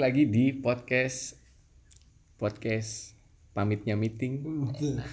lagi 0.00 0.24
di 0.24 0.56
podcast 0.56 1.36
podcast 2.40 3.12
pamitnya 3.52 4.00
meeting. 4.00 4.40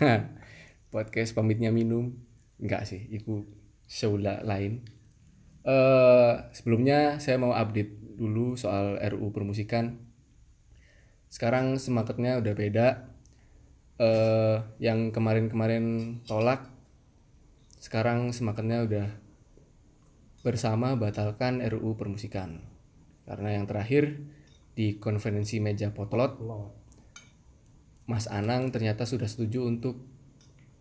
Podcast 0.96 1.36
pamitnya 1.36 1.76
minum. 1.76 2.16
Enggak 2.56 2.88
sih 2.88 3.04
itu 3.12 3.44
show 3.84 4.16
la- 4.16 4.40
lain. 4.48 4.88
Eh 5.68 6.34
sebelumnya 6.56 7.20
saya 7.20 7.36
mau 7.36 7.52
update 7.52 8.16
dulu 8.16 8.56
soal 8.56 8.96
RUU 8.96 9.36
permusikan. 9.36 10.00
Sekarang 11.28 11.76
semangatnya 11.76 12.40
udah 12.40 12.54
beda. 12.56 12.88
Eh 14.00 14.58
yang 14.80 15.12
kemarin-kemarin 15.12 16.24
tolak 16.24 16.64
sekarang 17.84 18.32
semangatnya 18.32 18.88
udah 18.88 19.08
bersama 20.48 20.96
batalkan 20.96 21.60
RUU 21.60 22.00
permusikan. 22.00 22.64
Karena 23.28 23.60
yang 23.60 23.68
terakhir 23.68 24.37
di 24.78 25.02
konferensi 25.02 25.58
meja 25.58 25.90
potlot 25.90 26.38
Mas 28.06 28.30
Anang 28.30 28.70
ternyata 28.70 29.10
sudah 29.10 29.26
setuju 29.26 29.66
untuk 29.66 29.98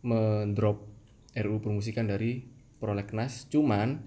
mendrop 0.04 0.84
RUU 1.32 1.64
permusikan 1.64 2.04
dari 2.04 2.44
prolegnas 2.76 3.48
cuman 3.48 4.04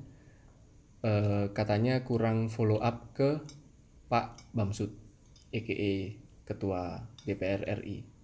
eh, 1.02 1.50
katanya 1.58 2.06
kurang 2.06 2.54
follow 2.54 2.78
up 2.78 3.18
ke 3.18 3.42
Pak 4.14 4.54
Bamsud 4.54 4.94
EKE 5.50 6.22
ketua 6.46 7.10
DPR 7.26 7.66
RI 7.82 8.22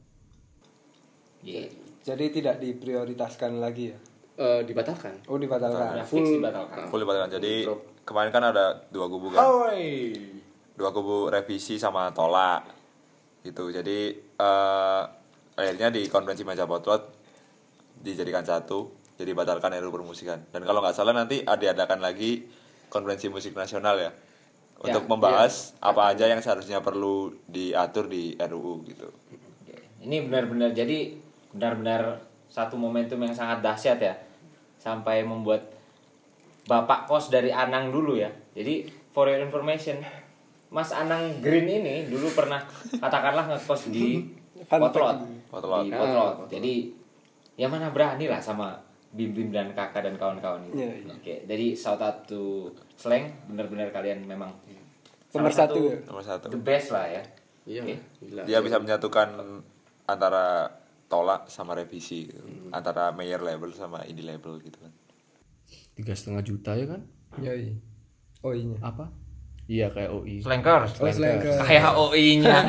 Iya. 1.46 1.70
Jadi 2.06 2.26
tidak 2.42 2.58
diprioritaskan 2.58 3.62
lagi 3.62 3.94
ya? 3.94 3.98
Eh, 4.36 4.62
dibatalkan 4.66 5.26
Oh 5.30 5.38
dibatalkan. 5.38 5.94
Udah 5.94 6.06
fix 6.06 6.26
dibatalkan. 6.28 6.86
Full 6.90 7.02
dibatalkan. 7.06 7.32
Jadi 7.38 7.54
kemarin 8.02 8.32
kan 8.34 8.44
ada 8.50 8.86
dua 8.90 9.06
kubu 9.10 9.30
kan. 9.30 9.46
Oi. 9.46 10.45
Dua 10.76 10.92
kubu 10.92 11.32
revisi 11.32 11.80
sama 11.80 12.12
tolak. 12.12 12.68
Gitu. 13.44 13.72
Jadi 13.72 14.00
eh 14.16 15.02
akhirnya 15.56 15.90
di 15.92 16.08
konferensi 16.12 16.44
meja 16.44 16.68
potlot 16.68 17.02
dijadikan 18.04 18.44
satu. 18.44 18.92
Jadi 19.16 19.32
batalkan 19.32 19.72
RUU 19.80 19.96
permusikan. 19.96 20.44
Dan 20.52 20.68
kalau 20.68 20.84
nggak 20.84 20.96
salah 20.96 21.16
nanti 21.16 21.40
ada 21.48 21.56
diadakan 21.56 22.04
lagi 22.04 22.44
konferensi 22.92 23.32
musik 23.32 23.56
nasional 23.56 23.96
ya. 23.96 24.12
Untuk 24.76 25.08
Ya, 25.08 25.10
membahas 25.10 25.72
apa 25.80 26.12
aja 26.12 26.28
yang 26.28 26.44
seharusnya 26.44 26.84
perlu 26.84 27.32
diatur 27.48 28.12
di 28.12 28.36
RUU 28.36 28.84
gitu. 28.92 29.08
Ini 30.04 30.28
benar-benar 30.28 30.76
jadi 30.76 31.16
benar-benar 31.56 32.20
satu 32.52 32.76
momentum 32.76 33.24
yang 33.24 33.32
sangat 33.32 33.64
dahsyat 33.64 34.00
ya. 34.04 34.20
Sampai 34.78 35.24
membuat 35.24 35.72
Bapak 36.66 37.06
kos 37.06 37.30
dari 37.30 37.54
Anang 37.54 37.94
dulu 37.94 38.18
ya. 38.18 38.34
Jadi 38.58 38.90
for 39.14 39.30
your 39.30 39.40
information, 39.40 40.02
Mas 40.74 40.92
Anang 40.92 41.40
Green 41.40 41.68
ini 41.70 42.10
dulu 42.10 42.28
pernah 42.34 42.62
katakanlah 43.00 43.50
ngekos 43.54 43.92
di 43.94 44.26
Potlot. 44.72 45.18
Potlot. 45.52 45.84
Di 45.86 45.92
Potlot. 45.94 46.36
Jadi 46.50 46.74
ya 47.56 47.68
mana 47.70 47.94
berani 47.94 48.26
lah 48.26 48.42
sama 48.42 48.74
Bim 49.16 49.32
Bim 49.32 49.48
dan 49.54 49.72
kakak 49.72 50.04
dan 50.04 50.20
kawan-kawan 50.20 50.68
itu. 50.68 50.76
Iya, 50.76 50.92
iya. 51.00 51.14
Oke, 51.16 51.36
jadi 51.48 51.68
shout 51.72 52.02
out 52.04 52.28
to 52.28 52.68
Slang, 53.00 53.32
benar-benar 53.48 53.88
kalian 53.92 54.28
memang 54.28 54.52
Nomor 55.36 55.52
salah 55.52 55.72
satu 55.72 55.80
ya? 55.88 55.98
Nomor 56.08 56.24
satu. 56.24 56.46
the 56.52 56.60
best 56.60 56.92
lah 56.92 57.08
ya. 57.08 57.24
iya 57.68 57.82
gila. 58.20 58.44
Dia 58.46 58.60
bisa 58.62 58.78
menyatukan 58.80 59.36
antara 60.06 60.70
tolak 61.08 61.48
sama 61.48 61.74
revisi 61.76 62.28
gitu. 62.28 62.44
Antara 62.72 63.10
mayor 63.16 63.42
label 63.42 63.72
sama 63.72 64.04
indie 64.08 64.26
label 64.26 64.60
gitu 64.60 64.80
kan. 64.84 64.92
tiga 65.96 66.12
setengah 66.12 66.44
juta 66.44 66.76
ya 66.76 66.86
kan 66.92 67.02
Yoi. 67.40 67.72
Oh 68.44 68.52
iya. 68.54 68.76
apa 68.84 69.08
iya 69.66 69.90
kayak 69.90 70.10
OI 70.10 70.40
Slankers. 70.40 70.92
Oh 70.98 71.06
Slankers. 71.06 71.58
Kayak 71.62 71.94
OI-nya. 71.96 72.56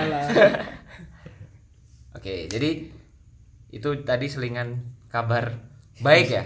Oke, 2.16 2.46
jadi 2.46 2.70
itu 3.68 3.88
tadi 4.02 4.26
selingan 4.26 4.94
kabar 5.06 5.52
baik 5.98 6.26
ya. 6.28 6.44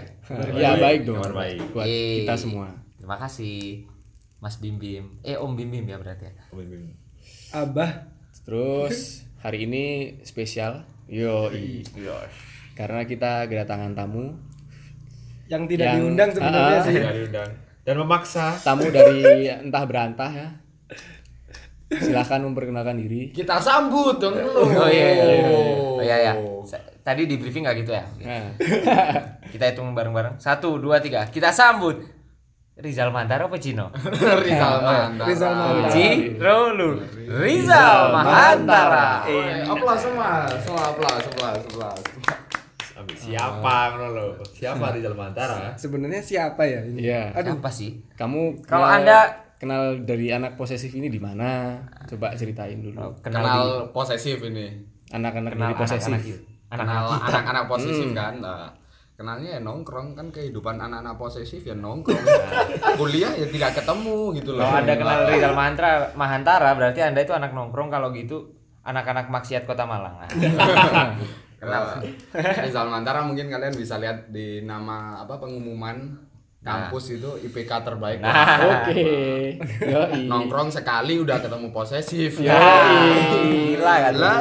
ya 0.53 0.75
baik 0.75 1.03
dong 1.03 1.19
Kabar 1.21 1.43
baik. 1.43 1.59
buat 1.71 1.83
Yeay. 1.83 2.23
kita 2.23 2.33
semua 2.35 2.67
Terima 2.95 3.17
kasih 3.17 3.83
Mas 4.37 4.57
Bim 4.57 4.77
Bim. 4.77 5.17
Eh 5.21 5.33
Om 5.33 5.53
Bim 5.53 5.69
Bim 5.69 5.85
ya 5.85 5.97
berarti 5.97 6.27
ya. 6.27 6.33
Abah. 7.53 8.09
Terus 8.41 9.21
hari 9.37 9.65
ini 9.65 9.83
spesial. 10.21 10.81
Yo, 11.05 11.49
karena 12.71 13.03
kita 13.03 13.43
kedatangan 13.45 13.91
tamu, 13.91 14.31
Yang 15.45 15.63
tidak 15.69 15.85
Yang- 15.85 15.95
diundang 15.99 16.29
sebenarnya 16.31 16.73
Ah, 16.73 16.81
sih. 16.81 16.95
Tidak 16.95 17.13
diundang 17.19 17.49
dan 17.81 17.95
memaksa 17.97 18.53
tamu 18.57 18.87
dari 18.87 19.21
entah 19.47 19.83
berantah 19.83 20.31
ya. 20.31 20.49
Silahkan 21.91 22.39
memperkenalkan 22.39 22.95
diri. 22.95 23.35
kita 23.35 23.59
sambut 23.59 24.15
dong 24.15 24.31
lu 24.31 24.63
Oh 24.63 24.87
iya 24.87 25.07
iya. 25.11 25.23
iya. 25.27 25.49
Oh 25.51 25.99
iya 25.99 26.15
iya. 26.21 26.33
Sa- 26.63 26.79
Tadi 27.01 27.25
di 27.25 27.35
briefing 27.35 27.65
nggak 27.65 27.77
gitu 27.79 27.91
ya? 27.91 28.05
Nah, 28.21 28.53
Kita 29.51 29.67
hitung 29.67 29.91
bareng-bareng. 29.91 30.37
Satu, 30.37 30.77
dua, 30.77 31.01
tiga. 31.01 31.25
Kita 31.25 31.49
sambut 31.49 31.99
Rizal 32.77 33.09
Mantara 33.09 33.45
apa 33.45 33.57
Cino? 33.57 33.91
Rizal 34.45 34.75
Mantara 34.79 35.27
Rizal 35.27 35.51
Mantara. 35.51 35.91
Ci, 35.91 36.07
Rolu, 36.37 36.89
Rizal 37.27 38.13
Mahantara. 38.15 39.25
Eh, 39.27 39.65
Aplaus 39.65 39.99
semua, 39.99 40.45
semua 40.55 40.81
aplaus, 40.87 41.25
aplaus, 41.27 41.59
aplaus. 41.59 42.01
Siapa 43.13 43.75
ngono 43.91 44.07
lo? 44.09 44.25
Siapa 44.43 44.91
Rizal 44.91 45.13
Mantara? 45.13 45.73
Sebenarnya 45.73 46.19
siapa 46.19 46.61
ya 46.63 46.79
ini? 46.81 47.03
Iya. 47.03 47.31
Aduh. 47.33 47.55
Siapa 47.55 47.69
sih? 47.69 48.01
kamu 48.13 48.61
Kalau 48.61 48.85
kenal- 48.85 48.97
Anda- 48.97 49.31
kenal 49.55 49.81
dari 50.01 50.29
anak 50.29 50.55
posesif 50.55 50.89
ini 50.91 51.07
di 51.07 51.17
mana? 51.17 51.77
Coba 52.05 52.33
ceritain 52.33 52.77
dulu. 52.77 52.97
Kenal, 53.19 53.41
Kenal, 53.41 53.61
di, 53.61 53.91
posesif 53.91 54.37
ini. 54.43 54.67
Anak-anak 55.09 55.51
kenal 55.53 55.67
dari 55.67 55.75
posesif. 55.77 56.35
Kenal 56.67 57.03
Anak-anak 57.11 57.63
posesif 57.67 58.09
kan. 58.11 58.33
Nah, 58.37 58.71
kenalnya 59.13 59.53
ya 59.53 59.59
nongkrong 59.59 60.15
kan 60.15 60.27
kehidupan 60.29 60.79
anak-anak 60.79 61.13
posesif 61.13 61.61
ya 61.61 61.75
nongkrong. 61.75 62.17
Kuliah 62.95 63.29
ya 63.31 63.45
tidak 63.45 63.77
ketemu 63.77 64.33
gitu 64.33 64.55
loh. 64.55 64.63
Kalau 64.63 64.81
Anda 64.81 64.93
kenal 64.95 65.19
Rizal 65.27 65.53
Mantra 65.53 65.91
Mahantara 66.13 66.73
berarti 66.73 66.99
Anda 66.99 67.21
itu 67.21 67.31
anak 67.31 67.51
nongkrong 67.51 67.87
kalau 67.87 68.09
gitu 68.11 68.49
anak-anak 68.81 69.29
maksiat 69.29 69.69
Kota 69.69 69.85
Malang. 69.85 70.25
Nah, 71.61 72.01
Kenal 72.01 72.65
Rizal 72.65 72.87
Mantara 72.89 73.21
mungkin 73.21 73.45
kalian 73.53 73.77
bisa 73.77 74.01
lihat 74.01 74.33
di 74.33 74.65
nama 74.65 75.21
apa 75.21 75.37
pengumuman 75.37 76.17
kampus 76.61 77.17
itu 77.17 77.29
IPK 77.45 77.85
terbaik. 77.85 78.17
Nah. 78.21 78.81
Oke. 78.85 79.05
Yoi. 79.81 80.25
Nongkrong 80.25 80.69
sekali 80.73 81.21
udah 81.21 81.37
ketemu 81.41 81.69
posesif. 81.69 82.41
Gila 82.41 83.95
kan? 84.09 84.13
Lah. 84.17 84.37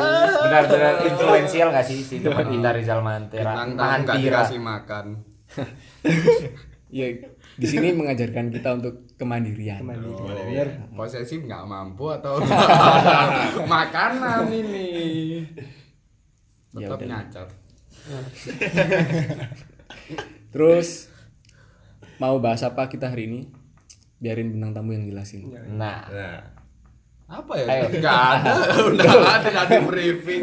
Benar-benar 0.49 0.95
influensial 1.05 1.69
gak 1.73 1.85
sih 1.85 2.01
si 2.01 2.25
teman 2.25 2.49
kita 2.49 2.73
Rizal 2.77 3.01
tamu 3.01 3.29
nggak 3.33 3.77
Mahantira. 3.77 4.17
dikasih 4.17 4.61
makan. 4.61 5.07
Ya, 6.91 7.07
di 7.55 7.67
sini 7.71 7.95
mengajarkan 7.95 8.51
kita 8.51 8.75
untuk 8.83 9.07
kemandirian. 9.15 9.87
Bener. 9.87 10.91
Posesif 10.91 11.39
nggak 11.47 11.63
mampu 11.63 12.11
atau 12.11 12.43
makanan 13.71 14.51
ini. 14.51 14.91
Ya 16.77 16.87
Tetap 16.87 17.01
nyacat. 17.03 17.49
Terus 20.55 21.11
mau 22.23 22.39
bahas 22.39 22.63
apa 22.63 22.87
kita 22.87 23.11
hari 23.11 23.27
ini? 23.27 23.41
Biarin 24.21 24.55
bintang 24.55 24.77
tamu 24.77 24.95
yang 24.95 25.09
jelasin. 25.09 25.51
Nah, 25.75 26.07
Nah, 26.07 26.39
apa 27.31 27.53
ya? 27.59 27.67
Ayo. 27.67 27.85
Nggak 27.99 28.15
ada, 28.15 28.53
udah 28.93 29.13
ada 29.41 29.49
tidak 29.49 29.67
di 29.67 29.79
briefing. 29.87 30.43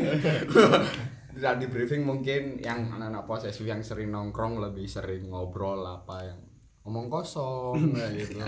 tidak 1.38 1.54
di 1.62 1.66
briefing 1.70 2.02
mungkin 2.02 2.58
yang 2.58 2.90
anak-anak 2.98 3.24
posesif 3.30 3.64
yang 3.64 3.86
sering 3.86 4.10
nongkrong 4.10 4.58
lebih 4.58 4.90
sering 4.90 5.30
ngobrol 5.30 5.86
apa 5.86 6.34
yang 6.34 6.40
ngomong 6.84 7.08
kosong 7.08 7.94
kayak 7.94 8.26
gitu. 8.26 8.42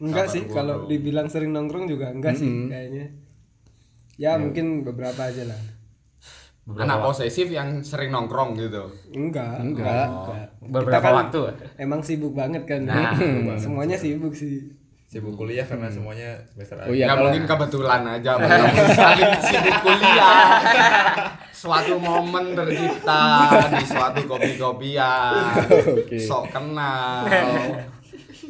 Enggak 0.00 0.26
Kabar 0.26 0.32
sih 0.32 0.42
kalau 0.48 0.88
dibilang 0.88 1.28
sering 1.28 1.52
nongkrong 1.52 1.86
juga 1.86 2.08
enggak 2.08 2.40
sih 2.40 2.72
kayaknya. 2.72 3.06
Ya 4.16 4.40
mungkin 4.40 4.82
beberapa 4.82 5.28
aja 5.28 5.44
lah. 5.44 5.60
Anak 6.76 7.02
posesif 7.02 7.48
yang 7.48 7.80
sering 7.80 8.10
nongkrong 8.10 8.54
gitu. 8.54 8.86
Enggak. 9.10 9.58
Enggak. 9.58 10.06
enggak. 10.06 10.46
beberapa 10.60 10.98
Kita 10.98 10.98
kan 11.02 11.14
waktu. 11.26 11.40
Emang 11.76 12.00
sibuk 12.04 12.32
banget 12.36 12.62
kan. 12.68 12.86
Nah, 12.86 13.10
Semuanya 13.62 13.96
sibuk 13.96 14.30
sih. 14.30 14.78
sibuk 15.10 15.34
kuliah 15.34 15.66
karena 15.66 15.90
semuanya 15.90 16.38
semester 16.54 16.78
Oh 16.86 16.94
iya, 16.94 17.10
ya 17.10 17.18
kalau 17.18 17.26
mungkin 17.26 17.42
kebetulan 17.42 18.06
aja 18.06 18.38
saling 18.94 19.32
sibuk 19.42 19.76
kuliah. 19.82 20.46
Suatu 21.60 21.98
momen 21.98 22.54
tercipta 22.54 23.50
di 23.74 23.84
suatu 23.84 24.22
kopi-kopian. 24.24 25.66
Oke. 25.98 26.14
Sok 26.16 26.54
kenal. 26.54 27.26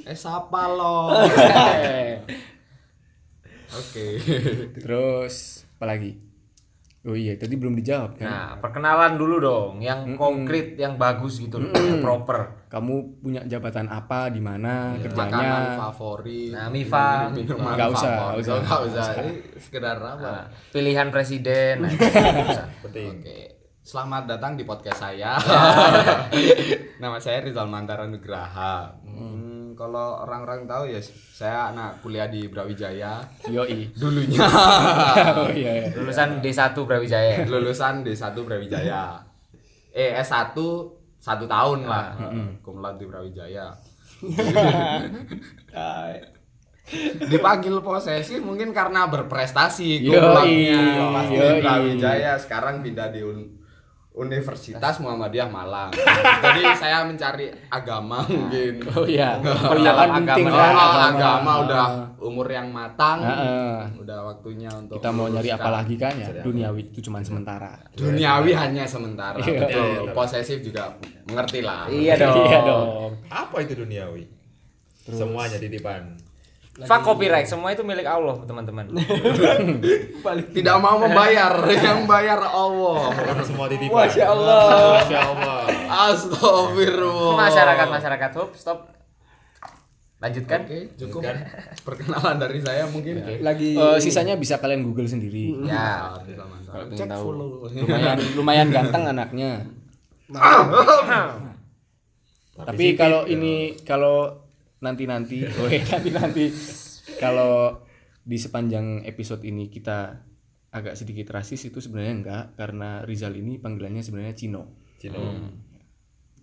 Eh 0.01 0.17
siapa 0.17 0.65
lo? 0.71 1.13
Oke. 3.71 4.07
terus 4.75 5.63
apa 5.79 5.85
lagi? 5.87 6.30
Oh 7.01 7.17
iya, 7.17 7.33
tadi 7.33 7.57
belum 7.57 7.81
dijawab 7.81 8.21
kan. 8.21 8.29
Nah, 8.29 8.49
perkenalan 8.61 9.17
dulu 9.17 9.41
dong, 9.41 9.81
yang 9.81 10.05
konkret, 10.21 10.77
yang 10.77 11.01
bagus 11.01 11.41
gitu 11.41 11.57
loh, 11.57 11.73
yang 11.73 12.05
proper. 12.05 12.69
Kamu 12.69 13.25
punya 13.25 13.41
jabatan 13.43 13.89
apa 13.89 14.29
di 14.29 14.37
mana 14.37 14.93
makanan 14.93 15.01
kerjanya? 15.01 15.81
favorit 15.81 16.53
Nah, 16.53 16.69
Mifa. 16.69 17.33
minuman 17.33 17.73
Nggak 17.73 17.89
usah, 17.91 18.13
favorit. 18.13 18.21
nggak 18.21 18.37
usah. 18.37 18.57
nggak 18.61 18.83
usah 18.85 19.07
ini 19.17 19.33
sekedar 19.57 19.97
apa 19.97 20.21
Nah, 20.21 20.45
pilihan 20.71 21.09
presiden. 21.09 21.75
Nah. 21.81 21.93
Penting. 22.85 23.09
Oke, 23.17 23.39
selamat 23.81 24.23
datang 24.29 24.61
di 24.61 24.69
podcast 24.69 25.01
saya. 25.01 25.41
Nama 27.01 27.17
saya 27.17 27.41
Rizal 27.41 27.65
Mantara 27.65 28.05
Nugraha. 28.05 28.93
Hmm, 29.03 29.60
kalau 29.81 30.21
orang-orang 30.29 30.69
tahu 30.69 30.93
ya, 30.93 31.01
saya 31.33 31.73
anak 31.73 32.05
kuliah 32.05 32.29
di 32.29 32.53
Brawijaya. 32.53 33.25
Yoi. 33.49 33.89
Dulunya 33.97 34.37
oh 35.41 35.49
iya. 35.49 35.89
iya. 35.89 35.97
Lulusan 35.97 36.45
D1 36.45 36.77
Brawijaya. 36.77 37.49
lulusan 37.49 38.05
D1 38.05 38.37
Brawijaya. 38.45 39.25
Eh 39.97 40.13
S1 40.21 40.53
satu 41.17 41.45
tahun 41.49 41.89
lah. 41.89 42.13
Kumlat 42.61 43.01
di 43.01 43.09
Brawijaya. 43.09 43.73
Dipanggil 47.33 47.81
posesif 47.81 48.45
mungkin 48.45 48.77
karena 48.77 49.09
berprestasi 49.09 50.05
kumlatnya. 50.05 51.09
Brawijaya 51.65 52.37
sekarang 52.37 52.85
pindah 52.85 53.09
di 53.09 53.25
Un- 53.25 53.60
Universitas 54.21 55.01
Muhammadiyah 55.01 55.49
Malang. 55.49 55.89
Jadi 56.45 56.63
saya 56.77 57.09
mencari 57.09 57.49
agama 57.73 58.21
mungkin. 58.29 58.85
Oh 58.93 59.09
iya. 59.09 59.41
Iya 59.81 59.93
kan 59.97 60.09
penting 60.21 60.45
agama. 60.45 60.61
kan 60.61 60.73
Oh, 60.77 60.77
agama. 60.77 61.09
agama 61.09 61.53
udah 61.65 61.85
umur 62.21 62.47
yang 62.47 62.69
matang. 62.69 63.25
Heeh. 63.25 63.77
Udah 63.97 64.19
waktunya 64.29 64.69
untuk 64.69 65.01
Kita 65.01 65.09
mau 65.09 65.27
nyari 65.27 65.49
apa 65.49 65.71
lagi 65.73 65.95
kan 65.97 66.13
ya? 66.21 66.29
Duniawi 66.45 66.93
itu 66.93 67.01
cuma 67.01 67.25
sementara. 67.25 67.81
Duniawi 67.97 68.53
hanya 68.53 68.85
sementara. 68.85 69.41
Iya. 69.41 69.61
Betul. 69.65 70.13
Posesif 70.13 70.61
juga 70.61 70.93
mengerti 71.25 71.65
lah. 71.65 71.89
Iya 71.89 72.15
dong. 72.21 72.45
Iya 72.45 72.59
dong. 72.61 72.89
Apa 73.33 73.57
itu 73.65 73.73
duniawi? 73.75 74.25
Semuanya 75.09 75.57
titipan. 75.57 76.30
Fuck 76.81 77.03
copyright, 77.03 77.45
semua 77.45 77.71
itu 77.71 77.83
milik 77.83 78.05
Allah, 78.05 78.41
teman-teman. 78.43 78.89
Tidak 80.57 80.77
mau 80.79 80.97
membayar, 80.97 81.53
yang 81.69 82.05
bayar 82.05 82.41
Allah. 82.41 83.13
Semua 83.43 83.69
titipan. 83.69 84.09
Masya 84.09 84.25
Allah. 84.25 84.65
Masya 84.97 85.19
Allah. 85.21 85.59
Astagfirullah. 86.09 87.37
masyarakat 87.37 87.87
masyarakat 87.91 88.31
hop 88.37 88.51
stop. 88.55 88.79
Lanjutkan. 90.21 90.69
Oke, 90.69 90.93
cukup 90.97 91.25
perkenalan 91.81 92.37
dari 92.37 92.61
saya 92.61 92.85
mungkin. 92.85 93.25
Lagi 93.41 93.73
Eh, 93.73 93.97
sisanya 93.97 94.37
bisa 94.37 94.61
kalian 94.61 94.85
google 94.85 95.09
sendiri. 95.09 95.57
Ya. 95.65 96.13
Kalau 96.69 96.85
pengen 96.87 96.97
Cek 96.97 97.09
tahu. 97.09 97.25
follow. 97.25 97.51
Lumayan 97.73 98.19
lumayan 98.39 98.69
ganteng 98.69 99.05
anaknya. 99.09 99.65
Tapi 102.61 102.87
kalau 102.93 103.25
ini 103.25 103.73
kalau 103.81 104.37
nanti-nanti, 104.81 105.45
oh 105.61 105.69
iya, 105.69 105.85
nanti-nanti 105.93 106.45
kalau 107.17 107.81
di 108.21 108.37
sepanjang 108.37 109.05
episode 109.05 109.45
ini 109.45 109.69
kita 109.69 110.29
agak 110.71 110.95
sedikit 110.95 111.35
rasis 111.35 111.67
itu 111.67 111.83
sebenarnya 111.83 112.15
enggak 112.15 112.45
karena 112.55 113.03
Rizal 113.03 113.35
ini 113.35 113.59
panggilannya 113.59 114.01
sebenarnya 114.01 114.35
Cino. 114.37 114.63
Cino. 114.97 115.19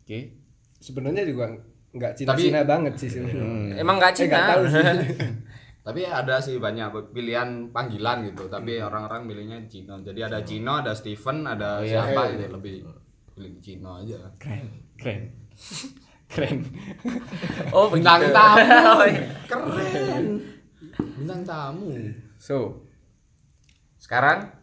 Oke. 0.03 0.19
sebenarnya 0.77 1.25
juga 1.25 1.49
nggak 1.89 2.13
Cina-Cina 2.13 2.61
banget 2.61 2.93
sih 3.01 3.09
sebenarnya. 3.09 3.75
Emang 3.81 3.97
nggak 3.97 4.13
Eh, 4.13 4.17
Cina? 4.21 4.29
nggak 4.29 4.45
tahu 4.45 4.63
sih. 4.69 4.85
Tapi 5.87 6.01
ada 6.03 6.35
sih 6.43 6.59
banyak 6.59 7.15
pilihan 7.15 7.71
panggilan 7.71 8.27
gitu, 8.27 8.51
tapi 8.51 8.77
orang-orang 8.77 9.23
milihnya 9.23 9.57
Cino. 9.71 9.95
Jadi 10.03 10.19
ada 10.19 10.43
Cino, 10.43 10.83
ada 10.83 10.91
Steven, 10.91 11.47
ada 11.47 11.79
siapa 11.81 12.35
gitu 12.35 12.45
lebih 12.59 12.75
pilih 13.33 13.53
Cino 13.63 14.03
aja. 14.03 14.19
Keren, 14.35 14.67
keren. 14.99 15.31
Keren. 16.27 16.63
oh, 17.69 17.87
Bintang 17.93 18.19
begitu. 18.21 18.35
tamu. 18.35 18.59
Oh, 18.93 19.05
iya. 19.05 19.21
Keren. 19.45 20.25
Bintang 21.15 21.41
tamu. 21.43 21.89
So, 22.37 22.83
Sekarang 23.97 24.53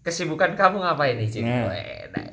kesibukan 0.00 0.52
kamu 0.52 0.78
ngapain 0.78 1.16
nih, 1.16 1.28
Cik? 1.28 1.42
Nah. 1.42 1.66
Nah. 2.12 2.30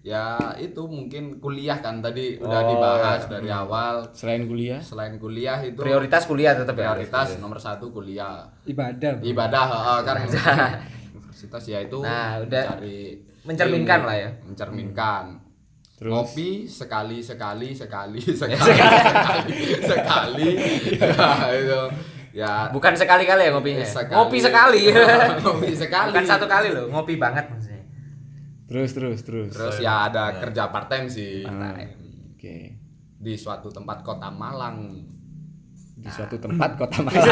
Ya 0.00 0.24
itu 0.58 0.84
mungkin 0.84 1.40
kuliah 1.40 1.80
kan 1.80 1.98
tadi 1.98 2.36
udah 2.36 2.60
Oh, 2.60 2.68
dibahas 2.68 3.24
dari 3.24 3.48
awal. 3.48 4.04
selain 4.12 4.44
kuliah, 4.44 4.76
Selain 4.76 5.16
kuliah 5.16 5.56
itu 5.58 5.80
Prioritas 5.80 6.24
kuliah 6.24 6.52
tetap 6.52 6.74
ya. 6.74 6.92
prioritas 6.92 7.38
nomor 7.38 7.56
satu 7.56 7.88
kuliah. 7.88 8.44
Ibadah. 8.64 9.16
Bro. 9.16 9.24
Ibadah 9.24 9.64
heeh, 9.64 9.98
kan 10.02 10.14
universitas 10.20 11.64
ya 11.64 11.78
itu 11.80 11.98
Nah, 11.98 12.36
udah 12.38 12.62
mencari 12.70 12.98
mencerminkan 13.44 13.98
ilmu, 13.98 14.08
lah 14.08 14.16
ya. 14.18 14.30
Mencerminkan. 14.44 15.24
Terus? 16.04 16.12
Ngopi 16.12 16.50
sekali 16.84 17.24
sekali 17.24 17.72
sekali 17.72 17.72
sekali 17.72 18.20
sekali 18.20 18.60
sekali. 19.80 20.48
Ya, 21.00 21.48
itu. 21.56 21.82
Ya 22.36 22.68
Bukan 22.68 22.92
sekali-kali 22.92 23.48
ya 23.48 23.50
ngopinya. 23.56 23.80
Sekali. 23.88 24.12
Ngopi 24.12 24.36
sekali. 24.36 24.82
Ngopi 25.48 25.72
sekali. 25.72 26.12
Bukan 26.12 26.26
satu 26.28 26.44
kali 26.44 26.76
loh, 26.76 26.92
ngopi 26.92 27.16
banget 27.16 27.48
maksudnya. 27.48 27.80
terus 28.68 28.92
terus 28.92 29.24
terus. 29.24 29.56
Terus 29.56 29.80
ya 29.80 30.12
ada 30.12 30.36
kerja 30.44 30.68
part 30.68 30.92
time 30.92 31.08
sih. 31.08 31.40
Ah, 31.48 31.72
Oke. 32.36 32.76
Di 33.16 33.32
suatu 33.40 33.72
tempat 33.72 34.04
kota 34.04 34.28
Malang. 34.28 35.08
Di 36.04 36.10
suatu 36.12 36.36
tempat 36.36 36.76
kota 36.80 37.00
Malang. 37.06 37.24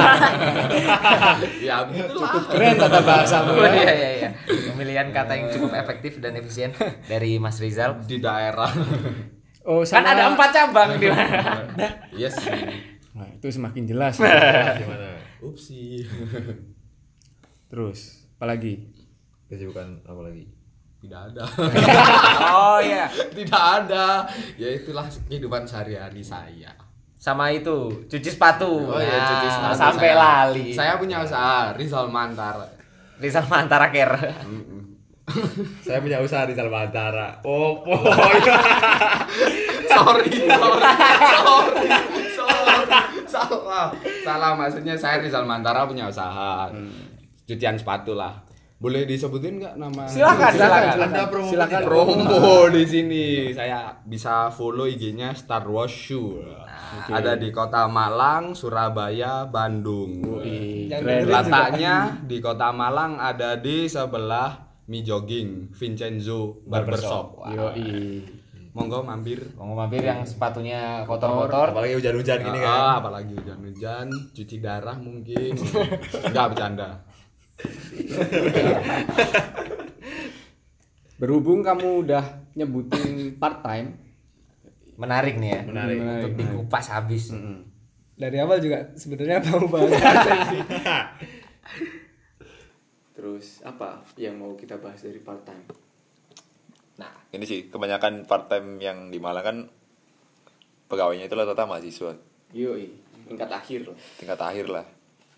Ya 1.61 1.85
begitulah. 1.85 2.41
Keren 2.49 2.81
tata 2.81 3.01
bahasamu 3.05 3.53
Oh 3.53 3.63
ya. 3.63 3.73
iya 3.77 3.93
iya 3.93 4.11
iya. 4.17 4.29
Pemilihan 4.73 5.13
kata 5.13 5.33
yang 5.37 5.53
cukup 5.53 5.77
efektif 5.77 6.19
dan 6.19 6.33
efisien 6.35 6.73
dari 7.05 7.37
Mas 7.37 7.61
Rizal. 7.61 8.01
Di 8.03 8.17
daerah. 8.17 8.73
Oh, 9.63 9.85
Kan 9.85 10.03
sama 10.03 10.17
ada 10.17 10.33
empat 10.33 10.51
cabang 10.51 10.97
di 10.97 11.07
mana? 11.07 11.69
Yes. 12.11 12.35
Nah, 13.13 13.29
itu 13.31 13.47
semakin 13.47 13.85
jelas. 13.85 14.17
Gimana? 14.19 15.21
Upsi. 15.39 16.03
Terus, 17.69 18.27
apalagi? 18.35 18.91
Kesibukan 19.47 20.01
apa 20.03 20.21
lagi? 20.25 20.49
Tidak 20.99 21.21
ada. 21.31 21.45
Oh 22.49 22.79
iya. 22.79 23.07
Tidak 23.39 23.63
ada. 23.85 24.27
Ya 24.55 24.69
itulah 24.71 25.07
kehidupan 25.29 25.63
sehari-hari 25.63 26.23
saya. 26.23 26.73
Sama 27.23 27.55
itu, 27.55 28.03
cuci 28.11 28.31
sepatu. 28.35 28.91
Oh 28.91 28.99
iya, 28.99 29.15
Nah, 29.15 29.27
cuci 29.31 29.47
sepatu 29.47 29.79
Sampai 29.79 30.11
saya. 30.11 30.19
lali. 30.19 30.67
Saya 30.75 30.93
punya 30.99 31.23
usaha 31.23 31.71
Rizal 31.79 32.11
Mantar. 32.11 32.59
Rizal 33.23 33.47
Mantara 33.47 33.95
Care. 33.95 34.19
Saya 35.87 36.03
punya 36.03 36.19
usaha 36.19 36.43
di 36.45 36.53
Salmantara. 36.53 37.39
Oh, 37.47 37.79
oh. 37.87 38.03
sorry, 39.87 40.29
sorry, 40.35 40.83
sorry, 41.31 41.87
sorry, 42.35 42.87
salah, 43.31 43.87
salah. 44.27 44.51
Maksudnya 44.59 44.99
saya 44.99 45.23
Rizal 45.23 45.47
Mantara 45.47 45.87
punya 45.87 46.11
usaha 46.11 46.67
cucian 47.47 47.79
sepatu 47.79 48.19
lah. 48.19 48.35
Boleh 48.83 49.07
disebutin 49.07 49.63
nggak 49.63 49.75
nama? 49.79 50.11
Silakan, 50.11 50.51
silakan. 50.59 50.83
Anda 51.07 51.25
promo 51.31 51.47
Silakan. 51.55 51.81
promo 51.87 52.67
di 52.67 52.83
sini. 52.83 53.27
Saya 53.55 53.95
bisa 54.03 54.51
follow 54.51 54.91
IG-nya 54.91 55.39
Star 55.39 55.63
Wars 55.71 55.95
Shoe. 55.95 56.43
Ada 57.07 57.39
di 57.39 57.55
Kota 57.55 57.87
Malang, 57.87 58.59
Surabaya, 58.59 59.47
Bandung. 59.47 60.43
Dengerin 60.43 61.31
Letaknya 61.31 62.27
di 62.27 62.43
Kota 62.43 62.75
Malang 62.75 63.23
ada 63.23 63.55
di 63.55 63.87
sebelah 63.87 64.51
Mi 64.91 65.07
Jogging 65.07 65.71
Vincenzo 65.71 66.67
Barbershop. 66.67 67.39
Yoi. 67.55 68.43
Monggo 68.75 69.05
mampir. 69.05 69.53
Mau 69.55 69.77
mampir 69.77 70.01
yang 70.01 70.25
sepatunya 70.27 71.07
kotor-kotor. 71.07 71.71
Apalagi 71.77 71.93
hujan-hujan 72.03 72.41
gini 72.41 72.59
kan. 72.59 72.73
Ah, 72.73 72.95
apalagi 73.05 73.37
hujan-hujan, 73.37 74.09
cuci 74.33 74.57
darah 74.59 74.97
mungkin. 74.97 75.53
Enggak 76.33 76.47
bercanda. 76.57 77.05
Berhubung 81.21 81.63
kamu 81.63 82.03
udah 82.07 82.25
nyebutin 82.59 83.39
part 83.39 83.63
time, 83.63 83.95
Menarik 85.03 85.35
nih 85.41 85.51
ya. 85.51 85.63
Menarik. 85.67 85.97
Untuk 85.99 86.35
dikupas 86.39 86.87
habis. 86.93 87.35
Dari 88.15 88.39
awal 88.39 88.63
juga 88.63 88.95
sebenarnya 88.95 89.43
mau 89.51 89.67
bahas 89.67 89.91
sih. 90.53 90.63
terus 93.13 93.63
apa 93.63 94.03
yang 94.19 94.35
mau 94.35 94.59
kita 94.59 94.79
bahas 94.83 94.99
dari 95.03 95.19
part 95.23 95.47
time? 95.47 95.63
Nah, 96.99 97.11
ini 97.31 97.47
sih 97.47 97.71
kebanyakan 97.71 98.27
part 98.27 98.51
time 98.51 98.83
yang 98.83 99.11
di 99.11 99.19
Malang 99.23 99.45
kan 99.47 99.57
pegawainya 100.91 101.25
itu 101.25 101.35
rata-rata 101.39 101.65
mahasiswa 101.65 102.13
Yoi, 102.53 102.93
tingkat 103.25 103.49
akhir 103.49 103.89
loh. 103.89 103.97
tingkat 104.21 104.37
akhir 104.37 104.69
lah. 104.69 104.85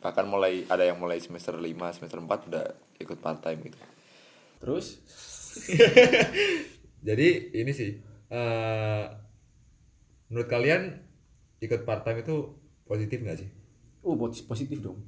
Bahkan 0.04 0.24
mulai 0.26 0.68
ada 0.68 0.84
yang 0.84 1.00
mulai 1.00 1.16
semester 1.16 1.56
5, 1.56 1.64
semester 1.90 2.20
4 2.20 2.28
udah 2.44 2.64
ikut 2.98 3.18
part 3.18 3.40
time 3.40 3.64
gitu. 3.64 3.78
Terus 4.60 5.00
Jadi 7.00 7.28
ini 7.52 7.70
sih 7.70 7.90
eh 8.26 9.04
menurut 10.26 10.46
kalian 10.46 10.82
ikut 11.58 11.84
part 11.84 12.02
time 12.02 12.20
itu 12.20 12.36
positif 12.82 13.18
nggak 13.18 13.38
sih? 13.38 13.48
oh 14.02 14.12
posi- 14.14 14.44
positif 14.44 14.80
dong. 14.80 15.00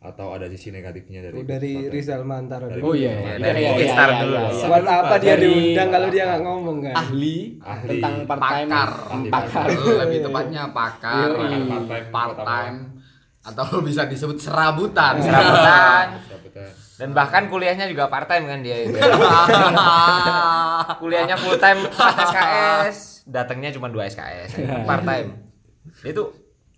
atau 0.00 0.32
ada 0.32 0.48
sisi 0.48 0.72
negatifnya 0.72 1.20
dari 1.20 1.44
dari 1.44 1.72
Rizal 1.86 2.24
Mantara 2.24 2.66
Oh 2.66 2.72
dulu. 2.72 2.96
iya, 2.96 3.36
dari 3.36 3.60
iya, 3.60 3.76
iya, 3.76 3.84
iya, 3.84 4.16
dulu. 4.16 4.32
iya, 4.32 4.48
iya. 4.48 4.64
Buat 4.64 4.86
apa 4.88 5.14
dia 5.18 5.34
diundang 5.36 5.88
kalau 5.92 6.08
dia 6.08 6.24
nggak 6.24 6.40
ngomong 6.40 6.78
kan? 6.80 6.94
ahli, 6.96 7.60
Ahli. 7.60 8.00
tentang 8.00 8.14
part 8.24 8.40
time 8.40 8.70
pakar 8.72 8.90
Ahli 9.12 9.28
pakar 9.28 9.66
lebih 10.00 10.18
tepatnya 10.24 10.62
pakar 10.72 11.28
Yoi. 11.28 11.60
Part-time, 11.68 12.06
part 12.08 12.36
time 12.40 12.76
atau 13.42 13.64
bisa 13.86 14.04
disebut 14.04 14.36
serabutan 14.36 15.18
Serabutan. 15.20 16.06
Dan 16.96 17.10
bahkan 17.10 17.46
kuliahnya 17.46 17.86
juga 17.86 18.06
part 18.06 18.26
time 18.26 18.44
kan 18.44 18.58
dia 18.60 18.84
itu. 18.84 18.92
kuliahnya 21.00 21.34
full 21.34 21.56
time 21.56 21.86
4 21.86 22.26
SKS, 22.28 22.96
datangnya 23.24 23.72
cuma 23.72 23.88
2 23.88 23.96
SKS. 24.06 24.50
Part 24.84 25.02
time. 25.02 25.28
Itu 26.02 26.30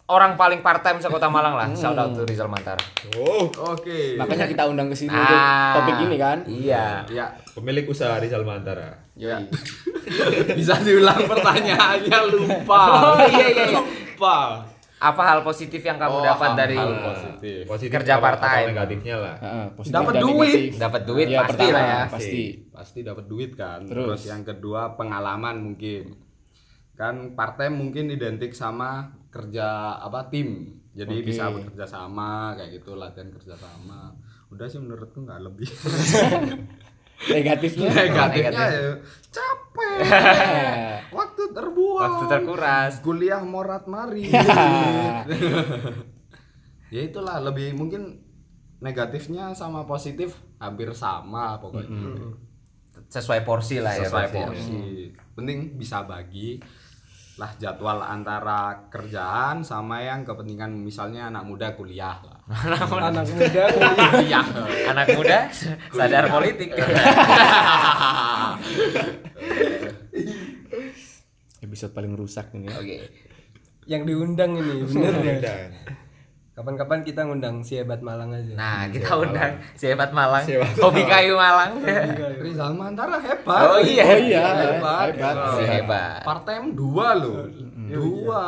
orang 0.04 0.36
paling 0.36 0.60
part 0.60 0.80
time 0.80 0.98
sekota 0.98 1.26
Malang 1.26 1.56
lah. 1.56 1.66
Shout 1.72 1.96
out 1.96 2.12
to 2.12 2.22
Rizal 2.22 2.46
Mantara. 2.46 2.78
Oh, 3.16 3.48
oke 3.48 4.14
makanya 4.14 4.46
kita 4.46 4.62
undang 4.64 4.86
ke 4.86 4.94
sini 4.94 5.10
untuk 5.10 5.34
Ah, 5.34 5.72
topik 5.74 5.96
ini 6.00 6.16
kan 6.16 6.38
Iya. 6.44 7.02
ya 7.08 7.24
pemilik 7.50 7.82
usaha 7.84 8.16
Rizal 8.16 8.44
Mantara. 8.44 8.94
Yoi. 9.14 9.42
bisa 10.54 10.76
diulang 10.78 11.18
pertanyaannya 11.26 12.18
lupa 12.28 12.80
Oh, 13.10 13.16
iya, 13.24 13.46
iya, 13.48 13.64
iya. 13.66 13.74
lupa 13.74 14.60
Apa 15.02 15.22
hal 15.26 15.40
positif 15.42 15.80
yang 15.80 15.96
kamu 15.96 16.14
Oh, 16.14 16.22
dapat 16.22 16.48
hal- 16.48 16.58
dari 16.58 16.76
hal 16.76 16.94
positif. 16.94 17.60
Positif 17.66 17.90
Kerja 17.92 18.14
part-time. 18.16 18.62
atau 18.62 18.70
negatifnya 18.70 19.16
lah. 19.16 19.34
Heeh, 19.36 19.66
positif 19.74 19.94
Dapat 19.94 20.14
duit. 20.16 20.60
dapat 20.76 21.02
duit 21.02 21.26
Iya, 21.26 21.38
pasti 21.40 21.50
pertama, 21.58 21.74
lah 21.74 21.82
ya. 21.84 22.00
pasti 22.06 22.42
pasti 22.70 22.98
dapat 23.00 23.24
duit 23.26 23.50
kan 23.52 23.80
Terus? 23.82 24.06
terus. 24.16 24.22
yang 24.28 24.42
kedua 24.42 24.94
pengalaman 24.94 25.56
mungkin 25.60 26.14
kan 26.92 27.14
part 27.32 27.56
time 27.56 27.74
mungkin 27.74 28.08
identik 28.08 28.52
sama 28.52 29.02
kerja 29.28 29.64
apa 29.98 30.28
tim 30.28 30.48
jadi 30.92 31.10
Oke. 31.14 31.24
bisa 31.24 31.48
bekerja 31.48 31.84
sama 31.84 32.30
kayak 32.52 32.78
gitu 32.78 32.94
latihan 32.94 33.28
kerja 33.28 33.54
sama 33.54 34.12
udah 34.48 34.66
sih 34.66 34.76
menurutku 34.76 35.20
nggak 35.20 35.40
lebih 35.42 35.66
negatifnya? 37.30 37.88
Negatifnya 37.92 38.66
ya 38.72 38.92
capek. 39.32 39.96
Waktu 41.18 41.42
terbuang. 41.56 42.02
Waktu 42.04 42.24
terkuras. 42.28 42.92
kuliah 43.00 43.42
morat 43.42 43.88
mari. 43.88 44.28
Ya. 46.92 47.08
Itulah 47.08 47.40
lebih 47.40 47.72
mungkin 47.72 48.20
negatifnya 48.84 49.56
sama 49.56 49.88
positif 49.88 50.36
hampir 50.60 50.92
sama 50.92 51.56
pokoknya. 51.56 52.36
Sesuai 53.08 53.48
porsi 53.48 53.80
lah 53.80 53.96
ya. 53.96 54.04
sesuai 54.04 54.28
pasti 54.28 54.36
ya. 54.36 54.44
porsi. 54.44 54.80
Penting 55.32 55.80
bisa 55.80 56.04
bagi 56.04 56.60
lah 57.40 57.48
jadwal 57.56 58.04
antara 58.04 58.92
kerjaan 58.92 59.64
sama 59.64 60.04
yang 60.04 60.20
kepentingan 60.28 60.68
misalnya 60.68 61.32
anak 61.32 61.48
muda 61.48 61.72
kuliah 61.72 62.20
lah 62.28 62.31
Anak 62.42 62.90
muda 63.30 63.64
kuliah 63.70 64.46
Anak 64.90 65.06
muda 65.14 65.38
sadar 65.90 66.26
politik. 66.26 66.74
episode 71.62 71.92
paling 71.94 72.12
rusak 72.12 72.50
ini 72.52 72.68
ya. 72.68 72.76
Oke. 72.76 72.96
yang 73.82 74.06
diundang 74.06 74.54
ini 74.54 74.82
bener 74.86 75.14
ya. 75.38 75.54
Kapan-kapan 76.52 77.00
kita 77.00 77.24
ngundang 77.24 77.64
si 77.64 77.80
hebat 77.80 78.04
Malang 78.04 78.28
aja. 78.28 78.52
Nah, 78.52 78.84
kita 78.92 79.16
undang 79.16 79.56
si 79.72 79.88
hebat 79.88 80.12
Malang. 80.12 80.44
Si 80.44 80.52
hebat 80.52 80.68
Hobi 80.76 81.02
kayu 81.02 81.32
Malang. 81.32 81.80
Rizal 82.38 82.76
Mantara 82.76 83.16
hebat 83.18 83.56
Oh 83.72 83.80
iya. 83.80 84.04
Oh 84.04 84.18
iya, 84.20 84.42
hebat, 84.60 85.16
hebat. 85.16 85.36
Si 85.56 85.64
hebat. 85.64 86.20
part 86.20 86.44
time 86.44 86.76
dua 86.76 87.16
loh 87.16 87.48
dua 87.92 88.44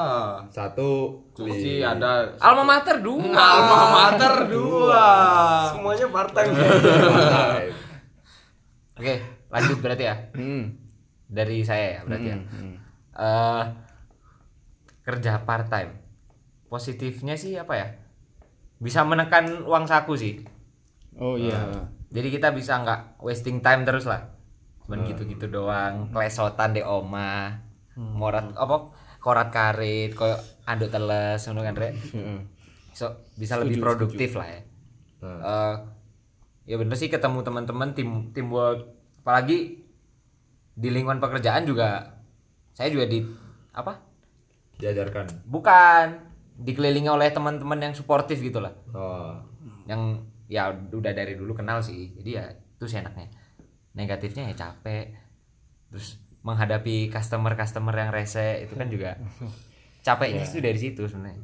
satu 0.49 1.21
Kunci 1.35 1.83
ada 1.83 2.31
Alma 2.39 2.63
mater 2.63 3.03
dua. 3.03 3.35
alma 3.35 3.79
mater 3.91 4.35
dua 4.49 5.07
Semuanya 5.75 6.07
part-time. 6.09 6.51
Oke, 8.95 9.15
lanjut 9.51 9.79
berarti 9.83 10.05
ya. 10.07 10.15
Hmm. 10.39 10.79
Dari 11.27 11.67
saya 11.67 11.99
ya 11.99 12.01
berarti 12.07 12.29
ya. 12.31 12.39
Hmm. 12.39 12.75
Eh, 13.15 13.63
kerja 15.03 15.43
part 15.43 15.67
time. 15.67 15.99
Positifnya 16.71 17.35
sih 17.35 17.59
apa 17.59 17.75
ya? 17.75 17.89
Bisa 18.79 19.03
menekan 19.03 19.67
uang 19.67 19.91
saku 19.91 20.15
sih. 20.15 20.47
Oh 21.19 21.35
iya. 21.35 21.91
Jadi 22.15 22.31
kita 22.31 22.55
bisa 22.55 22.79
nggak 22.79 23.19
wasting 23.19 23.59
time 23.59 23.83
terus 23.83 24.07
lah. 24.07 24.31
Cuman 24.87 25.03
gitu-gitu 25.11 25.51
doang, 25.51 26.15
klesotan 26.15 26.71
di 26.71 26.83
oma. 26.87 27.59
Morat 27.99 28.55
apa? 28.55 28.94
Korat 29.25 29.49
karet, 29.49 30.13
koyo 30.13 30.37
anduk 30.69 30.93
teles 30.93 31.41
ngono 31.49 31.65
kan, 31.65 31.73
Rek. 31.73 31.97
Heeh. 32.13 32.39
So, 32.93 33.09
bisa 33.35 33.57
lebih 33.57 33.81
produktif 33.81 34.37
lah 34.37 34.47
ya. 34.47 34.61
Eh, 35.25 35.75
ya 36.65 36.77
bener 36.77 36.97
sih 36.97 37.09
ketemu 37.09 37.41
teman-teman 37.41 37.93
tim 37.93 38.29
teamwork 38.33 38.89
apalagi 39.21 39.81
di 40.75 40.89
lingkungan 40.89 41.17
pekerjaan 41.17 41.65
juga 41.65 42.21
saya 42.73 42.93
juga 42.93 43.09
di 43.09 43.25
apa 43.73 44.01
diajarkan. 44.77 45.49
bukan 45.49 46.07
dikelilingi 46.57 47.09
oleh 47.09 47.33
teman-teman 47.33 47.81
yang 47.81 47.95
suportif 47.97 48.41
gitu 48.41 48.61
lah 48.61 48.73
Oh. 48.93 49.33
yang 49.85 50.25
ya 50.45 50.69
udah 50.73 51.13
dari 51.13 51.37
dulu 51.37 51.57
kenal 51.57 51.81
sih 51.81 52.13
jadi 52.21 52.31
ya 52.33 52.45
itu 52.53 52.85
sih 52.85 53.01
enaknya 53.01 53.29
negatifnya 53.93 54.53
ya 54.53 54.69
capek 54.69 55.09
terus 55.89 56.21
menghadapi 56.45 57.09
customer 57.09 57.57
customer 57.57 57.97
yang 57.97 58.13
rese 58.13 58.69
itu 58.69 58.77
kan 58.77 58.93
juga 58.93 59.17
capeknya 60.07 60.45
itu 60.45 60.61
dari 60.61 60.77
situ 60.77 61.09
sebenarnya 61.09 61.41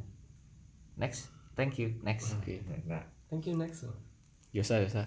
next 1.00 1.33
thank 1.57 1.80
you 1.80 1.97
next 2.04 2.37
Oke. 2.37 2.61
Nah, 2.85 3.00
Thank 3.30 3.47
you 3.47 3.54
next. 3.54 3.87
Yosa, 4.50 4.83
Yosa. 4.83 5.07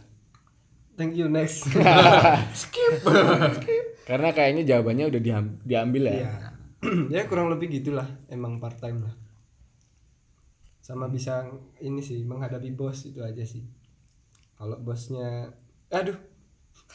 Thank 0.95 1.19
you 1.19 1.27
next. 1.27 1.67
Karena 4.09 4.29
kayaknya 4.31 4.63
jawabannya 4.63 5.11
udah 5.11 5.21
diam- 5.21 5.59
diambil 5.67 6.03
ya. 6.07 6.15
Iya. 6.15 6.31
ya 7.19 7.21
kurang 7.27 7.51
lebih 7.51 7.67
gitulah 7.67 8.07
emang 8.31 8.63
part 8.63 8.79
time 8.79 9.03
lah. 9.03 9.11
Sama 10.79 11.11
bisa 11.11 11.43
ini 11.83 11.99
sih 11.99 12.23
menghadapi 12.23 12.71
bos 12.71 13.11
itu 13.11 13.19
aja 13.19 13.43
sih. 13.43 13.67
Kalau 14.55 14.79
bosnya 14.79 15.51
aduh 15.91 16.15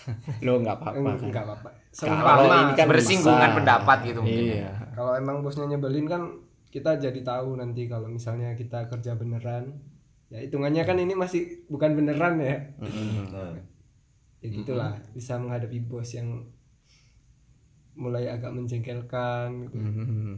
Lo 0.46 0.60
nggak 0.60 0.76
apa-apa 0.78 1.08
kan. 1.16 1.26
enggak 1.28 1.44
apa-apa. 1.44 1.68
Seumpama 1.90 2.54
ini 2.62 2.72
kan 2.78 2.86
bersinggungan 2.86 3.50
bisa. 3.50 3.56
pendapat 3.58 3.98
gitu 4.06 4.20
mungkin 4.22 4.44
ya. 4.44 4.54
Iya. 4.62 4.72
kalau 4.94 5.12
emang 5.14 5.36
bosnya 5.42 5.66
nyebelin 5.66 6.06
kan 6.06 6.22
kita 6.68 7.00
jadi 7.00 7.20
tahu 7.24 7.56
nanti 7.56 7.88
kalau 7.88 8.06
misalnya 8.06 8.52
kita 8.52 8.86
kerja 8.86 9.16
beneran 9.16 9.72
ya 10.28 10.44
hitungannya 10.44 10.84
kan 10.84 11.00
ini 11.00 11.16
masih 11.16 11.64
bukan 11.66 11.96
beneran 11.96 12.36
ya 12.36 12.60
nah. 12.76 13.56
ya 14.38 14.48
gitulah 14.52 14.92
bisa 15.16 15.40
menghadapi 15.40 15.80
bos 15.88 16.12
yang 16.12 16.44
mulai 17.98 18.30
agak 18.30 18.52
menjengkelkan 18.54 19.66
gitu. 19.66 19.74
Mhm. 19.74 20.32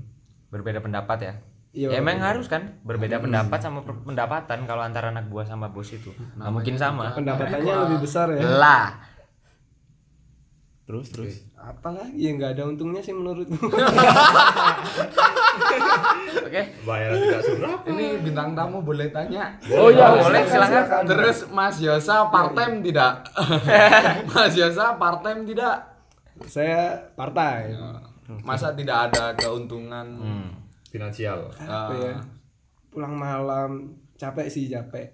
berbeda 0.48 0.80
pendapat 0.80 1.18
ya 1.20 1.34
Iya, 1.70 1.86
ya 1.94 2.02
emang 2.02 2.18
iya. 2.18 2.34
harus 2.34 2.50
kan 2.50 2.82
berbeda 2.82 3.22
pendapat 3.22 3.62
sama 3.62 3.86
pendapatan 3.86 4.66
kalau 4.66 4.82
antara 4.82 5.14
anak 5.14 5.30
buah 5.30 5.46
sama 5.46 5.70
bos 5.70 5.86
itu 5.94 6.10
nggak 6.34 6.50
mungkin 6.50 6.74
sama 6.74 7.14
pendapatannya 7.14 7.74
lebih 7.86 7.98
besar 8.02 8.26
ya 8.34 8.42
lah 8.42 8.86
Terus 10.90 11.06
terus. 11.14 11.46
apalagi? 11.54 12.18
Ya 12.18 12.34
nggak 12.34 12.58
ada 12.58 12.66
untungnya 12.66 12.98
sih 12.98 13.14
menurutku. 13.14 13.54
Oke. 16.50 16.62
Bayaran 16.82 17.14
tidak 17.14 17.42
seberapa. 17.46 17.86
ini 17.94 18.18
bintang 18.26 18.58
tamu 18.58 18.82
boleh 18.82 19.06
tanya. 19.14 19.54
Oh 19.70 19.86
iya 19.86 20.18
boleh 20.18 20.42
silakan. 20.50 21.06
terus 21.06 21.46
Mas 21.54 21.78
Yosa 21.78 22.26
part 22.34 22.58
time 22.58 22.82
tidak? 22.82 23.22
Mas 24.34 24.58
Yosa 24.58 24.98
part 24.98 25.22
time 25.22 25.46
tidak? 25.46 25.78
Saya 26.50 26.98
partai 27.14 27.70
masa 28.42 28.74
tidak 28.74 29.14
ada 29.14 29.30
keuntungan? 29.38 30.06
Hmm. 30.18 30.50
Finansial. 30.90 31.54
apa 31.54 31.94
ya? 31.94 32.18
Pulang 32.90 33.14
malam 33.14 33.94
capek 34.18 34.50
sih 34.50 34.66
capek. 34.66 35.06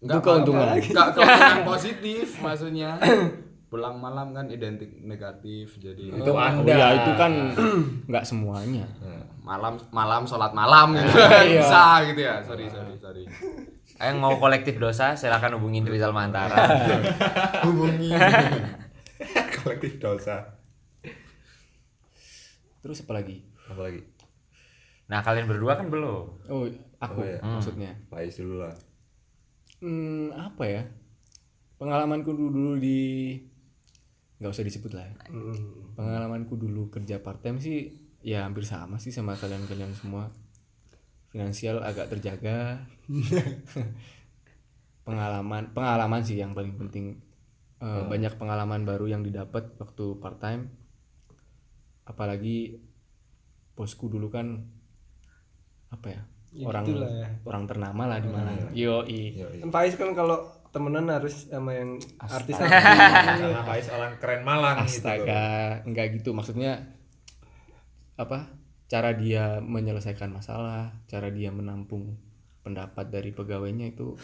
Enggak 0.00 0.24
keuntungan. 0.24 0.80
Enggak 0.80 1.12
keuntungan 1.12 1.60
positif 1.68 2.40
maksudnya. 2.40 2.96
Pulang 3.70 3.96
malam 3.96 4.34
kan 4.34 4.46
identik 4.46 4.90
negatif 5.00 5.78
jadi 5.78 6.10
Itu 6.12 6.28
Oh 6.28 6.42
Anda. 6.42 6.74
ya 6.74 6.88
itu 6.92 7.10
kan 7.14 7.32
nggak 8.04 8.24
semuanya. 8.24 8.82
malam 9.40 9.78
malam 9.90 10.22
sholat 10.24 10.50
malam 10.50 10.90
gitu. 10.96 11.06
Iya. 11.06 11.62
bisa 11.62 11.82
gitu 12.04 12.20
ya. 12.20 12.34
Sorry 12.42 12.66
sorry 12.66 12.94
sorry. 12.96 13.22
yang 13.96 14.16
mau 14.16 14.34
kolektif 14.34 14.74
dosa 14.76 15.12
silakan 15.12 15.56
hubungin 15.56 15.84
Rizal 15.84 16.10
Mantara 16.10 16.56
Hubungi. 17.62 18.10
Kolektif 19.56 19.96
dosa. 19.96 20.56
Terus 22.80 23.04
apa 23.04 23.12
lagi? 23.14 23.44
Apa 23.66 23.82
lagi? 23.82 24.02
nah 25.04 25.20
kalian 25.20 25.44
berdua 25.44 25.74
kan 25.74 25.90
belum 25.90 26.38
Oh, 26.46 26.70
aku 26.96 27.18
Oh, 27.18 27.24
iya. 27.24 27.42
maksudnya. 27.42 27.90
Faiz 28.06 28.34
dulu 28.34 28.62
lah. 28.62 28.70
Hmm, 29.78 30.30
apa 30.30 30.62
ya? 30.62 30.82
Pengalamanku 31.76 32.30
dulu, 32.30 32.48
dulu 32.48 32.72
di 32.78 33.34
nggak 34.40 34.50
usah 34.50 34.64
disebut 34.64 34.92
lah. 34.96 35.06
Mm. 35.28 35.94
Pengalamanku 35.94 36.56
dulu 36.56 36.88
kerja 36.88 37.20
part 37.20 37.44
time 37.44 37.60
sih 37.60 37.92
ya 38.24 38.44
hampir 38.48 38.64
sama 38.64 38.96
sih 38.96 39.12
sama 39.12 39.36
kalian-kalian 39.36 39.92
semua. 39.92 40.32
Finansial 41.30 41.84
agak 41.84 42.08
terjaga. 42.10 42.88
pengalaman 45.06 45.72
pengalaman 45.72 46.22
sih 46.24 46.38
yang 46.40 46.52
paling 46.56 46.76
penting 46.76 47.18
Eh, 47.80 48.04
banyak 48.04 48.36
pengalaman 48.36 48.84
baru 48.84 49.08
yang 49.08 49.24
didapat 49.24 49.72
waktu 49.80 50.20
part 50.20 50.36
time 50.36 50.68
apalagi 52.04 52.76
bosku 53.72 54.12
dulu 54.12 54.28
kan 54.28 54.68
apa 55.88 56.12
ya, 56.12 56.22
Ya 56.52 56.68
orang 56.68 56.84
ya. 56.84 57.28
orang 57.48 57.64
ternama 57.64 58.04
lah 58.04 58.20
di 58.20 58.28
mana 58.28 58.52
yo 58.76 59.00
Kan 59.64 59.72
Faiz 59.72 59.96
kan 59.96 60.12
kalau 60.12 60.44
temenan 60.70 61.06
harus 61.10 61.50
sama 61.50 61.74
yang 61.74 61.98
artis 62.22 62.54
Karena 62.58 63.62
Faiz 63.66 63.86
orang 63.90 64.12
keren 64.22 64.42
Malang 64.46 64.86
gitu. 64.86 65.02
astaga 65.02 65.82
enggak 65.86 66.06
gitu. 66.18 66.30
Maksudnya 66.30 66.86
apa 68.20 68.52
cara 68.90 69.14
dia 69.16 69.58
menyelesaikan 69.62 70.30
masalah 70.30 70.92
cara 71.08 71.30
dia 71.30 71.48
menampung 71.54 72.14
pendapat 72.60 73.08
dari 73.08 73.30
pegawainya 73.32 73.90
itu 73.94 74.14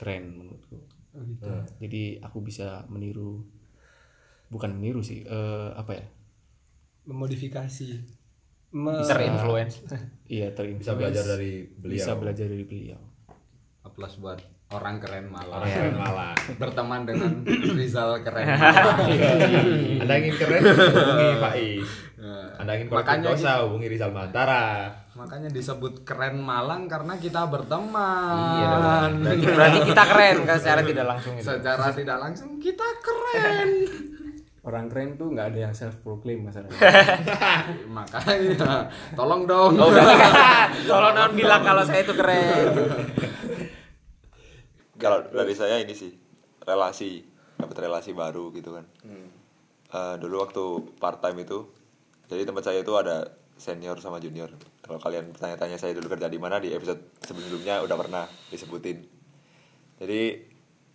keren 0.00 0.36
menurutku. 0.36 0.76
Oh, 1.16 1.24
gitu. 1.24 1.48
jadi 1.80 2.02
aku 2.20 2.44
bisa 2.44 2.84
meniru 2.92 3.40
bukan 4.52 4.76
meniru 4.76 5.00
sih 5.00 5.24
eh, 5.24 5.70
apa 5.72 5.92
ya? 5.96 6.04
Memodifikasi. 7.06 7.88
Me- 8.76 9.06
terinfluence 9.08 9.80
iya 10.28 10.50
terinfluence 10.52 10.84
Bisa 10.84 10.98
belajar 10.98 11.24
dari 11.24 11.64
beliau. 11.64 11.96
bisa 11.96 12.12
belajar 12.18 12.46
dari 12.50 12.64
beliau. 12.66 13.00
Plus 13.94 14.14
buat 14.20 14.42
orang 14.66 14.98
keren 14.98 15.30
malah. 15.30 15.62
Orang 15.62 15.70
keren 15.70 15.94
Malang. 15.94 16.36
Berteman 16.58 17.00
dengan 17.06 17.32
Rizal 17.78 18.10
keren. 18.26 18.46
Anda 20.02 20.14
ingin 20.18 20.34
keren 20.34 20.62
hubungi 20.66 21.30
Faiz. 21.38 21.88
Nah, 22.18 22.58
Anda 22.58 22.72
ingin 22.74 22.86
Makanya 22.90 23.30
dosa 23.30 23.50
hubungi 23.62 23.86
Rizal 23.86 24.10
Mantara. 24.10 24.90
Makanya 25.14 25.48
disebut 25.54 26.02
keren 26.02 26.42
Malang 26.42 26.90
karena 26.90 27.14
kita 27.14 27.46
berteman. 27.46 28.58
iya 28.58 28.66
dong 28.74 28.82
berarti, 29.22 29.46
berarti 29.56 29.78
kita 29.86 30.02
keren 30.02 30.36
kan 30.42 30.56
secara 30.58 30.80
tidak 30.82 31.06
langsung 31.06 31.32
itu 31.38 31.46
Secara 31.46 31.86
tidak 31.94 32.18
langsung 32.18 32.50
kita 32.58 32.86
keren. 33.00 33.70
orang 34.66 34.90
keren 34.90 35.14
tuh 35.14 35.30
nggak 35.30 35.54
ada 35.54 35.70
yang 35.70 35.74
self 35.78 35.94
proclaim 36.02 36.42
masalahnya 36.42 36.74
Makanya 37.96 38.90
tolong 39.14 39.46
dong. 39.46 39.78
oh 39.78 39.94
tolong 40.90 41.14
non 41.14 41.30
bilang 41.38 41.62
kalau 41.62 41.86
saya 41.86 42.02
itu 42.02 42.10
keren 42.18 42.74
Kalau 44.96 45.28
dari 45.28 45.52
saya 45.52 45.76
ini 45.80 45.92
sih 45.92 46.12
relasi, 46.64 47.20
dapat 47.56 47.76
relasi 47.84 48.10
baru 48.16 48.50
gitu 48.52 48.76
kan. 48.76 48.84
Eh, 49.86 50.14
dulu 50.18 50.42
waktu 50.42 50.64
part 50.98 51.22
time 51.22 51.46
itu, 51.46 51.68
jadi 52.26 52.42
tempat 52.42 52.64
saya 52.66 52.82
itu 52.82 52.92
ada 52.98 53.30
senior 53.56 53.96
sama 54.02 54.20
junior. 54.20 54.52
Kalau 54.84 55.00
kalian 55.00 55.32
tanya-tanya 55.32 55.80
saya 55.80 55.96
dulu 55.96 56.12
kerja 56.12 56.28
di 56.28 56.36
mana 56.36 56.60
di 56.60 56.74
episode 56.74 57.16
sebelumnya 57.24 57.80
udah 57.80 57.96
pernah 57.96 58.24
disebutin. 58.52 58.98
Jadi 59.96 60.20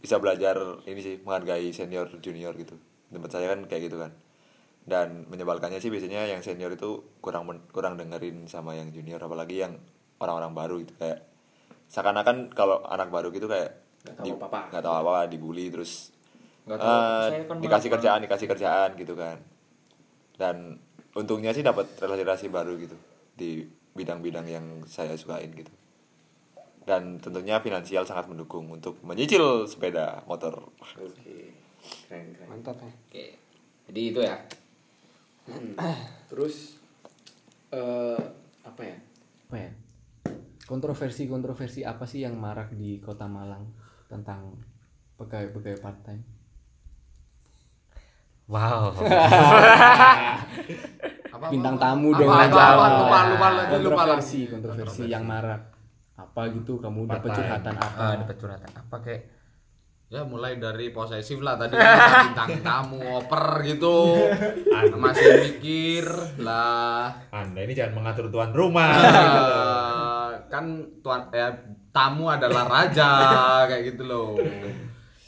bisa 0.01 0.21
belajar 0.21 0.85
ini 0.85 1.01
sih 1.01 1.15
menghargai 1.21 1.73
senior 1.73 2.09
junior 2.21 2.53
gitu. 2.59 2.77
Tempat 3.09 3.31
saya 3.33 3.53
kan 3.55 3.65
kayak 3.65 3.89
gitu 3.89 3.97
kan. 3.97 4.13
Dan 4.81 5.29
menyebalkannya 5.29 5.81
sih 5.81 5.89
biasanya 5.89 6.29
yang 6.29 6.41
senior 6.45 6.73
itu 6.73 7.17
kurang 7.21 7.49
kurang 7.73 7.97
dengerin 7.97 8.45
sama 8.45 8.77
yang 8.77 8.89
junior 8.93 9.21
apalagi 9.21 9.61
yang 9.61 9.77
orang-orang 10.21 10.53
baru 10.53 10.75
gitu 10.85 10.93
kayak 11.01 11.25
seakan-akan 11.89 12.53
kalau 12.53 12.85
anak 12.87 13.09
baru 13.09 13.33
gitu 13.33 13.49
kayak 13.49 13.80
Nggak 14.01 14.15
tahu 14.17 14.33
apa-apa. 14.37 14.59
nggak 14.73 14.83
tahu 14.83 14.95
apa-apa 14.97 15.21
dibully 15.29 15.69
terus 15.69 16.09
Nggak 16.65 16.77
tahu, 16.77 16.93
eh, 16.93 17.27
saya 17.29 17.43
kan 17.45 17.57
dikasih 17.57 17.89
kerjaan 17.89 18.19
dikasih 18.21 18.47
kerjaan 18.49 18.89
gitu 18.97 19.13
kan. 19.17 19.37
Dan 20.37 20.77
untungnya 21.17 21.53
sih 21.53 21.65
dapat 21.65 21.89
relasi-relasi 21.97 22.53
baru 22.53 22.77
gitu 22.77 22.97
di 23.33 23.65
bidang-bidang 23.97 24.45
yang 24.45 24.65
saya 24.85 25.17
sukain 25.17 25.49
gitu. 25.53 25.73
Dan 26.85 27.21
tentunya 27.21 27.61
finansial 27.61 28.05
sangat 28.05 28.25
mendukung 28.25 28.69
untuk 28.69 28.97
menyicil 29.05 29.69
sepeda 29.69 30.25
motor. 30.25 30.69
Oke 30.97 31.53
keren 32.09 32.33
keren. 32.33 32.47
Mantap 32.49 32.77
ya. 32.81 32.89
Oke 32.89 33.25
jadi 33.89 34.01
itu 34.13 34.19
ya. 34.21 34.37
Terus 36.29 36.77
eh 37.73 38.21
apa 38.65 38.81
ya? 38.81 38.97
Apa 39.49 39.55
ya? 39.57 39.69
Kontroversi 40.65 41.25
kontroversi 41.25 41.81
apa 41.81 42.05
sih 42.05 42.23
yang 42.23 42.37
marak 42.37 42.73
di 42.77 43.01
kota 43.01 43.25
Malang 43.25 43.80
tentang 44.11 44.59
pegawai-pegawai 45.15 45.79
part 45.79 45.97
time 46.03 46.23
wow. 48.51 48.91
Apa, 51.31 51.47
bintang 51.49 51.79
tamu 51.79 52.13
apa, 52.13 52.19
dong 52.21 52.29
apa, 52.29 52.43
yang 52.43 52.51
apa, 52.51 52.61
lupa, 52.61 52.69
lupa, 52.69 52.99
lupa, 53.01 53.17
lupa, 53.25 53.47
lupa, 53.49 53.65
kontroversi 53.71 54.39
kontroversi 54.45 55.03
yang 55.09 55.25
marak. 55.25 55.73
Apa 56.19 56.53
gitu 56.53 56.77
kamu 56.77 57.09
dapat 57.09 57.33
time. 57.33 57.37
curhatan 57.41 57.75
apa? 57.81 57.97
ah 57.97 58.13
dapat 58.13 58.35
curhatan 58.37 58.71
apa 58.77 58.95
kayak 59.01 59.21
Ya 60.11 60.27
mulai 60.27 60.59
dari 60.59 60.91
posesif 60.91 61.39
lah 61.39 61.55
tadi 61.55 61.71
bintang 61.79 62.59
tamu 62.59 62.99
oper 62.99 63.63
gitu. 63.63 64.27
Masih 64.99 65.55
mikir 65.55 66.03
lah. 66.43 67.15
Anda 67.31 67.63
ini 67.63 67.71
jangan 67.71 67.95
mengatur 67.95 68.27
tuan 68.27 68.51
rumah. 68.51 68.91
Eh, 68.91 70.29
kan 70.51 70.83
tuan 70.99 71.31
ya 71.31 71.55
tamu 71.91 72.27
adalah 72.27 72.65
raja 72.65 73.11
kayak 73.69 73.93
gitu 73.93 74.03
loh. 74.03 74.35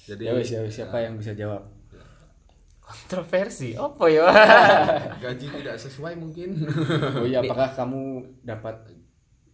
Jadi 0.03 0.23
ya 0.23 0.31
ya 0.33 0.59
wes 0.61 0.71
siapa 0.71 0.97
yang 0.97 1.15
bisa 1.15 1.31
jawab? 1.31 1.63
Kontroversi 2.83 3.73
apa 3.73 4.05
ya 4.05 4.27
gaji 5.23 5.47
tidak 5.49 5.75
sesuai 5.77 6.13
mungkin. 6.15 6.59
oh 7.19 7.23
iya 7.23 7.39
apakah 7.39 7.71
kamu 7.73 8.01
dapat 8.41 8.75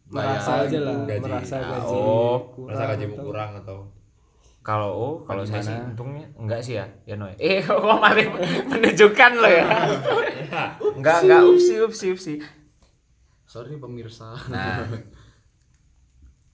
merasa 0.06 0.66
aja 0.66 0.78
lah 0.80 1.06
gaji. 1.06 1.22
merasa 1.24 1.56
Ah, 1.56 1.70
gaji 1.72 1.94
oh, 1.96 2.38
kurang 2.50 2.74
Merasa 2.74 2.84
gajimu 2.90 3.14
atau- 3.14 3.26
kurang 3.26 3.52
atau 3.56 3.80
kalau 4.60 4.92
oh 4.92 5.16
kalau 5.24 5.42
saya 5.42 5.62
sih 5.62 5.72
untungnya 5.74 6.26
enggak 6.36 6.60
sih 6.60 6.76
ya 6.76 6.86
ya 7.08 7.16
Noe 7.16 7.32
eh 7.38 7.62
kok 7.62 7.80
malah 7.80 8.12
menunjukkan 8.68 9.32
lo 9.36 9.48
ya? 9.48 9.66
Enggak 10.94 11.16
enggak 11.24 11.42
upsi 11.44 11.74
upsi 11.80 12.06
upsi. 12.12 12.34
Sorry 13.46 13.78
pemirsa. 13.78 14.34
nah 14.52 14.84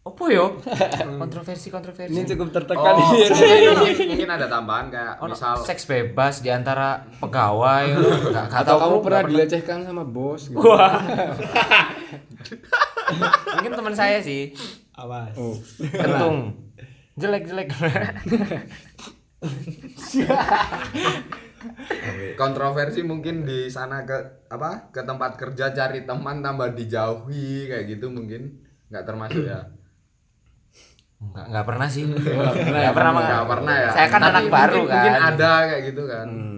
apa 0.05 0.21
yo? 0.29 0.61
Kontroversi 1.25 1.73
kontroversi. 1.73 2.13
Ini 2.13 2.29
cukup 2.29 2.53
Oh, 2.53 2.61
tertekan. 2.61 2.93
ini 2.93 3.25
mungkin, 3.73 4.05
mungkin 4.13 4.29
ada 4.37 4.45
tambahan 4.45 4.93
kayak 4.93 5.17
Oh, 5.17 5.25
misal 5.25 5.57
seks 5.57 5.89
bebas 5.89 6.45
di 6.45 6.53
antara 6.53 7.09
pegawai 7.17 7.89
enggak 8.29 8.53
atau 8.53 8.77
kamu 8.77 8.97
pernah 9.01 9.25
dilecehkan 9.25 9.81
sama 9.81 10.05
bos 10.05 10.45
gitu? 10.45 10.61
Wah. 10.61 11.01
mungkin 13.57 13.71
teman 13.73 13.97
saya 13.97 14.21
sih. 14.21 14.53
Awas. 14.93 15.33
Oh. 15.41 15.57
Kentung. 15.81 16.53
Jelek 17.17 17.49
jelek. 17.49 17.73
Kontroversi 22.37 23.01
mungkin 23.01 23.41
di 23.41 23.73
sana 23.73 24.05
ke 24.05 24.45
apa 24.53 24.93
ke 24.93 25.01
tempat 25.01 25.33
kerja 25.33 25.73
cari 25.73 26.05
teman 26.05 26.45
tambah 26.45 26.77
dijauhi 26.77 27.73
kayak 27.73 27.89
gitu 27.89 28.13
mungkin. 28.13 28.61
Nggak 28.93 29.09
termasuk 29.09 29.49
ya 29.49 29.65
enggak 31.27 31.45
enggak 31.47 31.65
pernah 31.65 31.87
sih. 31.87 32.03
Pernah 32.05 32.51
enggak 32.53 32.93
pernah 32.93 33.11
Mang. 33.11 33.25
nggak 33.25 33.47
pernah 33.47 33.75
ya. 33.75 33.89
Saya 33.89 34.07
kan 34.07 34.19
Tapi 34.19 34.31
anak 34.31 34.43
baru 34.47 34.73
mungkin, 34.75 34.87
kan. 34.87 34.97
mungkin 34.97 35.15
ada 35.25 35.51
kayak 35.65 35.81
gitu 35.85 36.03
kan. 36.05 36.27
Hmm. 36.27 36.53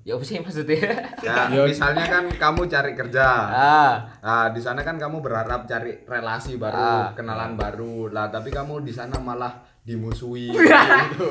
ya 0.00 0.16
apa 0.16 0.24
sih 0.24 0.36
maksudnya? 0.36 0.80
Ya 1.22 1.34
misalnya 1.62 2.04
kan 2.04 2.24
kamu 2.32 2.60
cari 2.66 2.92
kerja. 2.94 3.26
Ah. 3.46 3.92
Nah 4.18 4.48
di 4.48 4.58
sana 4.58 4.80
kan 4.80 4.96
kamu 4.96 5.20
berharap 5.20 5.64
cari 5.64 6.02
relasi 6.04 6.56
baru 6.56 6.74
Ah. 6.74 7.06
kenalan 7.12 7.54
baru. 7.54 8.08
Lah 8.08 8.26
tapi 8.26 8.48
kamu 8.48 8.80
di 8.80 8.90
sana 8.90 9.18
malah 9.18 9.52
dimusuhi 9.80 10.52
gitu. 10.56 11.28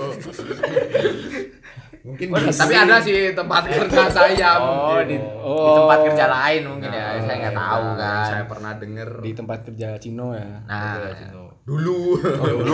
mungkin 2.00 2.28
tapi 2.32 2.74
ada 2.74 2.98
sih 2.98 3.36
tempat 3.36 3.68
kerja 3.68 4.08
saya 4.16 4.50
oh 4.58 4.96
mungkin. 4.96 5.06
di, 5.06 5.18
Oh. 5.40 5.56
di 5.60 5.72
tempat 5.76 5.98
kerja 6.06 6.26
lain 6.28 6.62
mungkin 6.66 6.90
ya. 6.90 7.06
Nah, 7.12 7.22
saya 7.22 7.38
nggak 7.40 7.56
tahu 7.56 7.84
yang 7.84 8.00
kan. 8.00 8.26
saya 8.26 8.44
pernah 8.46 8.72
denger. 8.76 9.10
Di 9.20 9.32
tempat 9.34 9.58
kerja 9.64 9.88
Cino 9.98 10.28
ya. 10.32 10.48
Nah 10.64 10.94
dulu. 11.72 12.18
Dulu. 12.18 12.74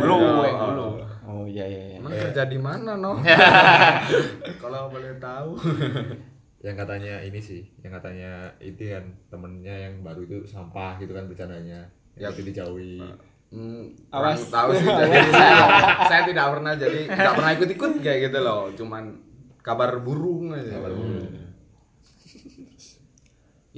Dulu 0.00 0.16
eh, 0.44 0.54
dulu. 0.56 0.88
oh 1.28 1.44
iya 1.44 1.64
iya 1.68 1.80
iya 1.92 1.94
emang 2.00 2.12
kerja 2.16 2.48
di 2.48 2.56
mana 2.56 2.96
no 2.96 3.20
kalau 4.62 4.88
boleh 4.88 5.20
tahu. 5.20 5.52
Yang 6.58 6.74
katanya 6.82 7.22
ini 7.22 7.38
sih 7.38 7.62
yang 7.86 7.94
katanya 7.94 8.50
itu 8.58 8.90
kan 8.90 9.06
temennya 9.30 9.70
yang 9.78 10.02
baru 10.02 10.26
itu 10.26 10.42
sampah 10.42 10.98
gitu 10.98 11.14
kan 11.14 11.30
bercandanya. 11.30 11.86
Ya. 12.18 12.26
ya. 12.26 12.34
itu 12.34 12.50
dijauhi. 12.50 12.98
Hmm, 13.54 13.94
Awas. 14.10 14.50
tahu 14.50 14.74
sih 14.74 14.82
jadi 14.82 15.22
saya, 15.30 15.56
saya 16.10 16.22
tidak 16.26 16.58
pernah 16.58 16.74
jadi 16.74 17.06
nggak 17.06 17.34
pernah 17.38 17.52
ikut 17.54 17.70
ikut 17.78 17.92
kayak 18.02 18.18
gitu 18.26 18.38
loh. 18.42 18.74
Cuman 18.74 19.22
kabar 19.62 20.02
burung 20.02 20.50
aja. 20.50 20.82
Kabar 20.82 20.98
burung 20.98 21.48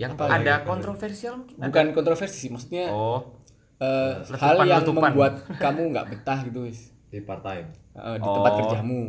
yang 0.00 0.16
Apa 0.16 0.40
ada 0.40 0.64
kontroversial 0.64 1.44
mungkin? 1.44 1.60
Ada. 1.60 1.66
bukan 1.68 1.86
kontroversi 1.92 2.36
sih 2.46 2.50
maksudnya 2.50 2.88
oh 2.88 3.39
eh, 3.80 4.12
Letupan- 4.22 4.38
hal 4.38 4.56
yang 4.62 4.82
letupan. 4.82 5.02
membuat 5.06 5.32
kamu 5.56 5.80
nggak 5.90 6.06
betah 6.08 6.38
gitu 6.42 6.60
wis. 6.62 6.80
Di 7.06 7.20
part 7.20 7.40
time 7.40 7.68
Eh, 7.90 8.16
di 8.16 8.26
tempat 8.26 8.52
Oh. 8.52 8.58
kerjamu. 8.60 9.00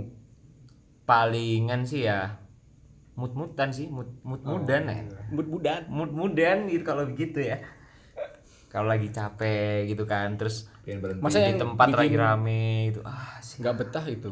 Palingan 1.03 1.81
sih 1.81 2.01
ya 2.03 2.39
mut 3.11 3.33
mutan 3.33 3.69
sih 3.69 3.85
mut 3.85 4.07
mut 4.21 4.41
mudan 4.41 4.87
ya. 4.87 5.03
Mud 5.29 5.45
mudan 5.45 5.81
mut 5.87 6.09
mudan 6.09 6.65
gitu 6.65 6.81
kalau 6.81 7.03
begitu 7.05 7.43
ya. 7.43 7.59
Kalau 8.65 8.87
lagi 8.87 9.07
capek 9.09 9.85
gitu 9.85 10.03
kan 10.05 10.33
terus. 10.33 10.71
Masa 11.19 11.37
di 11.37 11.51
yang 11.51 11.59
tempat 11.59 11.87
bikin- 11.87 11.99
lagi 11.99 12.15
rame 12.17 12.63
gitu. 12.89 13.03
Ah 13.03 13.37
sih. 13.39 13.59
Nggak 13.59 13.75
betah 13.77 14.05
itu 14.05 14.31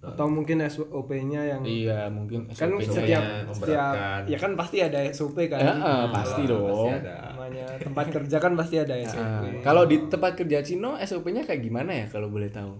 atau 0.00 0.26
mungkin 0.26 0.64
SOP-nya 0.64 1.44
yang 1.46 1.60
iya 1.60 2.08
mungkin 2.08 2.48
kan 2.48 2.72
SOP-nya 2.72 2.88
setiap 2.88 3.22
setiap 3.52 3.92
ya 4.24 4.38
kan 4.38 4.52
pasti 4.54 4.80
ada 4.80 4.96
SOP 5.06 5.36
kan? 5.44 5.60
Ya, 5.60 5.72
eh, 5.72 6.04
pasti 6.08 6.42
dong. 6.44 6.64
Pasti 6.66 6.88
ada. 6.98 7.16
namanya 7.30 7.66
tempat 7.76 8.06
kerja 8.10 8.36
kan 8.38 8.52
pasti 8.54 8.76
ada 8.76 8.94
SOP 8.98 9.20
Ah, 9.20 9.44
kalau 9.60 9.84
di 9.84 10.00
tempat 10.06 10.32
kerja 10.34 10.58
Cino 10.62 10.96
SOP-nya 10.96 11.44
kayak 11.44 11.60
gimana 11.60 11.92
ya 11.94 12.06
kalau 12.08 12.26
boleh 12.26 12.48
tahu? 12.48 12.72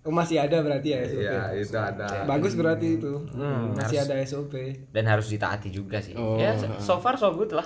oh, 0.00 0.12
masih 0.12 0.36
ada 0.38 0.56
berarti 0.60 0.88
ya 0.88 0.98
SOP 1.04 1.22
Iya, 1.22 1.42
itu 1.54 1.76
ada. 1.78 2.06
bagus 2.24 2.52
berarti 2.54 2.88
itu. 2.96 3.12
Hmm, 3.30 3.70
masih 3.72 3.96
harus- 3.96 4.08
ada 4.08 4.14
SOP 4.20 4.52
dan 4.90 5.04
harus 5.06 5.26
ditaati 5.28 5.68
juga 5.70 5.98
sih. 5.98 6.12
Oh, 6.12 6.36
ya 6.36 6.52
so 6.78 6.98
far 6.98 7.14
so 7.14 7.30
good 7.32 7.52
lah 7.52 7.64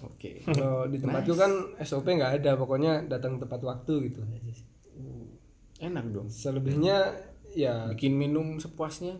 oke. 0.00 0.30
Kalau 0.44 0.84
di 0.84 0.96
tempatku 0.96 1.32
kan 1.32 1.50
SOP 1.78 2.06
nggak 2.08 2.38
ada 2.38 2.54
pokoknya 2.54 3.04
datang 3.04 3.36
tepat 3.36 3.60
waktu 3.60 4.08
gitu. 4.08 4.20
Enak 5.78 6.04
dong. 6.08 6.26
Selebihnya 6.26 7.14
ya. 7.48 7.86
Bikin 7.88 8.12
minum 8.12 8.56
sepuasnya. 8.56 9.14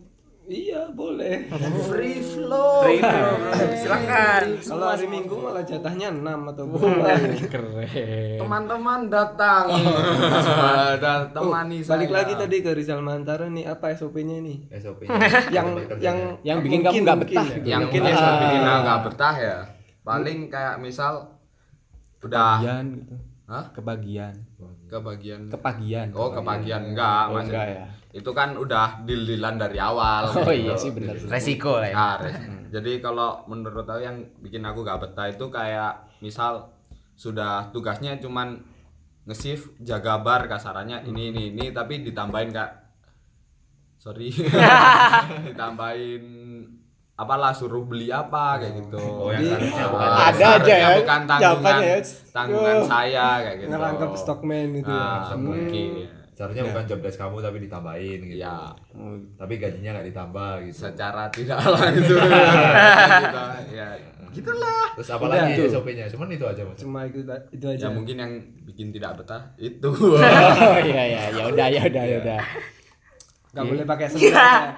Iya 0.44 0.88
boleh. 0.90 1.44
Free 1.92 2.18
flow. 2.18 2.80
Free 2.80 2.98
flow, 2.98 3.32
silakan. 3.76 4.42
kalau 4.58 4.88
hari 4.88 5.04
minggu 5.04 5.36
malah 5.36 5.60
jatahnya 5.60 6.08
6 6.08 6.24
atau 6.24 6.64
Oh, 6.64 6.80
berapa. 6.80 7.36
keren. 7.44 8.40
Teman-teman 8.40 9.00
datang. 9.06 9.68
Dan 11.04 11.20
temani 11.30 11.84
saya. 11.84 11.92
balik 11.94 12.10
lagi 12.10 12.32
tadi 12.34 12.56
ke 12.58 12.72
Rizal 12.72 13.04
Mantara 13.04 13.44
nih 13.46 13.68
apa 13.68 13.92
SOP-nya 13.92 14.40
nih? 14.40 14.72
SOP 14.74 15.04
yang 15.52 15.68
yang 16.00 16.16
Yang 16.40 16.58
bikin 16.64 16.80
kamu 16.80 16.96
mungkin- 16.96 17.04
nggak 17.04 17.18
mungkin 17.18 17.36
betah 17.36 17.44
ya. 17.44 17.52
gitu. 17.54 17.68
yang 17.68 17.80
mungkin 17.82 18.00
mungkin. 18.00 18.16
Ya 18.16 18.24
yang 18.24 18.40
bikin 18.40 18.60
nggak 18.64 19.00
betah 19.04 19.36
ya. 19.36 19.58
Paling 20.08 20.38
kayak 20.48 20.80
misal 20.80 21.36
udah 22.24 22.58
kebagian 22.58 22.84
gitu. 22.96 23.16
Hah? 23.48 23.64
kebagian. 23.72 24.34
Kebagian. 24.88 25.40
Kepagian. 25.48 26.08
Oh, 26.12 26.28
kebagian 26.32 26.92
enggak, 26.92 27.32
Oh, 27.32 27.40
enggak 27.40 27.66
ya? 27.76 27.84
Itu 28.12 28.32
kan 28.32 28.56
udah 28.56 29.04
deal-dealan 29.04 29.56
dari 29.56 29.76
awal. 29.80 30.28
oh 30.32 30.44
gitu. 30.48 30.52
iya 30.52 30.74
sih 30.76 30.92
benar 30.92 31.16
resiko 31.16 31.80
lah 31.80 31.88
ya. 31.88 31.96
Nah, 31.96 32.16
jadi 32.68 33.00
kalau 33.00 33.44
menurut 33.48 33.88
aku 33.88 34.04
yang 34.04 34.20
bikin 34.44 34.64
aku 34.64 34.84
gak 34.84 35.00
betah 35.00 35.28
itu 35.28 35.48
kayak 35.48 35.96
misal 36.20 36.72
sudah 37.18 37.72
tugasnya 37.74 38.20
cuman 38.20 38.60
nge-shift 39.28 39.76
jaga 39.84 40.20
bar 40.24 40.48
kasarannya 40.48 41.04
ini 41.04 41.34
ini 41.34 41.42
ini 41.52 41.64
tapi 41.74 42.00
ditambahin 42.00 42.48
kak 42.48 42.70
sorry 44.00 44.30
ditambahin 45.52 46.24
apalah 47.18 47.50
suruh 47.50 47.82
beli 47.82 48.08
apa 48.08 48.56
kayak 48.56 48.78
gitu. 48.78 49.02
Oh, 49.02 49.28
yang 49.28 49.42
seharusnya 49.44 49.86
bukan 49.88 50.06
Ah, 50.08 50.30
Ada 50.30 50.46
aja 50.54 50.74
ya. 50.76 50.88
bukan 50.96 51.20
tanggungan 51.26 51.78
ya. 51.82 51.98
tanggungan 52.30 52.76
Oh. 52.76 52.86
saya 52.86 53.26
kayak 53.42 53.56
gitu. 53.58 53.68
Ngerangkap 53.68 54.10
stockman 54.14 54.66
gitu 54.72 54.88
ya. 54.88 55.02
Nah, 55.18 55.34
mungkin 55.36 55.90
seharusnya 56.30 56.64
bukan 56.64 56.82
job 56.86 57.00
desk 57.02 57.18
kamu 57.18 57.36
tapi 57.42 57.58
ditambahin 57.60 58.20
gitu. 58.24 58.38
Ya. 58.38 58.56
Tapi 59.34 59.52
gajinya 59.56 59.90
nggak 59.92 60.06
ditambah 60.06 60.50
gitu. 60.64 60.76
Secara 60.80 61.26
tidak 61.28 61.58
langsung. 61.60 62.22
Gitu. 63.58 63.74
ya 63.74 63.88
gitulah 64.28 64.92
terus 64.92 65.08
apa 65.08 65.24
lagi 65.26 65.56
SOP-nya 65.64 66.04
cuman 66.06 66.28
itu 66.28 66.44
aja 66.44 66.62
mas. 66.62 66.76
Cuma 66.76 67.00
itu 67.02 67.24
itu 67.50 67.64
aja. 67.66 67.80
ya 67.80 67.90
mungkin 67.90 68.14
yang 68.14 68.32
bikin 68.62 68.92
tidak 68.92 69.18
betah 69.18 69.42
itu. 69.58 69.88
Oh 69.98 70.78
iya 70.78 71.02
ya 71.08 71.22
ya 71.32 71.44
udah 71.48 71.66
ya 71.66 71.82
udah 71.82 72.04
ya 72.04 72.16
udah 72.22 72.40
nggak 73.56 73.64
boleh 73.64 73.84
pakai 73.88 74.06
sendal 74.12 74.28
ya. 74.28 74.76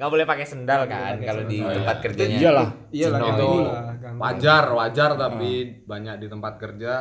nggak 0.00 0.10
boleh 0.10 0.24
pakai 0.24 0.46
sendal 0.48 0.80
kan 0.88 1.14
kalau 1.20 1.42
di 1.44 1.58
tempat 1.60 1.96
kerjanya. 2.00 2.38
Iyalah. 2.40 2.68
Iya 2.88 3.06
lah 3.12 3.20
Cino 3.20 3.26
kayak 3.26 3.36
itu 3.36 3.48
gitu 3.52 4.16
wajar 4.16 4.64
wajar 4.72 5.10
tapi 5.20 5.50
banyak 5.84 6.14
di 6.24 6.26
tempat 6.32 6.54
kerja 6.56 6.92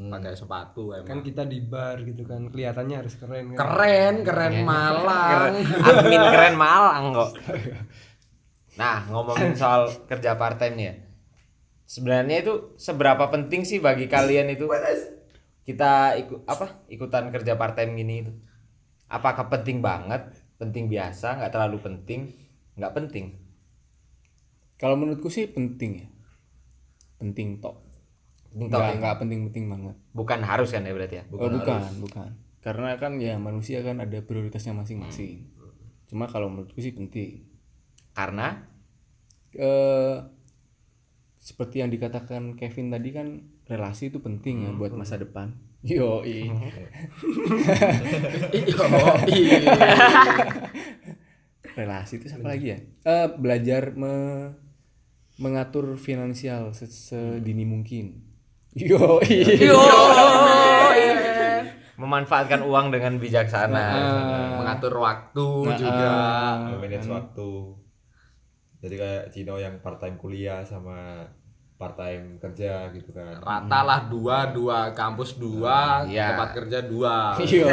pakai 0.00 0.32
sepatu 0.32 0.96
kan 0.96 1.04
emang 1.04 1.20
kita 1.20 1.44
di 1.44 1.60
bar 1.60 2.00
gitu 2.00 2.24
kan 2.24 2.48
kelihatannya 2.48 2.96
harus 3.04 3.20
keren 3.20 3.52
kan? 3.52 3.56
Keren 3.60 4.14
keren 4.24 4.54
malang. 4.64 5.60
Admin 5.60 6.22
keren 6.24 6.54
Malang 6.64 7.04
kok. 7.12 7.30
Nah 8.80 9.04
ngomongin 9.12 9.52
soal 9.52 9.92
kerja 10.08 10.40
part 10.40 10.56
time 10.56 10.74
nih 10.78 10.86
ya. 10.88 10.94
Sebenarnya 11.84 12.36
itu 12.40 12.54
seberapa 12.80 13.28
penting 13.28 13.68
sih 13.68 13.76
bagi 13.76 14.08
kalian 14.08 14.48
itu? 14.48 14.64
Kita 15.68 16.16
ikut 16.16 16.48
apa 16.48 16.88
ikutan 16.88 17.28
kerja 17.28 17.60
part 17.60 17.76
time 17.76 17.92
gini 17.98 18.14
itu 18.24 18.32
apakah 19.10 19.50
penting 19.50 19.82
banget? 19.82 20.22
Penting 20.56 20.86
biasa 20.86 21.42
nggak 21.42 21.52
terlalu 21.52 21.82
penting. 21.82 22.30
Nggak 22.78 22.94
penting. 22.94 23.26
Kalau 24.78 24.96
menurutku 24.96 25.28
sih 25.28 25.50
penting 25.50 26.06
ya. 26.06 26.08
Penting 27.18 27.58
tok. 27.60 27.82
Penting 28.54 28.70
nggak 28.70 28.86
ya? 28.86 28.98
nggak 29.02 29.16
penting-penting 29.20 29.64
banget. 29.68 29.96
Bukan 30.14 30.40
harus 30.46 30.70
kan 30.72 30.86
ya 30.86 30.94
berarti 30.94 31.16
ya? 31.20 31.24
Oh 31.34 31.50
bukan 31.50 31.82
bukan. 32.00 32.30
Karena 32.62 32.96
kan 32.96 33.18
ya 33.18 33.36
manusia 33.36 33.82
kan 33.82 33.98
ada 34.00 34.22
prioritasnya 34.22 34.72
masing-masing. 34.72 35.50
Cuma 36.08 36.30
kalau 36.30 36.48
menurutku 36.48 36.78
sih 36.80 36.94
penting. 36.94 37.44
Karena? 38.14 38.64
Eh 39.52 40.16
seperti 41.40 41.80
yang 41.80 41.90
dikatakan 41.90 42.54
Kevin 42.54 42.92
tadi 42.92 43.10
kan 43.16 43.26
relasi 43.64 44.12
itu 44.12 44.20
penting 44.20 44.68
ya 44.68 44.70
buat 44.76 44.92
masa 44.92 45.16
depan 45.16 45.56
yo 45.80 46.20
relasi 51.70 52.18
itu 52.18 52.26
siapa 52.28 52.46
lagi 52.46 52.66
ya? 52.68 52.78
Eh 53.02 53.26
belajar 53.34 53.94
me- 53.94 54.52
mengatur 55.36 55.96
finansial 55.96 56.74
se- 56.74 56.90
sedini 56.90 57.64
mungkin. 57.64 58.20
Yo 58.72 59.18
memanfaatkan 61.96 62.64
uang 62.64 62.88
dengan 62.90 63.16
bijaksana. 63.16 63.86
Mengatur 64.56 64.94
waktu 64.98 65.46
Nah, 65.62 65.76
juga. 65.76 66.10
Manage 66.76 67.08
waktu. 67.08 67.50
Jadi 68.80 68.94
kayak 68.96 69.24
Cino 69.28 69.60
yang 69.60 69.76
part 69.78 70.00
time 70.00 70.16
kuliah 70.16 70.64
sama 70.64 71.20
part 71.80 71.96
time 71.96 72.36
kerja 72.36 72.92
gitu 72.92 73.08
kan. 73.16 73.40
Rata 73.40 73.80
lah 73.80 74.00
dua 74.12 74.52
dua 74.52 74.92
kampus 74.92 75.40
dua 75.40 76.04
Iya. 76.04 76.36
tempat 76.36 76.48
kerja 76.60 76.78
dua. 76.84 77.32
Yo 77.48 77.72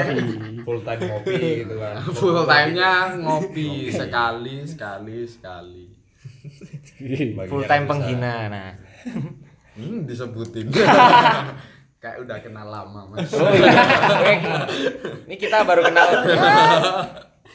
full 0.64 0.80
time 0.88 1.02
ngopi 1.12 1.68
gitu 1.68 1.76
kan. 1.76 1.96
Full 2.16 2.40
time 2.48 2.70
nya 2.72 2.94
ngopi. 3.20 3.92
sekali 3.92 4.64
sekali 4.64 5.28
sekali. 5.28 5.84
Full 7.52 7.68
time 7.68 7.84
bisa. 7.84 7.92
penghina 7.92 8.36
nah. 8.48 8.72
Hmm, 9.76 10.08
disebutin. 10.08 10.72
Kayak 12.02 12.18
udah 12.24 12.38
kenal 12.40 12.68
lama 12.72 13.12
mas. 13.12 13.28
Oh 13.36 13.52
iya. 13.52 13.76
Ini 15.28 15.36
kita 15.36 15.68
baru 15.68 15.84
kenal 15.84 16.08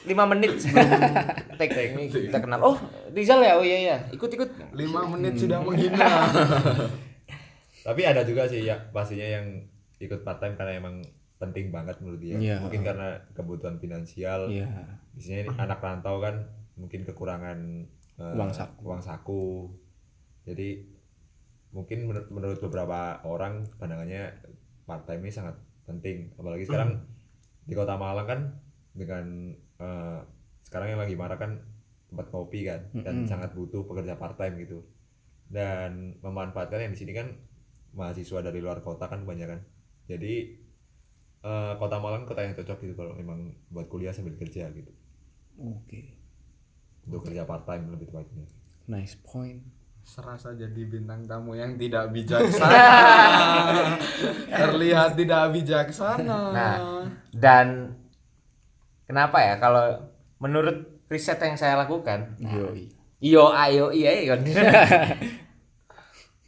lima 0.03 0.27
menit 0.27 0.57
sebelum 0.57 0.83
take 1.59 1.73
ini 1.93 2.07
kita 2.07 2.39
kenal. 2.39 2.59
Oh 2.61 2.77
Rizal 3.11 3.39
ya, 3.39 3.55
oh 3.55 3.63
iya 3.63 3.79
iya. 3.81 3.97
Ikut 4.09 4.29
ikut. 4.29 4.51
lima 4.73 5.07
menit 5.07 5.37
sudah 5.37 5.59
menghina 5.59 6.09
tapi 7.83 8.03
ada 8.03 8.23
juga 8.23 8.47
sih 8.47 8.63
ya 8.63 8.79
pastinya 8.89 9.27
yang 9.33 9.47
ikut 9.99 10.23
part 10.23 10.39
time 10.39 10.55
karena 10.55 10.79
emang 10.79 11.03
penting 11.37 11.69
banget 11.69 11.99
menurut 11.99 12.21
dia 12.21 12.39
Iya. 12.39 12.57
mungkin 12.61 12.83
karena 12.83 13.09
kebutuhan 13.33 13.75
finansial 13.77 14.47
iya 14.47 14.71
biasanya 15.13 15.39
ini 15.41 15.51
anak 15.57 15.79
rantau 15.79 16.19
kan 16.19 16.47
mungkin 16.75 17.03
kekurangan 17.03 17.59
eh, 18.17 18.35
Uang 18.35 18.55
saku. 18.55 18.79
uang 18.81 19.03
saku 19.03 19.67
jadi 20.43 20.79
mungkin 21.71 22.07
menur- 22.07 22.31
menurut 22.31 22.59
beberapa 22.61 23.19
orang 23.25 23.67
pandangannya 23.75 24.31
part 24.85 25.03
time 25.03 25.19
ini 25.21 25.33
sangat 25.33 25.59
penting 25.83 26.31
apalagi 26.37 26.63
sekarang 26.63 27.03
di 27.61 27.75
kota 27.75 27.99
Malang 27.99 28.29
kan 28.29 28.41
dengan 28.95 29.51
eh, 29.83 30.19
sekarang 30.63 30.95
yang 30.95 31.01
lagi 31.03 31.19
marah 31.19 31.37
kan 31.37 31.59
tempat 32.07 32.31
kopi 32.31 32.69
kan 32.69 32.93
dan 32.93 33.25
sangat 33.27 33.51
butuh 33.57 33.83
pekerja 33.89 34.15
part 34.15 34.39
time 34.39 34.63
gitu. 34.63 34.87
Dan 35.51 36.23
memanfaatkan 36.23 36.81
yang 36.81 36.95
di 36.95 37.01
sini 37.03 37.13
kan 37.13 37.29
mahasiswa 37.93 38.41
dari 38.41 38.63
luar 38.63 38.81
kota 38.81 39.05
kan 39.05 39.29
banyak 39.29 39.45
kan 39.45 39.61
jadi 40.07 40.35
eh, 41.43 41.73
kota 41.79 41.97
Malang 42.03 42.27
kota 42.27 42.43
yang 42.43 42.55
cocok 42.57 42.79
gitu 42.83 42.95
kalau 42.99 43.13
memang 43.15 43.55
buat 43.71 43.87
kuliah 43.87 44.15
sambil 44.15 44.35
kerja 44.39 44.71
gitu. 44.75 44.93
Oke. 45.61 46.19
Untuk 47.07 47.27
kerja 47.27 47.47
part 47.47 47.67
time 47.67 47.91
lebih 47.91 48.11
tepatnya. 48.11 48.47
Nice 48.91 49.19
point. 49.23 49.63
Serasa 50.03 50.51
jadi 50.59 50.83
bintang 50.83 51.23
tamu 51.31 51.55
yang 51.55 51.79
tidak 51.79 52.11
bijaksana. 52.11 52.75
Terlihat 54.67 55.15
tidak 55.15 55.45
bijaksana. 55.55 56.39
Nah 56.51 56.77
dan 57.31 57.97
kenapa 59.13 59.45
ya 59.45 59.61
kalau 59.61 60.09
menurut 60.41 61.05
riset 61.13 61.37
yang 61.45 61.61
saya 61.61 61.77
lakukan, 61.77 62.41
yo 62.41 62.73
iyo 63.21 63.53
ayo 63.53 63.93
iya 63.93 64.11
iya. 64.25 64.35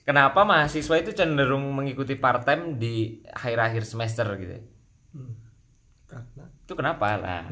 Kenapa 0.04 0.44
mahasiswa 0.44 1.00
itu 1.00 1.16
cenderung 1.16 1.64
mengikuti 1.72 2.12
part 2.12 2.44
time 2.44 2.76
di 2.76 3.24
akhir-akhir 3.24 3.88
semester 3.88 4.28
gitu? 4.36 4.52
ya? 4.60 4.62
karena 6.04 6.44
Itu 6.64 6.72
kenapa 6.76 7.16
lah? 7.16 7.42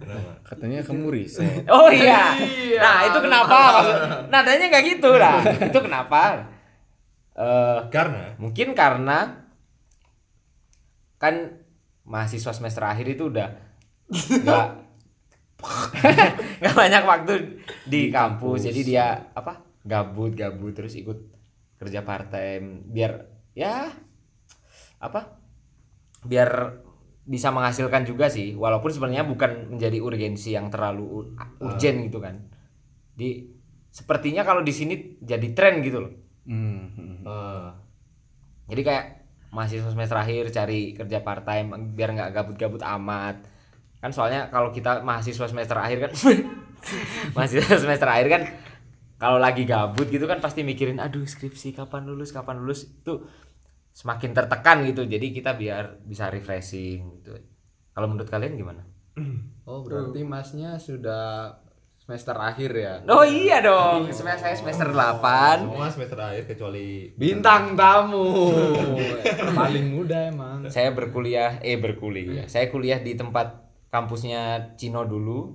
Kenapa? 0.00 0.32
Katanya 0.48 0.80
kamu 0.80 1.12
riset. 1.12 1.64
Oh 1.76 1.92
iya. 1.92 2.40
Nah, 2.80 3.04
itu 3.04 3.18
kenapa? 3.20 3.52
Maksud, 3.52 3.96
nadanya 4.32 4.64
nggak 4.72 4.84
gitu 4.96 5.10
lah. 5.12 5.44
Itu 5.60 5.78
kenapa? 5.84 6.48
Eh, 7.36 7.78
Karena 7.92 8.32
mungkin 8.40 8.72
karena 8.72 9.44
kan 11.20 11.60
mahasiswa 12.08 12.56
semester 12.56 12.80
akhir 12.80 13.12
itu 13.12 13.28
udah 13.28 13.69
nggak. 14.10 14.66
Nggak 16.60 16.74
banyak 16.76 17.02
waktu 17.04 17.32
di, 17.86 18.08
kampus. 18.10 18.68
jadi 18.68 18.80
dia 18.82 19.06
apa 19.32 19.64
gabut 19.80 20.36
gabut 20.36 20.76
terus 20.76 20.92
ikut 20.96 21.16
kerja 21.80 22.04
part 22.04 22.28
time 22.28 22.84
biar 22.92 23.24
ya 23.56 23.88
apa 25.00 25.40
biar 26.28 26.50
bisa 27.30 27.54
menghasilkan 27.54 28.02
juga 28.02 28.26
sih. 28.26 28.58
Walaupun 28.58 28.90
sebenarnya 28.90 29.22
bukan 29.22 29.76
menjadi 29.76 30.02
urgensi 30.02 30.50
yang 30.56 30.66
terlalu 30.66 31.04
ur- 31.06 31.30
urgent 31.62 32.10
gitu 32.10 32.18
kan. 32.18 32.50
Di 33.14 33.46
sepertinya 33.90 34.42
kalau 34.42 34.66
di 34.66 34.74
sini 34.74 35.20
jadi 35.22 35.48
tren 35.54 35.78
gitu 35.84 36.02
loh. 36.02 36.12
Hmm. 36.50 37.22
eh, 37.22 37.68
jadi 38.72 38.82
kayak 38.82 39.06
mahasiswa 39.54 39.90
semester 39.92 40.18
akhir 40.18 40.50
cari 40.50 40.94
kerja 40.94 41.22
part 41.22 41.42
time 41.46 41.94
biar 41.94 42.10
nggak 42.18 42.30
gabut-gabut 42.34 42.82
amat. 42.82 43.46
Kan 44.00 44.10
soalnya 44.16 44.48
kalau 44.48 44.72
kita 44.72 45.04
mahasiswa 45.04 45.46
semester 45.46 45.76
akhir 45.76 46.08
kan 46.08 46.12
mahasiswa 47.36 47.76
semester 47.76 48.08
akhir 48.08 48.28
kan 48.32 48.42
kalau 49.20 49.36
lagi 49.36 49.68
gabut 49.68 50.08
gitu 50.08 50.24
kan 50.24 50.40
pasti 50.40 50.64
mikirin 50.64 50.96
aduh 50.96 51.28
skripsi 51.28 51.76
kapan 51.76 52.08
lulus 52.08 52.32
kapan 52.32 52.64
lulus 52.64 52.88
itu 52.88 53.20
semakin 53.92 54.32
tertekan 54.32 54.80
gitu. 54.88 55.04
Jadi 55.04 55.36
kita 55.36 55.52
biar 55.54 56.00
bisa 56.02 56.32
refreshing 56.32 57.20
gitu. 57.20 57.36
Kalau 57.92 58.08
menurut 58.08 58.32
kalian 58.32 58.56
gimana? 58.56 58.82
Oh, 59.68 59.84
berarti 59.84 60.24
Masnya 60.24 60.80
sudah 60.80 61.52
semester 62.00 62.34
akhir 62.34 62.70
ya? 62.72 62.94
Oh 63.06 63.22
iya 63.22 63.60
dong, 63.60 64.08
semester 64.10 64.50
saya 64.50 64.56
semester 64.56 64.88
8. 64.90 65.62
semua 65.62 65.86
semester 65.92 66.18
akhir 66.18 66.44
kecuali 66.48 67.12
Bintang 67.14 67.76
tamu. 67.76 68.50
Paling 69.60 69.86
muda 69.94 70.32
emang. 70.32 70.66
Saya 70.72 70.90
berkuliah 70.90 71.60
eh 71.60 71.76
berkuliah. 71.76 72.48
Saya 72.48 72.66
kuliah 72.72 72.98
di 72.98 73.14
tempat 73.14 73.69
kampusnya 73.90 74.42
Cino 74.74 75.02
dulu 75.02 75.54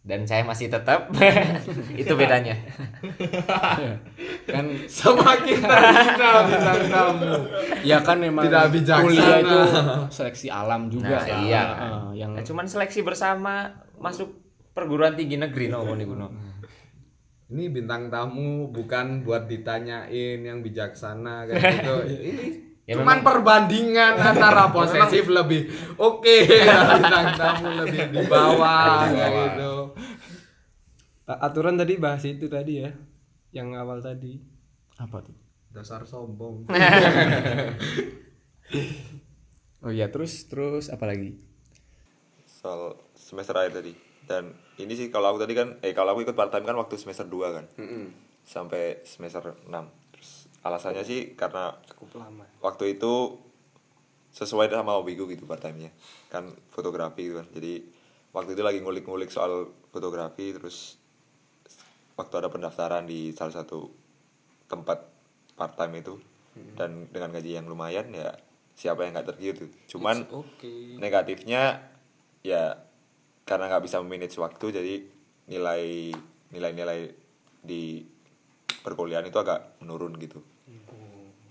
dan 0.00 0.24
saya 0.24 0.42
masih 0.42 0.66
tetap 0.66 1.12
itu 2.00 2.12
bedanya. 2.12 2.56
kan 4.46 4.64
Semakin 4.90 5.58
terhina 5.60 6.30
bintang 6.42 6.82
tamu. 6.88 7.32
ya 7.82 7.98
kan 8.00 8.16
memang 8.16 8.42
Tidak 8.42 8.64
bijaksana. 8.70 9.04
kuliah 9.04 9.36
itu 9.38 9.58
seleksi 10.08 10.48
alam 10.48 10.88
juga 10.88 11.14
Nah, 11.14 11.22
kan. 11.22 11.40
iya. 11.42 11.62
Heeh, 11.62 12.04
yang 12.16 12.30
Nah, 12.32 12.42
cuman 12.42 12.64
seleksi 12.64 13.00
bersama 13.00 13.68
masuk 13.96 14.32
perguruan 14.72 15.12
tinggi 15.12 15.36
negeri 15.36 15.68
no 15.68 15.84
Kuno. 15.84 16.28
Ini 17.50 17.66
bintang 17.68 18.06
tamu 18.08 18.70
bukan 18.70 19.20
buat 19.20 19.44
ditanyain 19.44 20.38
yang 20.38 20.62
bijaksana 20.62 21.44
kayak 21.44 21.60
gitu. 21.76 21.96
Ini 22.06 22.46
Ya, 22.90 22.98
cuman 22.98 23.22
memang- 23.22 23.22
perbandingan 23.22 24.18
antara 24.34 24.66
posesif 24.68 25.30
lebih 25.30 25.70
oke, 25.94 26.36
bintang 26.90 27.26
tamu 27.38 27.70
lebih 27.78 28.10
di 28.10 28.22
bawah 28.26 29.06
gitu. 29.06 29.94
Aturan 31.24 31.78
tadi 31.78 31.94
bahas 31.96 32.26
itu 32.26 32.50
tadi 32.50 32.82
ya 32.82 32.90
yang 33.52 33.70
awal 33.72 34.02
tadi 34.02 34.42
apa 34.98 35.22
tuh? 35.22 35.38
Dasar 35.70 36.02
sombong. 36.02 36.66
Oh 39.80 39.88
iya, 39.88 40.06
terus 40.06 40.44
terus 40.44 40.86
apa 40.86 41.06
lagi? 41.06 41.40
soal 42.44 42.92
semester 43.16 43.56
akhir 43.56 43.72
tadi 43.72 43.96
dan 44.28 44.52
ini 44.76 44.92
sih 44.92 45.08
kalau 45.08 45.32
aku 45.32 45.40
tadi 45.40 45.56
kan 45.56 45.80
eh 45.80 45.96
kalau 45.96 46.12
aku 46.12 46.28
ikut 46.28 46.36
part 46.36 46.52
time 46.52 46.62
kan 46.62 46.76
waktu 46.76 46.92
semester 46.94 47.24
2 47.24 47.56
kan 47.56 47.64
sampai 48.44 49.00
semester 49.00 49.56
6 49.64 49.64
terus 49.64 49.99
alasannya 50.60 51.04
sih 51.04 51.32
karena 51.36 51.72
cukup 51.88 52.20
lama. 52.20 52.44
waktu 52.60 53.00
itu 53.00 53.40
sesuai 54.30 54.70
sama 54.70 54.94
hobiku 54.94 55.26
gitu 55.26 55.48
part 55.48 55.58
time-nya 55.58 55.90
kan 56.30 56.54
fotografi 56.70 57.26
gitu 57.26 57.42
kan. 57.42 57.48
Jadi 57.50 57.82
waktu 58.30 58.54
itu 58.54 58.62
lagi 58.62 58.78
ngulik-ngulik 58.78 59.32
soal 59.32 59.72
fotografi 59.90 60.54
terus 60.54 61.00
waktu 62.14 62.34
ada 62.38 62.48
pendaftaran 62.52 63.08
di 63.08 63.34
salah 63.34 63.58
satu 63.58 63.90
tempat 64.70 65.02
part 65.58 65.74
time 65.74 65.98
itu 65.98 66.14
dan 66.76 67.08
dengan 67.10 67.32
gaji 67.34 67.58
yang 67.58 67.66
lumayan 67.66 68.12
ya 68.12 68.36
siapa 68.76 69.04
yang 69.04 69.18
nggak 69.18 69.34
tergiur 69.34 69.54
tuh. 69.66 69.70
Cuman 69.96 70.28
Oke. 70.30 70.96
negatifnya 71.00 71.90
ya 72.46 72.78
karena 73.44 73.66
nggak 73.66 73.84
bisa 73.84 73.98
memanage 73.98 74.38
waktu 74.38 74.66
jadi 74.70 74.94
nilai 75.50 76.14
nilai-nilai 76.54 77.00
di 77.60 78.06
perkuliahan 78.80 79.26
itu 79.26 79.38
agak 79.40 79.80
menurun 79.80 80.16
gitu 80.20 80.40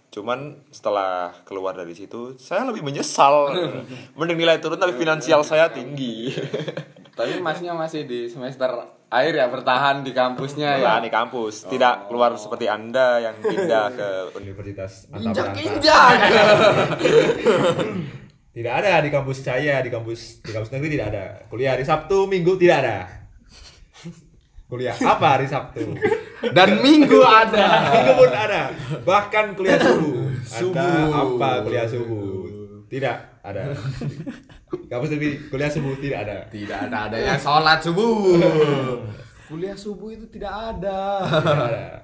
cuman 0.09 0.65
setelah 0.73 1.31
keluar 1.45 1.77
dari 1.77 1.93
situ 1.93 2.33
saya 2.41 2.65
lebih 2.65 2.81
menyesal 2.81 3.53
mending 4.17 4.41
nilai 4.41 4.57
turun 4.57 4.81
tapi 4.81 4.97
finansial 4.97 5.45
saya 5.45 5.69
tinggi 5.69 6.33
Tapi 7.19 7.35
masnya 7.43 7.75
masih 7.75 8.07
di 8.07 8.31
semester 8.31 8.71
akhir 9.11 9.35
ya 9.35 9.51
bertahan 9.51 10.07
di 10.07 10.15
kampusnya 10.15 10.79
ya. 10.79 11.03
di 11.03 11.11
kampus 11.11 11.67
tidak 11.67 12.07
keluar 12.07 12.31
seperti 12.39 12.71
anda 12.71 13.19
yang 13.19 13.35
pindah 13.43 13.85
ke 13.91 14.09
universitas 14.39 15.03
Injak 15.11 15.51
injak. 15.59 16.15
Tidak 18.55 18.71
ada 18.71 19.03
di 19.03 19.11
kampus 19.11 19.43
saya, 19.43 19.83
di 19.83 19.91
kampus 19.91 20.39
di 20.39 20.51
kampus 20.55 20.71
negeri 20.71 20.95
tidak 20.95 21.07
ada. 21.11 21.25
Kuliah 21.51 21.75
hari 21.75 21.83
Sabtu, 21.83 22.23
Minggu 22.23 22.55
tidak 22.55 22.87
ada. 22.87 23.18
Kuliah 24.69 24.93
apa 24.93 25.25
hari 25.33 25.49
Sabtu? 25.49 25.97
Dan 26.53 26.77
minggu 26.85 27.25
ada. 27.25 27.89
Minggu 27.89 28.13
pun 28.21 28.29
ada. 28.29 28.69
Bahkan 29.01 29.57
kuliah 29.57 29.81
subuh. 29.81 30.29
Subuh. 30.45 30.77
Ada 30.77 31.25
apa 31.25 31.49
kuliah 31.65 31.87
subuh? 31.89 32.45
Tidak 32.85 33.17
ada. 33.41 33.73
Kampus 34.89 35.09
negeri 35.17 35.49
kuliah 35.49 35.73
subuh 35.73 35.97
tidak 35.97 36.19
ada. 36.29 36.37
Tidak 36.53 36.79
ada 36.85 36.97
adanya 37.09 37.33
sholat 37.41 37.81
subuh. 37.81 38.37
Kuliah 39.49 39.73
subuh 39.73 40.13
itu 40.13 40.29
tidak 40.29 40.53
ada. 40.53 41.25
Tidak 41.25 41.65
ada. 41.73 41.81
Ya. 41.81 41.99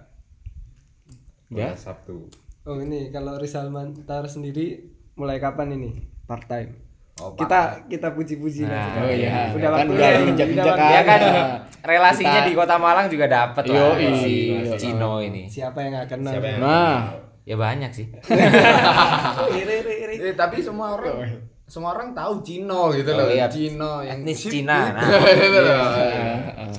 Kuliah 1.45 1.73
Sabtu. 1.78 2.25
oh 2.65 2.82
ini 2.82 3.13
kalau 3.13 3.38
Rizal 3.38 3.69
Mantar 3.69 4.25
sendiri 4.25 4.89
mulai 5.13 5.38
kapan 5.38 5.78
ini 5.78 6.01
part 6.25 6.49
time 6.49 6.85
Oh, 7.15 7.32
kita 7.32 7.60
kita 7.88 8.12
puji-puji 8.12 8.67
Nah, 8.67 8.91
sekarang. 8.91 8.99
oh 8.99 9.10
iya. 9.10 9.32
udah 9.49 9.69
Kan 9.69 9.75
waktunya 9.80 9.95
udah 9.95 10.19
diinjak-injak 10.19 10.65
udah 10.65 10.75
kan. 10.75 10.89
Dia 10.89 11.01
kan 11.01 11.19
Nah, 11.21 11.47
relasinya 11.82 12.32
kita- 12.36 12.45
di 12.45 12.54
Kota 12.54 12.75
Malang 12.75 13.08
juga 13.08 13.25
dapat 13.25 13.63
lah 13.65 13.75
Yoi. 13.78 14.08
si 14.13 14.34
Yoi. 14.51 14.75
Cino 14.75 15.12
ini. 15.19 15.43
siapa 15.47 15.78
yang 15.80 15.91
gak 15.95 16.08
kenal 16.12 16.32
Siapa 16.34 16.47
yang- 16.49 16.62
Nah, 16.62 16.97
Ya 17.45 17.56
banyak 17.56 17.91
sih. 17.91 18.10
Iri, 19.54 19.75
iri, 19.80 19.93
iri. 20.04 20.15
Eh, 20.19 20.34
tapi 20.34 20.60
semua 20.60 20.93
orang 20.93 21.30
semua 21.63 21.93
orang 21.93 22.10
tahu 22.12 22.41
Cino 22.41 22.89
gitu 22.91 23.08
Oh, 23.08 23.21
loh. 23.21 23.30
iya. 23.30 23.45
Cino 23.47 24.01
yang 24.01 24.19
Etnis 24.19 24.39
Cina. 24.41 24.78
gitu. 24.82 24.97
Nah. 24.97 25.30
Gitu 25.39 25.60
loh. 25.62 25.86
eh. 25.95 26.73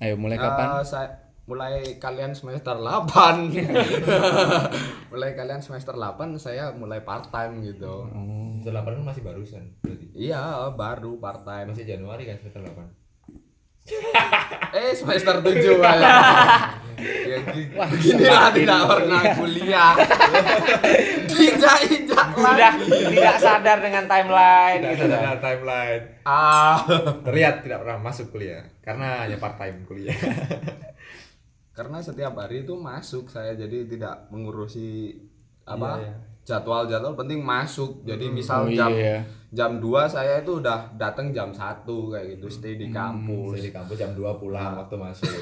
ayo 0.00 0.14
mulai 0.14 0.36
kapan? 0.36 0.66
Eh, 0.72 0.84
saya 0.84 1.10
mulai 1.44 1.96
kalian 1.96 2.32
semester 2.32 2.72
8 2.72 3.52
mulai 5.12 5.30
kalian 5.32 5.60
semester 5.60 5.92
8 5.92 6.16
saya 6.36 6.72
mulai 6.72 7.00
part 7.00 7.28
time 7.28 7.60
gitu 7.62 8.08
Semester 8.56 8.72
8 8.74 8.96
kan 8.96 9.04
masih 9.04 9.22
barusan 9.22 9.64
berarti. 9.78 10.06
iya 10.14 10.40
baru 10.70 11.20
part 11.20 11.44
time 11.44 11.68
Masih 11.68 11.84
Januari 11.86 12.24
kan 12.24 12.40
semester 12.40 12.64
8. 12.64 12.80
eh 14.74 14.96
semester 14.96 15.36
7 15.38 15.52
ya 17.24 17.38
gini 17.44 18.24
lah 18.24 18.48
tidak 18.48 18.80
pernah 18.86 19.22
kuliah 19.34 19.92
injak 21.28 21.78
injak 21.84 22.26
Sudah 22.32 22.72
tidak 22.80 23.36
sadar 23.36 23.78
dengan 23.78 24.04
timeline 24.06 24.80
Tidak 24.80 24.92
gitu 24.96 25.04
ada 25.06 25.18
kan. 25.20 25.36
timeline. 25.42 26.02
ah 26.24 26.76
Terlihat 27.20 27.60
tidak 27.60 27.84
pernah 27.84 27.98
masuk 28.00 28.32
kuliah 28.32 28.64
karena 28.80 29.28
hanya 29.28 29.36
part 29.36 29.56
time 29.56 29.84
kuliah. 29.84 30.16
Karena 31.74 31.98
setiap 31.98 32.38
hari 32.38 32.62
itu 32.62 32.72
masuk 32.72 33.26
saya 33.26 33.52
jadi 33.52 33.82
tidak 33.84 34.30
mengurusi 34.30 35.10
apa 35.64 35.98
Iya, 35.98 36.06
iya. 36.06 36.14
jadwal-jadwal 36.44 37.16
penting 37.16 37.40
masuk 37.40 38.04
jadi 38.04 38.28
misal 38.28 38.64
Oh, 38.64 38.70
jam 38.70 38.92
iya. 38.92 39.18
jam 39.50 39.80
2 39.80 39.90
saya 40.06 40.38
itu 40.38 40.60
udah 40.60 40.92
datang 40.94 41.32
jam 41.32 41.50
1 41.50 41.82
kayak 41.82 42.26
gitu 42.36 42.46
stay 42.46 42.76
di 42.76 42.92
kampus 42.92 43.58
Saya 43.58 43.64
di 43.66 43.72
kampus 43.72 43.96
jam 43.96 44.12
2 44.12 44.22
pulang 44.36 44.76
waktu 44.76 44.94
masuk. 44.94 45.26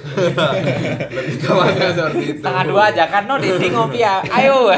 lebih 1.12 1.36
tepatnya 1.36 1.88
seperti 1.90 2.24
itu 2.24 2.38
Setengah 2.38 2.64
dua 2.66 2.82
aja 2.88 3.04
kan 3.06 3.22
no 3.26 3.36
Didi 3.36 3.68
ngopi 3.68 3.98
ya. 3.98 4.22
Ayo. 4.24 4.70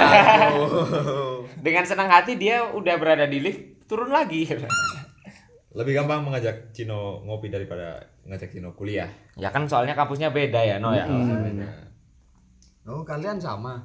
Dengan 1.61 1.85
senang 1.85 2.09
hati 2.09 2.35
dia 2.35 2.67
udah 2.67 2.95
berada 2.97 3.25
di 3.25 3.38
lift 3.38 3.85
turun 3.85 4.09
lagi. 4.09 4.49
Lebih 5.71 5.93
gampang 5.93 6.23
mengajak 6.23 6.71
Cino 6.71 7.21
ngopi 7.23 7.47
daripada 7.47 8.01
ngajak 8.24 8.48
Cino 8.50 8.72
kuliah. 8.72 9.08
Ya 9.34 9.48
kan 9.48 9.64
soalnya 9.64 9.92
kampusnya 9.92 10.30
beda 10.30 10.58
ya 10.58 10.76
no 10.78 10.92
ya. 10.92 11.04
oh 12.84 13.00
kalian 13.02 13.37
sama 13.37 13.80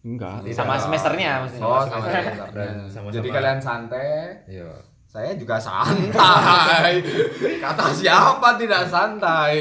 Enggak. 0.00 0.46
Sama 0.54 0.78
semesternya 0.78 1.42
maksudnya. 1.42 1.66
oh 1.66 1.82
sama 1.82 2.06
Dan 2.06 2.14
semesternya. 2.14 2.70
sama-sama- 2.86 3.14
jadi 3.16 3.28
kalian 3.28 3.58
santai 3.58 4.08
Iya. 4.46 4.70
Saya 5.06 5.32
juga 5.34 5.56
santai. 5.56 7.00
Kata 7.64 7.88
siapa 7.90 8.54
tidak 8.54 8.84
santai? 8.84 9.56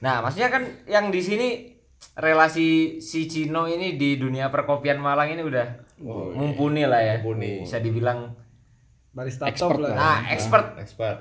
Nah, 0.00 0.24
maksudnya 0.24 0.48
kan 0.48 0.64
yang 0.88 1.12
di 1.12 1.20
sini 1.20 1.48
relasi 2.16 2.98
si 2.98 3.28
Cino 3.28 3.68
ini 3.68 3.94
di 3.94 4.16
dunia 4.16 4.48
perkopian 4.48 4.96
Malang 4.96 5.28
ini 5.30 5.44
udah 5.44 5.66
mumpuni 6.32 6.88
lah 6.88 6.98
ya. 6.98 7.14
Mumpuni. 7.20 7.60
Bisa 7.60 7.78
dibilang 7.78 8.32
barista 9.10 9.44
Expert 9.44 9.76
top 9.76 9.82
lah 9.82 9.92
nah, 9.92 10.18
expert 10.30 10.66
expert 10.78 11.18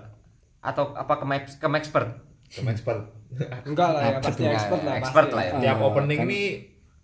atau 0.61 0.91
apa 0.91 1.13
ke 1.15 1.25
ke 1.55 1.67
expert. 1.73 2.07
sama 2.47 2.69
expert 2.69 3.05
enggak 3.63 3.89
lah 3.89 4.01
ya 4.01 4.17
pasti 4.17 4.41
expert 4.43 4.81
lah 4.81 4.95
expert 4.97 5.29
lah 5.29 5.43
ya. 5.43 5.53
tiap 5.61 5.77
Ah, 5.77 5.85
opening 5.85 6.19
kan- 6.19 6.27
nih 6.27 6.47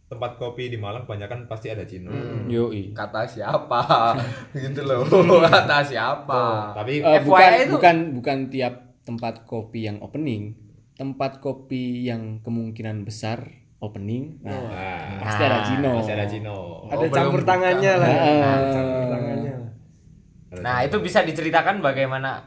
tempat 0.06 0.32
kopi 0.36 0.64
di 0.68 0.78
Malang 0.78 1.02
kebanyakan 1.04 1.46
pasti 1.46 1.68
ada 1.68 1.82
Cino 1.82 2.14
Yoi. 2.46 2.94
Kata 2.94 3.26
siapa? 3.26 4.14
gitu 4.56 4.82
loh. 4.82 5.02
Kata 5.42 5.82
siapa? 5.82 6.74
tapi 6.74 6.98
Eh, 7.00 7.20
FYI 7.20 7.26
bukan 7.26 7.52
itu- 7.56 7.72
bukan 7.72 7.96
bukan 8.14 8.38
tiap 8.48 8.74
tempat 9.02 9.46
kopi 9.46 9.82
yang 9.84 9.98
opening, 10.00 10.54
tempat 10.94 11.38
kopi 11.40 12.02
yang 12.04 12.42
kemungkinan 12.42 13.02
besar 13.02 13.50
opening. 13.78 14.42
Nah, 14.42 14.54
nah, 14.54 15.22
pasti 15.22 15.42
ada 15.44 15.60
Cino. 15.64 15.92
pasti 15.96 16.14
ada 16.14 16.26
Cino 16.26 16.58
ada 16.88 16.96
Oh, 17.00 17.10
campur 17.12 17.42
belum 17.42 17.50
tangannya 17.52 17.94
lah 17.96 18.10
Ah. 18.10 18.58
campur 18.68 19.06
tangannya 19.08 19.54
lah. 19.56 19.72
Ada 20.48 20.60
Nah, 20.60 20.78
itu 20.82 20.98
bisa 21.00 21.22
diceritakan 21.22 21.82
bagaimana 21.82 22.46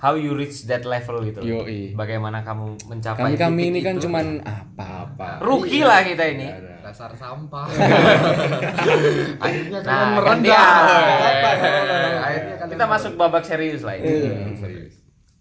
how 0.00 0.12
you 0.12 0.32
reach 0.32 0.64
that 0.64 0.82
level 0.82 1.20
gitu. 1.20 1.38
Yoi. 1.38 1.92
Bagaimana 1.92 2.40
kamu 2.40 2.80
mencapai 2.86 3.20
Kami 3.22 3.36
kami 3.36 3.62
ini 3.68 3.80
kan 3.80 3.94
itu. 3.94 4.08
cuman 4.08 4.40
apa? 4.40 4.84
apa 5.06 5.28
rookie 5.40 5.80
lah 5.80 6.00
kita 6.00 6.24
ini. 6.26 6.48
dasar 6.80 7.12
sampah. 7.12 7.68
Akhirnya 9.44 9.78
Nah, 9.78 9.84
kalian 9.84 10.08
merendah. 10.16 10.76
gantian. 11.20 12.16
Akhirnya 12.18 12.54
kalian 12.56 12.72
Kita 12.72 12.84
masuk 12.86 13.12
babak 13.14 13.44
serius 13.44 13.82
lah 13.82 13.94
ini. 13.94 14.08
serius 14.56 14.92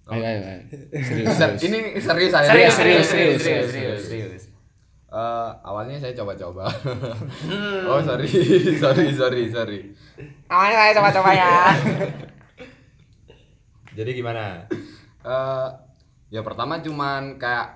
Ayo 0.05 0.19
ayo 0.19 0.39
ayo. 0.41 0.61
Serius. 0.99 1.27
Ser- 1.31 1.53
serius. 1.53 1.61
ini 1.63 1.79
serius 1.97 2.31
saya. 2.31 2.47
Serius, 2.49 2.73
serius, 2.73 3.05
serius, 3.05 3.39
serius, 3.39 3.69
serius, 3.69 4.01
serius. 4.03 4.43
Eh, 5.07 5.49
awalnya 5.63 5.97
saya 5.97 6.13
coba-coba. 6.13 6.65
oh 7.85 8.01
sorry, 8.07 8.29
sorry, 8.75 9.07
sorry, 9.11 9.43
sorry. 9.47 9.79
Awalnya 10.45 10.75
saya 10.75 10.91
coba-coba 10.97 11.29
ya. 11.31 11.49
jadi 13.95 14.11
gimana? 14.13 14.65
Eh, 15.25 15.67
ya 16.29 16.41
pertama 16.45 16.79
cuman 16.79 17.41
kayak 17.41 17.67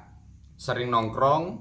sering 0.56 0.94
nongkrong 0.94 1.60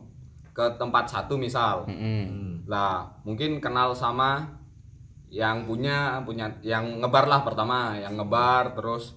ke 0.53 0.77
tempat 0.77 1.09
satu 1.09 1.41
misal. 1.41 1.89
Mm-mm. 1.89 2.69
Lah 2.69 3.09
mungkin 3.25 3.59
kenal 3.59 3.97
sama 3.97 4.61
yang 5.33 5.65
punya 5.65 6.21
punya 6.29 6.53
yang 6.61 7.01
ngebar 7.01 7.25
lah 7.25 7.41
pertama, 7.41 7.97
yang 7.97 8.15
ngebar 8.21 8.77
terus 8.77 9.17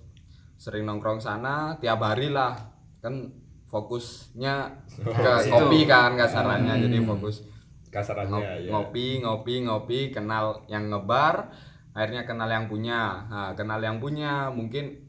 sering 0.56 0.88
nongkrong 0.88 1.20
sana 1.20 1.76
tiap 1.78 2.00
hari 2.00 2.32
lah. 2.32 2.56
Kan 3.04 3.30
fokusnya 3.68 4.72
ke 5.04 5.34
kopi 5.52 5.84
kan 5.84 6.16
kasarannya 6.16 6.80
jadi 6.88 7.04
fokus 7.04 7.44
kasarannya 7.92 8.32
Ngop- 8.32 8.48
ya 8.64 8.70
ngopi 8.72 9.08
ngopi 9.20 9.56
ngopi 9.68 10.00
kenal 10.16 10.64
yang 10.72 10.88
ngebar 10.88 11.52
akhirnya 11.92 12.24
kenal 12.24 12.48
yang 12.48 12.72
punya. 12.72 13.28
Nah 13.28 13.52
kenal 13.52 13.84
yang 13.84 14.00
punya 14.00 14.48
mungkin 14.48 15.05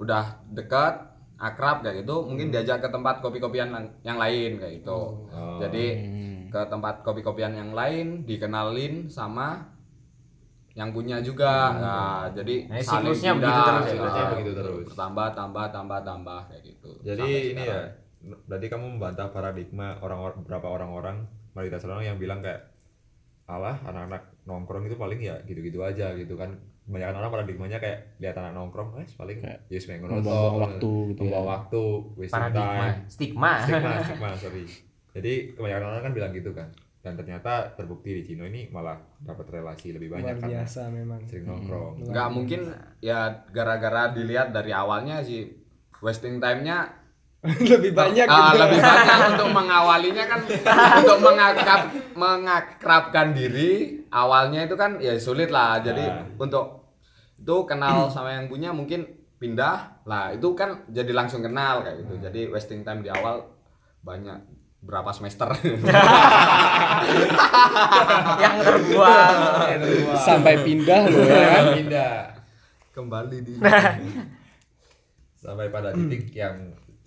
udah 0.00 0.24
dekat 0.50 0.94
akrab 1.36 1.80
kayak 1.80 2.02
gitu 2.02 2.24
mungkin 2.24 2.48
diajak 2.48 2.80
ke 2.80 2.88
tempat 2.88 3.20
kopi-kopian 3.20 3.68
yang- 3.68 3.92
yang 4.02 4.16
lain 4.16 4.56
kayak 4.56 4.80
gitu. 4.80 4.98
Oh. 5.26 5.56
jadi 5.58 5.86
ke 6.48 6.60
tempat 6.66 7.00
kopi-kopian 7.00 7.52
yang 7.52 7.70
lain 7.70 8.24
dikenalin 8.24 9.06
sama 9.06 9.70
yang 10.72 10.90
punya 10.90 11.18
juga. 11.20 11.74
Nah, 11.74 12.20
jadi 12.30 12.66
Nah, 12.66 12.78
saling 12.78 13.10
siklusnya 13.10 13.32
begitu 13.36 13.60
terus 13.60 13.86
ya, 13.90 14.24
begitu 14.30 14.52
terus. 14.54 14.84
bertambah 14.86 15.28
tambah 15.30 15.64
tambah 15.68 15.98
tambah 16.00 16.40
kayak 16.46 16.62
gitu. 16.64 16.90
Jadi 17.02 17.22
Sampai 17.22 17.50
ini 17.50 17.62
sekarang. 17.62 17.86
ya 17.86 18.36
berarti 18.46 18.66
kamu 18.68 18.86
membantah 18.90 19.28
paradigma 19.28 19.96
orang 19.98 20.18
beberapa 20.36 20.66
orang-orang 20.68 21.16
mayoritas 21.52 21.82
orang 21.84 22.04
yang 22.04 22.18
bilang 22.18 22.40
kayak 22.40 22.68
alah 23.46 23.80
anak-anak 23.82 24.28
nongkrong 24.44 24.84
itu 24.84 24.94
paling 24.94 25.18
ya 25.18 25.40
gitu-gitu 25.42 25.80
aja 25.80 26.12
gitu 26.14 26.34
kan 26.34 26.54
kebanyakan 26.90 27.16
orang 27.16 27.30
paradigmanya 27.32 27.78
kayak 27.78 27.98
lihat 28.18 28.34
anak 28.34 28.52
nongkrong 28.52 28.98
eh 28.98 29.06
paling 29.14 29.38
Kayak 29.38 29.58
ya 29.64 29.78
yes, 29.78 29.86
membuang 29.86 30.58
waktu 30.58 30.90
gitu 31.08 31.22
ya. 31.24 31.38
waktu 31.38 31.82
wasting 32.16 32.34
Paradigma, 32.34 32.66
time. 32.74 32.98
stigma. 33.06 33.52
stigma 33.62 33.94
stigma 34.02 34.28
sorry. 34.34 34.64
Jadi 35.10 35.32
kebanyakan 35.54 35.86
orang 35.88 36.02
kan 36.02 36.12
bilang 36.12 36.32
gitu 36.32 36.50
kan. 36.50 36.66
Dan 37.00 37.14
ternyata 37.14 37.52
terbukti 37.72 38.12
di 38.12 38.22
Cino 38.22 38.44
ini 38.44 38.68
malah 38.68 38.92
dapat 39.16 39.46
relasi 39.48 39.88
lebih 39.90 40.10
banyak 40.10 40.34
luar 40.34 40.42
kan 40.42 40.50
biasa 40.52 40.80
memang. 40.90 41.20
sering 41.24 41.46
nongkrong. 41.46 41.92
Nggak 42.04 42.28
mungkin 42.28 42.60
ya 42.98 43.18
gara-gara 43.48 44.10
dilihat 44.10 44.50
dari 44.50 44.68
awalnya 44.70 45.22
sih 45.22 45.46
wasting 45.98 46.36
time-nya 46.36 46.90
lebih 47.72 47.96
banyak 47.96 48.28
ah, 48.28 48.52
gitu. 48.52 48.60
lebih 48.60 48.80
banyak 48.82 49.18
untuk 49.32 49.48
mengawalinya 49.48 50.24
kan 50.26 50.40
untuk 50.98 51.18
mengakrab 51.22 51.80
mengakrabkan 52.12 53.32
diri. 53.32 53.72
Awalnya 54.10 54.66
itu 54.66 54.74
kan 54.74 54.98
ya 54.98 55.14
sulit 55.16 55.48
lah. 55.48 55.78
Jadi 55.80 56.02
Ah. 56.02 56.26
untuk 56.36 56.79
itu 57.40 57.56
kenal 57.64 58.06
sama 58.06 58.36
yang 58.36 58.46
punya 58.46 58.70
mungkin 58.70 59.08
pindah. 59.36 60.04
Lah 60.04 60.30
itu 60.30 60.52
kan 60.52 60.84
jadi 60.86 61.10
langsung 61.10 61.40
kenal 61.40 61.80
kayak 61.80 62.04
gitu. 62.04 62.14
Jadi 62.20 62.40
wasting 62.48 62.84
time 62.84 63.00
di 63.00 63.08
awal 63.08 63.48
banyak 64.00 64.36
berapa 64.80 65.12
semester? 65.12 65.48
Yang 68.40 68.56
terbuang. 68.64 69.36
Sampai 70.16 70.60
pindah 70.60 71.00
loh 71.08 71.24
ya. 71.24 71.40
Kan. 71.48 71.64
pindah. 71.76 72.14
Kembali 72.90 73.36
di 73.40 73.54
sampai 75.40 75.72
pada 75.72 75.88
titik 75.96 76.36
yang 76.36 76.52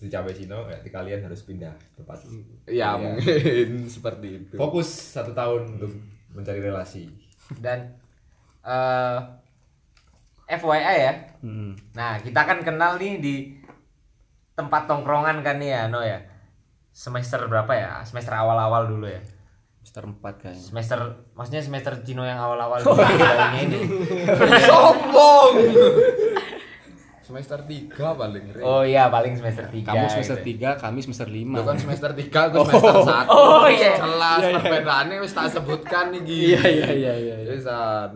dicapai 0.01 0.33
Cino 0.33 0.65
ya, 0.65 0.81
kalian 0.89 1.21
harus 1.21 1.45
pindah 1.45 1.69
tempat. 1.93 2.17
Ya 2.65 2.97
Iya. 2.97 2.97
mungkin 2.97 3.69
seperti 3.93 4.27
itu. 4.41 4.55
Fokus 4.57 4.89
satu 4.89 5.37
tahun 5.37 5.77
untuk 5.77 5.93
mencari 6.33 6.59
relasi. 6.59 7.13
Dan 7.61 7.93
eh 8.65 9.17
FYI 10.47 10.95
ya. 10.99 11.13
Mm. 11.41 11.73
Nah, 11.95 12.19
kita 12.19 12.41
kan 12.43 12.59
kenal 12.61 12.99
nih 12.99 13.19
di 13.19 13.35
tempat 14.53 14.85
tongkrongan 14.85 15.41
kan 15.41 15.57
nih 15.57 15.71
ya, 15.73 15.81
No 15.89 16.03
ya. 16.03 16.21
Semester 16.93 17.41
berapa 17.49 17.73
ya? 17.73 18.05
Semester 18.05 18.37
awal-awal 18.37 18.85
dulu 18.85 19.09
ya. 19.09 19.21
Semester 19.83 20.03
4 20.07 20.41
kayaknya. 20.41 20.63
Semester 20.63 20.99
maksudnya 21.35 21.61
semester 21.65 21.93
Cino 22.07 22.23
yang 22.23 22.39
awal-awal 22.39 22.79
dulu 22.79 23.03
tahunnya 23.03 23.59
ini. 23.67 23.79
sombong 24.69 25.55
semester 27.33 27.59
3 27.65 27.97
paling 27.97 28.45
Re. 28.53 28.61
Oh 28.61 28.83
iya, 28.85 29.09
paling 29.09 29.33
semester 29.33 29.65
3. 29.65 29.87
Kamu 29.87 30.05
semester 30.11 30.37
3, 30.43 30.77
kami 30.77 30.99
semester 31.01 31.27
5. 31.27 31.55
Lu 31.55 31.63
kan 31.65 31.77
semester 31.79 32.11
3, 32.13 32.29
aku 32.29 32.55
semester 32.69 32.97
1. 33.09 33.31
Oh, 33.31 33.65
iya. 33.65 33.95
Jelas 33.97 34.41
perbedaannya 34.59 35.15
wis 35.23 35.33
tak 35.33 35.49
sebutkan 35.49 36.13
nih. 36.13 36.21
Iya 36.23 36.61
iya 36.61 36.89
iya 36.93 37.13
iya. 37.17 37.35
iya. 37.41 37.51
Wisan. 37.57 38.11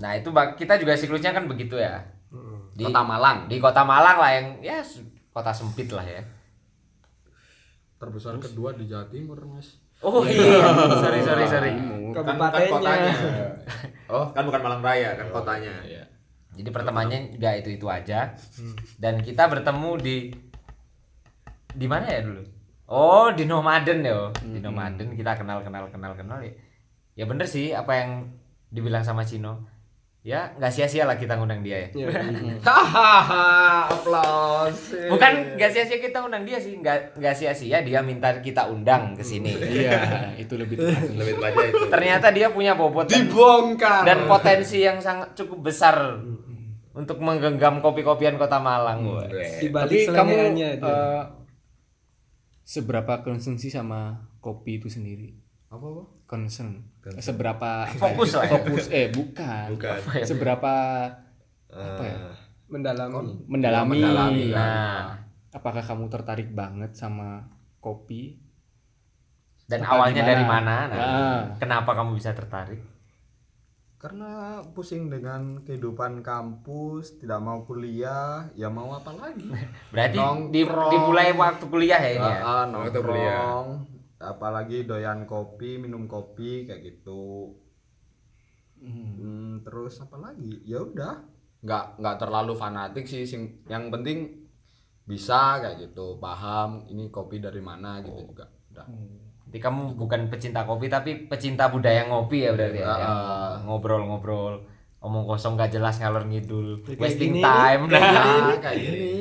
Nah, 0.00 0.16
itu 0.16 0.28
kita 0.32 0.80
juga 0.80 0.96
siklusnya 0.96 1.36
kan 1.36 1.44
begitu 1.46 1.76
ya. 1.78 2.02
Di 2.74 2.84
Kota 2.88 3.02
Malang. 3.06 3.46
Di 3.46 3.56
Kota 3.62 3.82
Malang 3.86 4.16
lah 4.18 4.30
yang 4.34 4.46
ya 4.58 4.82
kota 5.34 5.50
sempit 5.50 5.90
lah 5.90 6.06
ya. 6.06 6.22
Terbesar 7.98 8.38
kedua 8.38 8.74
di 8.74 8.86
Jawa 8.86 9.06
Timur, 9.10 9.38
Mas. 9.46 9.84
Oh 10.04 10.20
iya, 10.26 10.60
sorry 11.00 11.20
sorry 11.24 11.46
sorry. 11.48 11.72
kabupatennya 12.12 13.14
oh 14.14 14.28
kan 14.36 14.44
bukan 14.44 14.60
Malang 14.60 14.82
Raya 14.84 15.16
kan 15.16 15.32
kotanya 15.32 15.72
Jadi 16.54 16.68
pertemuannya 16.70 17.34
nggak 17.40 17.54
itu 17.64 17.80
itu 17.80 17.86
aja. 17.90 18.36
Dan 19.00 19.18
kita 19.24 19.50
bertemu 19.50 19.90
di 19.98 20.16
di 21.74 21.86
mana 21.90 22.06
ya 22.06 22.22
dulu? 22.22 22.42
Oh 22.86 23.32
di 23.34 23.48
Nomaden 23.48 24.06
ya. 24.06 24.30
Di 24.38 24.62
Nomaden 24.62 25.18
kita 25.18 25.34
kenal 25.34 25.64
kenal 25.66 25.90
kenal 25.90 26.14
kenal 26.14 26.38
ya. 26.38 26.54
Ya 27.18 27.24
bener 27.26 27.50
sih 27.50 27.74
apa 27.74 27.98
yang 27.98 28.30
dibilang 28.70 29.02
sama 29.02 29.26
Cino. 29.26 29.66
Ya 30.24 30.56
nggak 30.56 30.72
sia-sia 30.72 31.04
lah 31.04 31.20
kita 31.20 31.36
ngundang 31.36 31.60
dia 31.60 31.84
ya. 31.84 31.88
Hahaha, 32.64 33.92
aplaus. 33.92 34.96
Bukan 35.12 35.60
nggak 35.60 35.68
sia-sia 35.68 36.00
kita 36.00 36.24
undang 36.24 36.48
dia 36.48 36.56
sih, 36.56 36.80
nggak 36.80 37.20
nggak 37.20 37.34
sia-sia 37.36 37.84
dia 37.84 38.00
minta 38.00 38.32
kita 38.40 38.72
undang 38.72 39.12
ke 39.12 39.20
sini. 39.20 39.52
Iya, 39.52 40.32
itu 40.40 40.56
lebih 40.56 40.76
tepat. 40.80 41.12
lebih 41.12 41.32
tepatnya 41.36 41.64
itu 41.68 41.84
Ternyata 41.92 42.26
dia 42.32 42.48
punya 42.48 42.72
bobot 42.72 43.04
dan, 43.04 43.28
dibongkar. 43.28 44.08
dan 44.08 44.24
potensi 44.24 44.80
yang 44.80 44.96
sangat 44.96 45.36
cukup 45.36 45.68
besar 45.68 46.16
untuk 46.96 47.20
menggenggam 47.20 47.84
kopi-kopian 47.84 48.40
Kota 48.40 48.56
Malang. 48.56 49.04
Di 49.28 49.68
Tapi 49.68 49.76
balik 49.76 50.08
kamu 50.08 50.32
eh, 50.56 51.22
seberapa 52.64 53.20
sih 53.60 53.68
sama 53.68 54.24
kopi 54.40 54.80
itu 54.80 54.88
sendiri? 54.88 55.36
apa 55.68 55.84
apa? 55.84 56.02
Concern. 56.24 56.82
Seberapa 57.16 57.84
apa 57.84 57.94
Fokus 58.02 58.32
ya? 58.32 58.40
ya. 58.40 58.50
Fokus 58.56 58.86
eh 58.88 59.06
bukan. 59.08 59.66
Bukan. 59.76 59.96
Seberapa 60.22 60.72
apa 61.68 62.02
ya? 62.02 62.16
mendalami 62.64 63.44
Mendalami. 63.46 63.98
Mendalami, 64.00 64.44
kan. 64.50 64.58
Nah, 64.58 65.02
Apakah 65.50 65.82
kamu 65.82 66.08
tertarik 66.08 66.50
banget 66.50 66.92
sama 66.92 67.46
kopi? 67.78 68.40
dan 69.64 69.80
Apa 69.80 69.96
awalnya 69.96 70.20
gimana? 70.20 70.28
dari 70.28 70.44
mana? 70.44 70.76
Nah, 70.86 70.98
Ah. 70.98 71.40
Kenapa 71.56 71.90
kamu 71.94 72.16
bisa 72.16 72.32
tertarik? 72.32 72.82
karena 73.96 74.60
pusing 74.76 75.08
dengan 75.08 75.64
kehidupan 75.64 76.20
kampus 76.20 77.16
tidak 77.16 77.40
mau 77.40 77.64
kuliah 77.64 78.44
ya 78.52 78.68
mau 78.68 78.92
apa 78.92 79.16
lagi 79.16 79.48
Berarti 79.96 80.20
di, 80.52 80.60
dimulai 80.60 81.32
waktu 81.32 81.64
kuliah 81.64 81.96
ya 81.96 82.10
ini 82.12 82.20
ya. 82.20 82.36
Ah, 82.36 82.68
ah, 82.68 82.84
Waktu 82.84 83.00
kuliah. 83.00 83.32
nongkrong 83.32 83.68
apalagi 84.18 84.84
doyan 84.84 85.24
kopi 85.24 85.76
minum 85.76 86.06
kopi 86.06 86.64
kayak 86.64 86.82
gitu. 86.82 87.54
Hmm, 88.78 89.64
terus 89.64 89.98
apa 89.98 90.20
lagi? 90.20 90.60
Ya 90.62 90.78
udah. 90.78 91.24
Nggak 91.64 91.84
nggak 91.96 92.16
terlalu 92.20 92.52
fanatik 92.52 93.04
sih 93.04 93.24
sing- 93.24 93.64
yang 93.66 93.88
penting 93.88 94.44
bisa 95.04 95.58
kayak 95.58 95.88
gitu. 95.88 96.16
Paham 96.18 96.84
ini 96.86 97.08
kopi 97.08 97.38
dari 97.38 97.60
mana 97.60 98.00
gitu 98.00 98.28
juga. 98.28 98.44
Udah. 98.70 98.86
Jadi 99.44 99.58
kamu 99.60 99.94
bukan 99.94 100.20
pecinta 100.26 100.64
kopi 100.64 100.88
tapi 100.88 101.24
pecinta 101.24 101.68
budaya 101.68 102.04
ngopi 102.04 102.42
ya 102.42 102.50
berarti 102.52 102.80
ya. 102.80 102.90
Ngobrol-ngobrol, 103.62 104.66
omong 104.98 105.24
kosong 105.24 105.54
gak 105.54 105.70
jelas 105.70 105.96
ngalor 105.96 106.26
ngidul, 106.26 106.82
wasting 106.98 107.38
gini. 107.38 107.40
time. 107.40 107.86
Nah, 107.86 108.56
kayak 108.64 108.76
gini. 108.76 109.14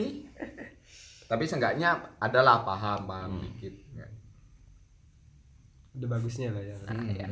Tapi 1.24 1.44
seenggaknya 1.46 1.89
adalah 2.18 2.62
paham 2.62 3.06
paham 3.06 3.32
dikit 3.39 3.74
ya. 3.94 4.08
Ada 5.94 6.06
bagusnya 6.10 6.50
lah 6.50 6.64
ya. 6.64 6.76
Iya. 7.06 7.26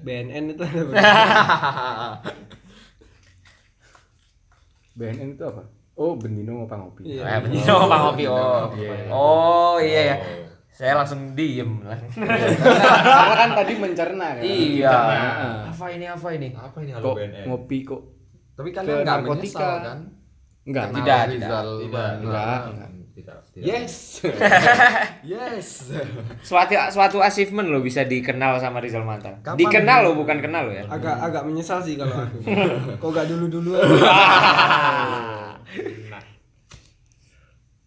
BNN 0.00 0.44
itu 0.50 0.62
ada 0.64 0.80
bagusnya. 0.88 1.12
BNN 4.96 5.28
itu 5.36 5.44
apa? 5.44 5.62
Oh, 5.96 6.12
Bendino 6.16 6.52
Ngopa 6.60 6.76
Ngopi. 6.76 7.02
Iya. 7.08 7.22
Eh, 7.24 7.38
bener 7.40 7.60
oh, 7.72 7.88
Bang 7.88 8.02
Ngopi. 8.08 8.24
Oh. 8.28 8.64
Oh, 9.12 9.74
iya 9.76 10.00
ya. 10.12 10.16
Oh. 10.16 10.44
Saya 10.68 10.92
langsung 10.92 11.32
diem 11.32 11.80
lah. 11.80 11.96
Karena 12.16 13.36
kan 13.36 13.50
tadi 13.56 13.72
mencerna 13.76 14.26
kan. 14.36 14.42
iya. 14.44 14.92
Mencerna. 14.92 15.72
Apa 15.72 15.86
ini 15.88 16.04
apa 16.04 16.28
ini? 16.32 16.48
Apa 16.52 16.76
ini 16.84 16.90
halo 16.92 17.04
Kok 17.06 17.16
BNN? 17.16 17.44
ngopi 17.48 17.78
kok 17.82 18.02
tapi 18.56 18.72
kalian 18.72 19.04
nggak 19.04 19.18
narkotika. 19.20 19.36
menyesal 19.36 19.74
kan 19.84 19.98
enggak? 20.64 20.84
Tidak, 20.96 21.20
Rizal 21.28 21.68
Tidak, 21.76 21.92
Bang. 21.92 22.14
Enggak, 22.24 22.60
enggak. 22.72 22.88
tidak, 23.12 23.36
tidak. 23.36 23.40
Yes 23.56 24.20
yes 25.32 25.88
Suatu 26.44 26.76
suatu 26.92 27.18
achievement 27.24 27.72
lo 27.72 27.80
bisa 27.80 28.04
dikenal 28.04 28.60
sama 28.60 28.84
Rizal 28.84 29.02
Mantan. 29.02 29.40
Kapan? 29.40 29.56
Dikenal 29.56 29.98
lo 30.04 30.12
bukan 30.12 30.44
kenal 30.44 30.68
lo 30.68 30.72
ya. 30.76 30.84
agak 30.86 31.16
agak 31.24 31.42
menyesal 31.48 31.80
sih 31.80 31.96
kalau 31.96 32.12
aku. 32.12 32.38
Kok 33.00 33.10
gak 33.16 33.26
dulu 33.32 33.48
dulu 33.48 33.70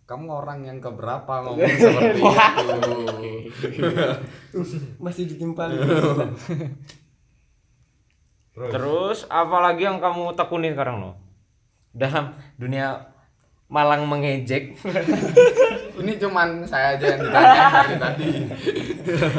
kamu 0.09 0.25
orang 0.25 0.65
yang 0.65 0.81
keberapa 0.81 1.45
ngomong 1.45 1.69
seperti 1.69 2.17
itu 2.17 2.33
masih 4.97 5.29
ditimpali. 5.29 5.77
Terus, 8.57 8.71
Terus 8.73 9.19
apalagi 9.29 9.85
yang 9.85 10.01
kamu 10.01 10.33
tekuni 10.33 10.73
sekarang 10.73 11.05
lo? 11.05 11.11
Dalam 11.93 12.33
dunia 12.57 13.05
Malang 13.69 14.01
mengejek. 14.03 14.73
ini 15.99 16.13
cuman 16.15 16.63
saya 16.63 16.95
aja 16.95 17.05
yang 17.07 17.21
ditanya 17.21 17.61
dari 17.75 17.95
tadi 17.95 18.29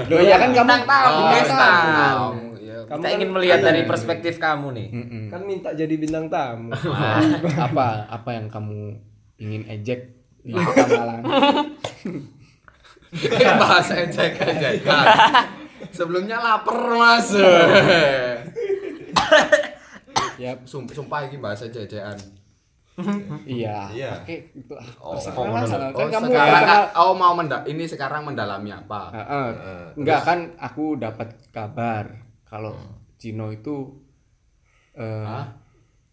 Loh 0.06 0.20
ya 0.20 0.36
kan 0.36 0.50
kamu 0.52 0.84
tamu, 0.84 1.08
Oh, 1.10 1.26
bintang 1.26 1.50
tamu. 1.50 1.90
tamu. 1.90 2.46
Ya, 2.60 2.76
Kamu 2.84 2.94
Kita 2.94 3.06
kan 3.06 3.16
ingin 3.16 3.30
melihat 3.32 3.60
dari 3.60 3.82
perspektif 3.82 4.34
kamu 4.36 4.66
nih. 4.70 4.88
Mm-mm. 4.92 5.24
Kan 5.28 5.40
minta 5.42 5.72
jadi 5.72 5.94
bintang 5.96 6.28
tamu. 6.28 6.70
apa 7.66 7.86
apa 8.06 8.30
yang 8.30 8.46
kamu 8.46 9.00
ingin 9.36 9.64
ejek 9.66 10.14
di 10.40 10.52
kota 10.56 10.84
Malang? 10.86 11.20
bahas 13.58 13.90
ejek 13.90 14.38
ejek 14.38 14.86
sebelumnya 15.90 16.38
lapar 16.38 16.78
mas 16.92 17.34
ya 20.36 20.54
Sum- 20.62 20.86
sumpah 20.86 21.24
ini 21.24 21.36
bahasa 21.36 21.66
ejekan 21.66 22.14
iya. 23.44 23.78
Iya. 23.88 24.10
Oke, 24.16 24.36
itu 24.52 24.72
ah, 24.72 24.86
Oh, 24.98 25.14
terserah 25.14 25.46
lah. 25.46 25.88
oh, 25.88 25.92
kan 25.92 26.02
oh, 26.02 26.10
kamu 26.10 26.26
sekarang 26.28 26.62
kenal- 26.62 26.90
oh 26.96 27.12
mau 27.12 27.32
menda 27.32 27.58
ini 27.64 27.84
sekarang 27.84 28.22
mendalami 28.22 28.70
apa 28.70 29.02
Ah, 29.10 29.20
ah. 29.22 29.48
enggak 29.92 30.20
kan 30.22 30.38
aku 30.56 30.96
dapat 30.96 31.28
kabar 31.48 32.04
kalau 32.42 32.74
Cino 33.16 33.48
itu 33.48 34.00
eh, 34.92 35.44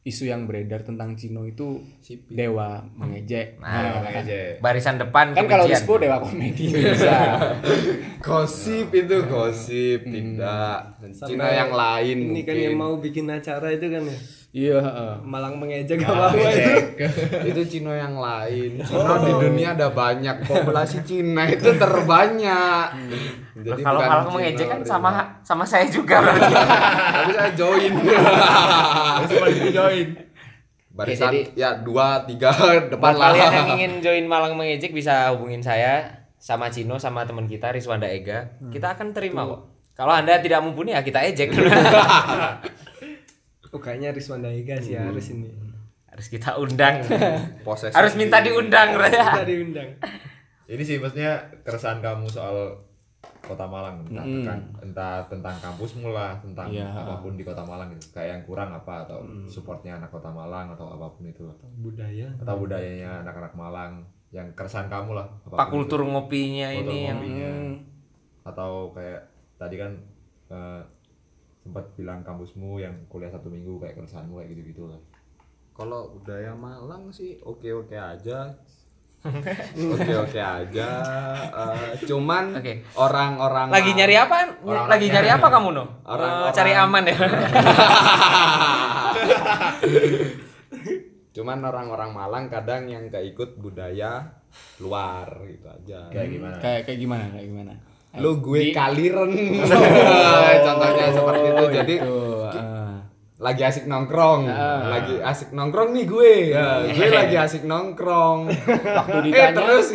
isu 0.03 0.23
yang 0.25 0.43
beredar 0.43 0.81
tentang 0.81 1.13
Cino 1.13 1.43
itu 1.43 1.83
Sipit. 1.99 2.31
dewa 2.31 2.79
mengejek. 2.93 3.59
Nah, 3.59 3.99
Nah, 3.99 4.11
Ejek. 4.17 4.59
barisan 4.59 4.95
depan 4.95 5.31
kan 5.31 5.43
kalau. 5.45 5.67
Rispo 5.67 5.97
dewa 5.97 6.15
komedi 6.17 6.71
bisa. 6.71 7.35
gosip 8.23 8.87
itu 8.89 9.17
gosip 9.25 9.99
tidak 10.01 10.95
Cina 11.17 11.47
yang 11.49 11.71
lain 11.71 12.17
Ini 12.25 12.41
kan 12.41 12.55
mungkin. 12.55 12.65
yang 12.65 12.75
mau 12.77 12.93
bikin 12.97 13.27
acara 13.27 13.67
itu 13.69 13.83
kan 13.85 13.99
ya. 14.01 14.17
Iya, 14.57 14.81
heeh. 14.81 15.13
Malang 15.21 15.53
mengejek 15.55 16.01
apa 16.01 16.33
apa 16.33 16.49
itu. 16.49 16.73
itu 17.45 17.61
Cina 17.69 17.93
yang 17.93 18.17
lain 18.17 18.81
Cina 18.81 19.13
di 19.21 19.29
dunia 19.29 19.77
ada 19.77 19.87
banyak 19.87 20.41
populasi 20.43 21.05
Cina 21.05 21.45
itu 21.45 21.77
terbanyak 21.77 22.87
jadi 23.55 23.81
kalau 23.83 24.01
Cina 24.01 24.25
mengejek 24.27 24.65
kan 24.65 24.81
sama 24.81 25.09
sama 25.41 25.61
saya 25.61 25.85
juga 25.85 26.17
berarti. 26.19 26.49
tapi 26.49 27.31
saya 27.31 27.51
join 27.53 27.93
join. 29.77 30.07
barisan 30.89 31.29
jadi- 31.29 31.53
ya 31.53 31.69
dua 31.77 32.25
tiga 32.25 32.49
depan 32.89 33.13
Buat 33.13 33.21
lah 33.21 33.29
kalian 33.29 33.53
yang 33.53 33.69
ingin 33.71 33.91
join 34.01 34.25
Malang 34.25 34.57
mengejek 34.57 34.89
bisa 34.89 35.29
hubungin 35.29 35.61
saya 35.61 36.25
sama 36.35 36.73
Cino 36.73 36.97
sama 36.97 37.21
teman 37.21 37.45
kita 37.45 37.69
Riswanda 37.69 38.05
Ega. 38.05 38.57
Kita 38.69 38.93
akan 38.93 39.13
terima 39.13 39.45
kok. 39.45 39.61
Kalau 39.93 40.13
Anda 40.13 40.37
tidak 40.37 40.61
mumpuni 40.61 40.93
ya 40.93 41.01
kita 41.01 41.21
ejek. 41.23 41.49
Oh 43.69 43.77
kayaknya 43.77 44.09
Rizwanda 44.09 44.47
Ega 44.47 44.77
sih 44.77 44.93
harus 44.93 45.27
ini. 45.29 45.51
Harus 46.07 46.27
kita 46.27 46.55
undang. 46.55 47.03
Posesif 47.61 47.91
Harus 47.91 48.13
minta 48.13 48.39
diundang 48.39 48.95
Raya. 48.95 49.43
diundang. 49.43 49.89
Ini 50.65 50.81
sih 50.81 50.97
maksudnya 50.97 51.35
keresahan 51.61 51.99
kamu 51.99 52.25
soal 52.25 52.73
kota 53.39 53.63
Malang 53.63 54.03
entah, 54.03 54.21
Mm. 54.21 54.43
tekan- 54.43 54.67
entah 54.81 55.15
tentang 55.25 55.55
kampusmu 55.57 56.11
lah 56.11 56.35
tentang 56.37 56.67
Iya. 56.67 56.83
apa 56.85 57.17
pun 57.17 57.33
di 57.33 57.41
kota 57.41 57.61
Malang 57.61 57.87
gitu 57.89 58.11
kayak 58.11 58.29
yang 58.29 58.43
kurang 58.43 58.69
apa 58.71 59.03
atau 59.03 59.19
supportnya 59.45 59.95
anak 59.95 60.09
kota 60.09 60.27
Malang 60.27 60.67
atau 60.69 60.87
apa 60.89 61.07
pun 61.09 61.23
itu 61.23 61.47
Budaya. 61.77 62.27
atau 62.35 62.55
budayanya 62.57 63.23
anak-anak 63.23 63.53
Malang 63.53 64.03
yang 64.29 64.43
keresahan 64.51 64.85
kamu 64.85 65.11
lah 65.13 65.23
Pak 65.45 65.55
itu. 65.61 65.71
kultur 65.71 66.03
ngopinya 66.03 66.67
Kultur 66.69 66.83
ini 66.85 66.97
yang 67.01 67.17
ngopinya. 67.17 67.49
Hmm. 67.49 67.75
atau 68.43 68.71
kayak 68.91 69.21
tadi 69.55 69.75
kan 69.77 69.91
eh, 70.47 70.81
sempat 71.67 71.83
bilang 71.93 72.23
kampusmu 72.23 72.79
yang 72.79 72.95
kuliah 73.05 73.27
satu 73.27 73.47
minggu 73.47 73.75
kayak 73.77 73.93
keresahanmu 73.93 74.39
kayak 74.39 74.49
gitu 74.51 74.61
gitu 74.65 74.83
lah 74.87 74.99
kalau 75.73 76.15
budaya 76.15 76.55
Malang 76.55 77.11
sih 77.11 77.35
oke 77.41 77.67
oke 77.75 77.91
aja 77.93 78.55
oke 79.93 80.13
oke 80.17 80.39
aja 80.39 80.87
Eh, 81.57 82.05
cuman 82.05 82.53
orang-orang 82.93 83.67
lagi 83.67 83.91
nyari 83.91 84.15
apa? 84.15 84.61
Orang- 84.61 84.87
lagi 84.87 85.09
nyari 85.09 85.27
apa 85.27 85.47
kamu 85.49 85.69
no? 85.73 85.85
Orang-orang- 86.05 86.47
Eh, 86.47 86.55
cari 86.55 86.71
aman 86.71 87.03
ya. 87.03 87.17
cuman 91.33 91.59
orang-orang 91.61 92.11
Malang 92.11 92.45
kadang 92.47 92.85
yang 92.85 93.09
gak 93.09 93.25
ikut 93.27 93.57
budaya 93.57 94.25
luar 94.79 95.29
gitu 95.45 95.67
aja 95.67 96.09
kayak 96.09 96.29
gimana 96.31 96.57
Kayak 96.57 96.81
kayak 96.85 96.99
gimana? 96.99 97.25
Kayak 97.29 97.47
gimana? 97.47 97.73
Lu 98.17 98.31
gue 98.41 98.61
Di- 98.69 98.75
kaliren. 98.75 99.31
Contohnya 100.65 101.05
seperti 101.13 101.47
itu. 101.47 101.63
Oh, 101.63 101.69
jadi 101.69 101.95
itu, 102.01 102.17
ah. 102.43 102.97
lagi 103.37 103.61
asik 103.63 103.85
nongkrong. 103.85 104.41
Ah. 104.49 104.81
lagi 104.89 105.15
asik 105.21 105.49
nongkrong 105.53 105.89
nih 105.93 106.05
gue. 106.09 106.33
Ya, 106.53 106.85
gue 106.89 107.07
lagi 107.13 107.35
asik 107.37 107.63
nongkrong. 107.63 108.49
Waktu 108.73 109.17
eh 109.17 109.23
ditanya. 109.29 109.55
terus? 109.55 109.87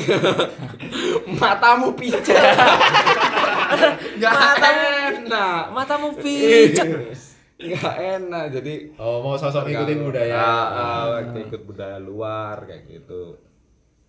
Matamu 1.42 1.94
pijat 1.98 2.22
nggak 4.18 4.54
enak. 4.62 5.62
Matamu 5.74 6.14
pijat. 6.14 6.86
nggak 7.58 7.94
enak. 7.98 8.44
Jadi 8.54 8.94
oh 8.98 9.22
mau 9.22 9.34
sosok 9.34 9.66
ngikutin 9.66 9.98
budaya. 10.06 10.38
Ah, 10.38 11.18
ah, 11.18 11.34
ikut 11.34 11.62
budaya 11.66 11.98
luar 11.98 12.62
kayak 12.70 12.86
gitu. 12.86 13.38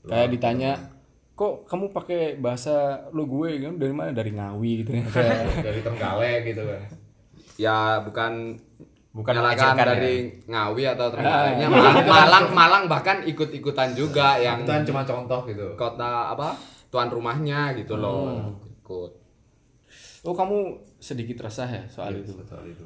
Kayak 0.04 0.30
ditanya 0.36 0.93
kok 1.34 1.66
kamu 1.66 1.90
pakai 1.90 2.38
bahasa 2.38 3.06
lu 3.10 3.26
gue 3.26 3.58
kan? 3.60 3.74
Dari 3.78 3.94
mana? 3.94 4.10
Dari 4.14 4.32
Ngawi 4.32 4.72
gitu 4.86 4.92
dari 5.68 5.80
Trenggalek 5.82 6.40
gitu 6.46 6.62
kan. 6.66 6.82
Ya 7.58 8.02
bukan 8.02 8.58
Bukan 9.14 9.30
menyalahkan 9.30 9.78
mengajarkan 9.78 9.88
dari 9.94 10.16
Ngawi 10.50 10.84
atau 10.90 11.06
Trenggaleknya 11.14 11.68
Ah. 11.70 11.74
Malang, 11.78 11.98
Malang 12.10 12.46
Malang 12.50 12.84
bahkan 12.90 13.22
ikut-ikutan 13.22 13.94
juga 13.94 14.42
yang 14.42 14.66
itu 14.66 14.74
kan 14.74 14.82
cuma 14.82 15.02
contoh 15.06 15.46
gitu. 15.46 15.78
kota 15.78 16.34
apa 16.34 16.58
tuan 16.90 17.14
rumahnya 17.14 17.78
gitu 17.78 17.94
loh. 17.94 18.58
Ikut. 18.82 19.12
Oh 20.26 20.34
kamu 20.34 20.82
sedikit 20.98 21.46
resah 21.46 21.70
ya 21.70 21.86
soal 21.86 22.18
itu? 22.18 22.34
soal 22.42 22.66
itu. 22.66 22.86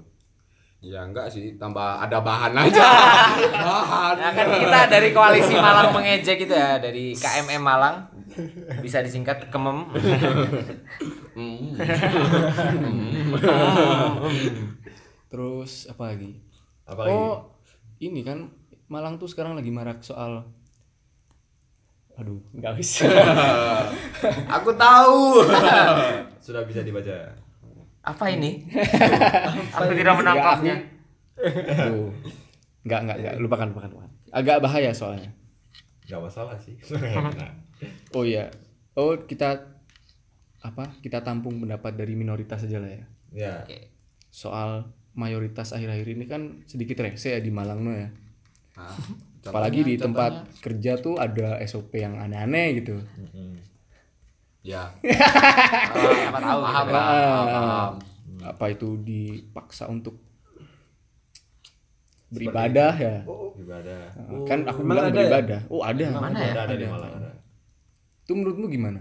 Ya 0.84 1.00
enggak 1.08 1.32
sih. 1.32 1.56
Tambah 1.56 2.04
ada 2.04 2.20
bahan 2.20 2.52
aja. 2.60 2.86
Bahan. 3.66 4.14
Nah, 4.20 4.32
kan 4.36 4.48
kita 4.52 4.80
dari 4.92 5.10
koalisi 5.16 5.56
Malang 5.56 5.96
mengejek 5.96 6.44
gitu 6.44 6.54
ya 6.54 6.76
dari 6.78 7.16
KMM 7.16 7.64
Malang 7.64 7.96
bisa 8.84 9.02
disingkat 9.02 9.50
kemem 9.50 9.90
terus 15.32 15.86
apa 15.92 16.16
lagi 16.16 16.40
Apalagi 16.88 17.12
Oh, 17.12 17.52
ini 18.00 18.24
kan 18.24 18.48
Malang 18.88 19.20
tuh 19.20 19.28
sekarang 19.28 19.60
lagi 19.60 19.68
marak 19.68 20.00
soal 20.00 20.48
Aduh, 22.18 22.42
nggak 22.50 22.74
bisa. 22.82 23.06
Aku 24.58 24.74
tahu. 24.74 25.46
sudah 26.46 26.66
bisa 26.66 26.82
dibaca. 26.82 27.14
Apa 28.02 28.34
ini? 28.34 28.66
Aku 29.70 29.94
tidak 29.94 30.18
menangkapnya. 30.18 30.82
Aduh. 31.38 32.10
Nggak, 32.90 33.00
nggak, 33.06 33.18
nggak. 33.22 33.36
Lupakan, 33.38 33.70
lupakan, 33.70 33.90
lupakan. 33.94 34.12
Agak 34.34 34.66
bahaya 34.66 34.90
soalnya. 34.98 35.30
Gak 36.10 36.18
masalah 36.18 36.58
sih. 36.58 36.74
Oh 38.12 38.22
iya. 38.22 38.50
Oh, 38.94 39.14
kita 39.16 39.68
apa? 40.60 40.90
Kita 41.00 41.22
tampung 41.22 41.58
pendapat 41.58 41.94
dari 41.94 42.14
minoritas 42.14 42.62
saja 42.62 42.78
lah 42.78 42.90
ya. 42.90 43.04
ya. 43.30 43.54
Soal 44.28 44.86
mayoritas 45.14 45.72
akhir-akhir 45.72 46.08
ini 46.12 46.26
kan 46.26 46.42
sedikit 46.64 47.00
rese 47.00 47.32
ya 47.32 47.40
di 47.40 47.50
Malang 47.50 47.82
no 47.82 47.92
ya. 47.92 48.10
Nah, 48.78 49.56
Apalagi 49.56 49.80
di 49.80 49.96
contohnya- 49.96 50.04
tempat 50.04 50.34
kerja 50.60 50.92
tuh 50.98 51.16
ada 51.16 51.56
SOP 51.64 51.96
yang 51.96 52.20
aneh-aneh 52.20 52.68
gitu. 52.78 53.00
Ya. 54.60 54.92
Siapa 55.00 56.36
tahu 56.38 56.60
Paham, 56.60 56.84
gitu. 56.84 56.92
paham, 56.92 57.46
paham. 57.48 57.92
Apa 58.44 58.66
itu 58.68 59.00
dipaksa 59.00 59.88
untuk 59.88 60.20
beribadah 62.28 62.92
ya? 62.94 63.24
Ibadah. 63.56 64.02
Nah, 64.20 64.44
kan 64.44 64.60
aku 64.68 64.80
Emang 64.84 64.90
bilang 64.92 65.06
ada 65.06 65.16
ya? 65.16 65.18
beribadah. 65.18 65.60
Oh, 65.72 65.82
ada. 65.82 66.06
Mana 66.12 66.38
ya? 66.38 66.52
Ada, 66.52 66.62
ada 66.68 66.76
di 66.76 66.86
Malang 66.86 67.12
ada. 67.16 67.30
Itu 68.28 68.36
menurutmu 68.36 68.68
gimana? 68.68 69.00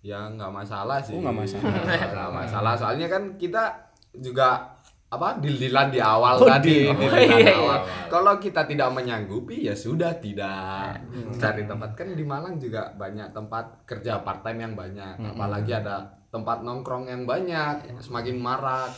Ya 0.00 0.32
nggak 0.32 0.48
masalah 0.48 0.96
sih. 1.04 1.12
Oh, 1.12 1.20
nggak 1.20 1.36
masalah. 1.44 1.76
Nggak 2.16 2.30
masalah. 2.32 2.72
Soalnya 2.72 3.06
kan 3.12 3.36
kita 3.36 3.68
juga 4.16 4.72
apa 5.12 5.36
dililan 5.36 5.92
di 5.92 6.00
awal 6.00 6.40
Oh, 6.40 6.48
tadi. 6.48 6.88
Oh, 6.88 6.96
iya, 6.96 7.36
iya. 7.36 7.52
awal. 7.52 7.84
Kalau 8.08 8.40
kita 8.40 8.64
tidak 8.64 8.88
menyanggupi 8.96 9.68
ya 9.68 9.76
sudah 9.76 10.16
tidak 10.16 11.04
cari 11.36 11.68
tempat 11.68 11.92
kan 11.92 12.16
di 12.16 12.24
Malang 12.24 12.56
juga 12.56 12.96
banyak 12.96 13.36
tempat 13.36 13.84
kerja 13.84 14.24
part 14.24 14.40
time 14.40 14.64
yang 14.64 14.72
banyak. 14.72 15.20
Apalagi 15.20 15.68
ada 15.76 16.00
tempat 16.32 16.64
nongkrong 16.64 17.12
yang 17.12 17.28
banyak, 17.28 18.00
semakin 18.00 18.40
marak. 18.40 18.88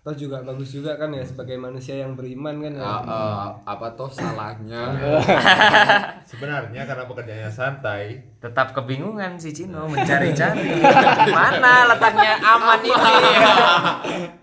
Toh 0.00 0.16
juga 0.16 0.40
bagus 0.40 0.72
juga 0.72 0.96
kan 0.96 1.12
ya 1.12 1.20
sebagai 1.20 1.60
manusia 1.60 1.92
yang 1.92 2.16
beriman 2.16 2.56
kan 2.56 2.72
ya. 2.72 2.80
Ah, 2.80 3.04
ah, 3.04 3.46
apa 3.68 3.92
toh 3.92 4.08
salahnya? 4.08 4.96
Sebenarnya 6.30 6.88
karena 6.88 7.04
pekerjaannya 7.04 7.52
santai, 7.52 8.16
Tetap 8.40 8.72
kebingungan 8.72 9.36
si 9.36 9.52
Cino 9.52 9.84
mencari-cari 9.92 10.80
mana 11.36 11.92
letaknya 11.92 12.32
aman 12.40 12.80
ini. 12.80 12.96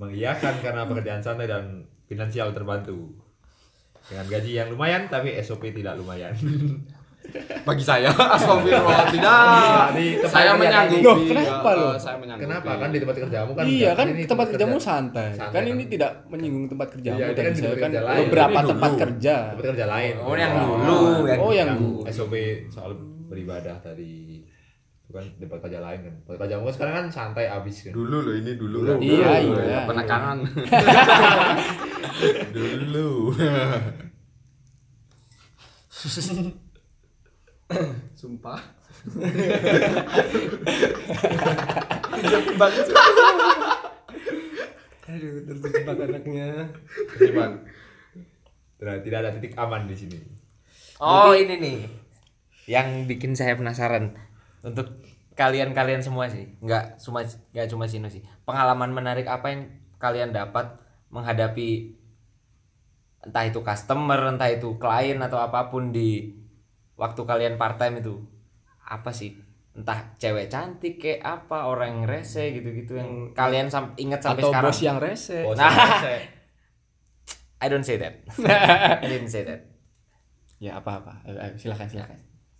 mengiyakan 0.00 0.54
karena 0.62 0.86
pekerjaan 0.86 1.22
santai 1.22 1.50
dan 1.50 1.90
finansial 2.06 2.54
terbantu. 2.54 3.18
Dengan 4.06 4.26
gaji 4.30 4.52
yang 4.62 4.70
lumayan 4.70 5.10
tapi 5.10 5.34
SOP 5.42 5.74
tidak 5.74 5.98
lumayan. 5.98 6.38
Bagi 7.60 7.80
saya, 7.80 8.08
astagfirullah 8.34 9.04
tidak. 9.08 9.84
di 9.92 10.04
tempat 10.16 10.30
saya 10.30 10.50
menyanggupi. 10.52 11.02
Loh, 11.02 11.16
kenapa 11.22 11.68
eh? 11.70 11.96
Saya 11.96 12.16
menyanggupi. 12.16 12.44
Kenapa 12.44 12.70
kan 12.76 12.88
di 12.88 12.98
tempat 12.98 13.14
kerjamu 13.18 13.50
kan 13.52 13.62
iya 13.64 13.90
kan 13.92 14.06
Ini 14.08 14.22
tempat 14.24 14.46
kerjamu 14.48 14.74
kerja. 14.74 14.86
santai. 14.86 15.28
Santai 15.32 15.50
kan 15.50 15.60
kan. 15.60 15.70
ini 15.70 15.82
tidak 15.86 16.10
menyinggung 16.26 16.66
tempat 16.66 16.86
kerjamu 16.90 17.16
Iya, 17.16 17.26
tadi 17.28 17.40
kan 17.40 17.46
di 17.46 17.54
saya 17.54 17.62
tempat 17.66 17.76
kan 17.76 17.86
kerja 17.86 18.00
lain. 18.02 18.18
beberapa 18.24 18.56
Ini 18.56 18.68
tempat 18.68 18.90
dulu. 18.90 19.00
kerja. 19.00 19.34
Tempat 19.50 19.64
kerja 19.70 19.86
lain. 19.86 20.12
Oh, 20.20 20.34
yang 20.34 20.50
Nah, 20.50 20.66
dulu, 20.66 20.98
yang 21.22 21.38
oh 21.38 21.50
yang 21.50 21.66
yang 21.66 21.78
dulu. 21.78 21.98
SOP 22.06 22.34
soal 22.68 22.90
beribadah 23.24 23.76
tadi 23.78 24.42
itu 25.00 25.10
kan 25.10 25.24
tempat 25.36 25.58
kerja 25.60 25.78
lain 25.78 25.98
kan. 26.00 26.14
Tempat 26.22 26.36
kerjamu 26.40 26.62
kan 26.64 26.72
sekarang 26.72 26.92
kan 26.96 27.04
santai 27.08 27.44
abis 27.46 27.76
kan. 27.84 27.92
Dulu 27.92 28.16
loh 28.20 28.32
ini 28.32 28.52
dulu. 28.54 28.76
Dulu. 28.80 28.92
Iya, 28.98 29.28
Dulu, 29.40 29.56
iya. 29.56 29.68
ya, 29.68 29.80
Penekanan. 29.84 30.36
dulu. 32.52 33.08
Sumpah. 38.20 38.60
Aduh, 45.10 45.34
terjebak 45.46 45.98
anaknya. 45.98 46.70
Bang. 47.34 47.54
Tidak, 48.80 48.96
tidak 49.04 49.18
ada 49.22 49.30
titik 49.36 49.54
aman 49.58 49.86
di 49.86 49.96
sini. 49.96 50.18
Oh 51.00 51.32
ini 51.32 51.56
nih 51.56 51.78
yang 52.68 53.08
bikin 53.08 53.34
saya 53.34 53.58
penasaran 53.58 54.14
untuk 54.62 55.00
kalian-kalian 55.34 56.04
semua 56.04 56.28
sih 56.28 56.54
nggak 56.60 57.00
cuma 57.00 57.24
nggak 57.24 57.68
cuma 57.72 57.88
Cino 57.88 58.06
sih 58.12 58.22
pengalaman 58.44 58.92
menarik 58.92 59.26
apa 59.26 59.50
yang 59.50 59.62
kalian 59.96 60.30
dapat 60.30 60.76
menghadapi 61.10 61.98
entah 63.24 63.44
itu 63.48 63.64
customer 63.64 64.20
entah 64.30 64.52
itu 64.52 64.76
klien 64.76 65.18
atau 65.18 65.40
apa 65.40 65.72
pun 65.72 65.90
di 65.90 66.39
waktu 67.00 67.20
kalian 67.24 67.56
part 67.56 67.80
time 67.80 68.04
itu 68.04 68.20
apa 68.84 69.08
sih 69.08 69.32
entah 69.72 70.12
cewek 70.20 70.52
cantik 70.52 71.00
kayak 71.00 71.24
apa 71.24 71.64
orang 71.64 72.02
yang 72.02 72.04
rese 72.04 72.52
gitu-gitu 72.52 73.00
yang 73.00 73.32
kalian 73.32 73.72
sam 73.72 73.96
ingat 73.96 74.20
sampai 74.20 74.42
Atau 74.44 74.50
sekarang 74.52 74.68
bos 74.68 74.80
yang 74.84 74.98
rese. 75.00 75.38
Bos 75.46 75.56
Nah. 75.56 75.72
yang 75.72 75.88
rese. 75.96 76.16
I 77.60 77.66
don't 77.72 77.86
say 77.86 77.96
that 77.96 78.20
I 79.00 79.06
didn't 79.08 79.32
say 79.32 79.48
that 79.48 79.64
Ya 80.60 80.76
apa-apa. 80.76 81.24
Ayo, 81.24 81.40
ayo, 81.40 81.56
silakan 81.56 81.88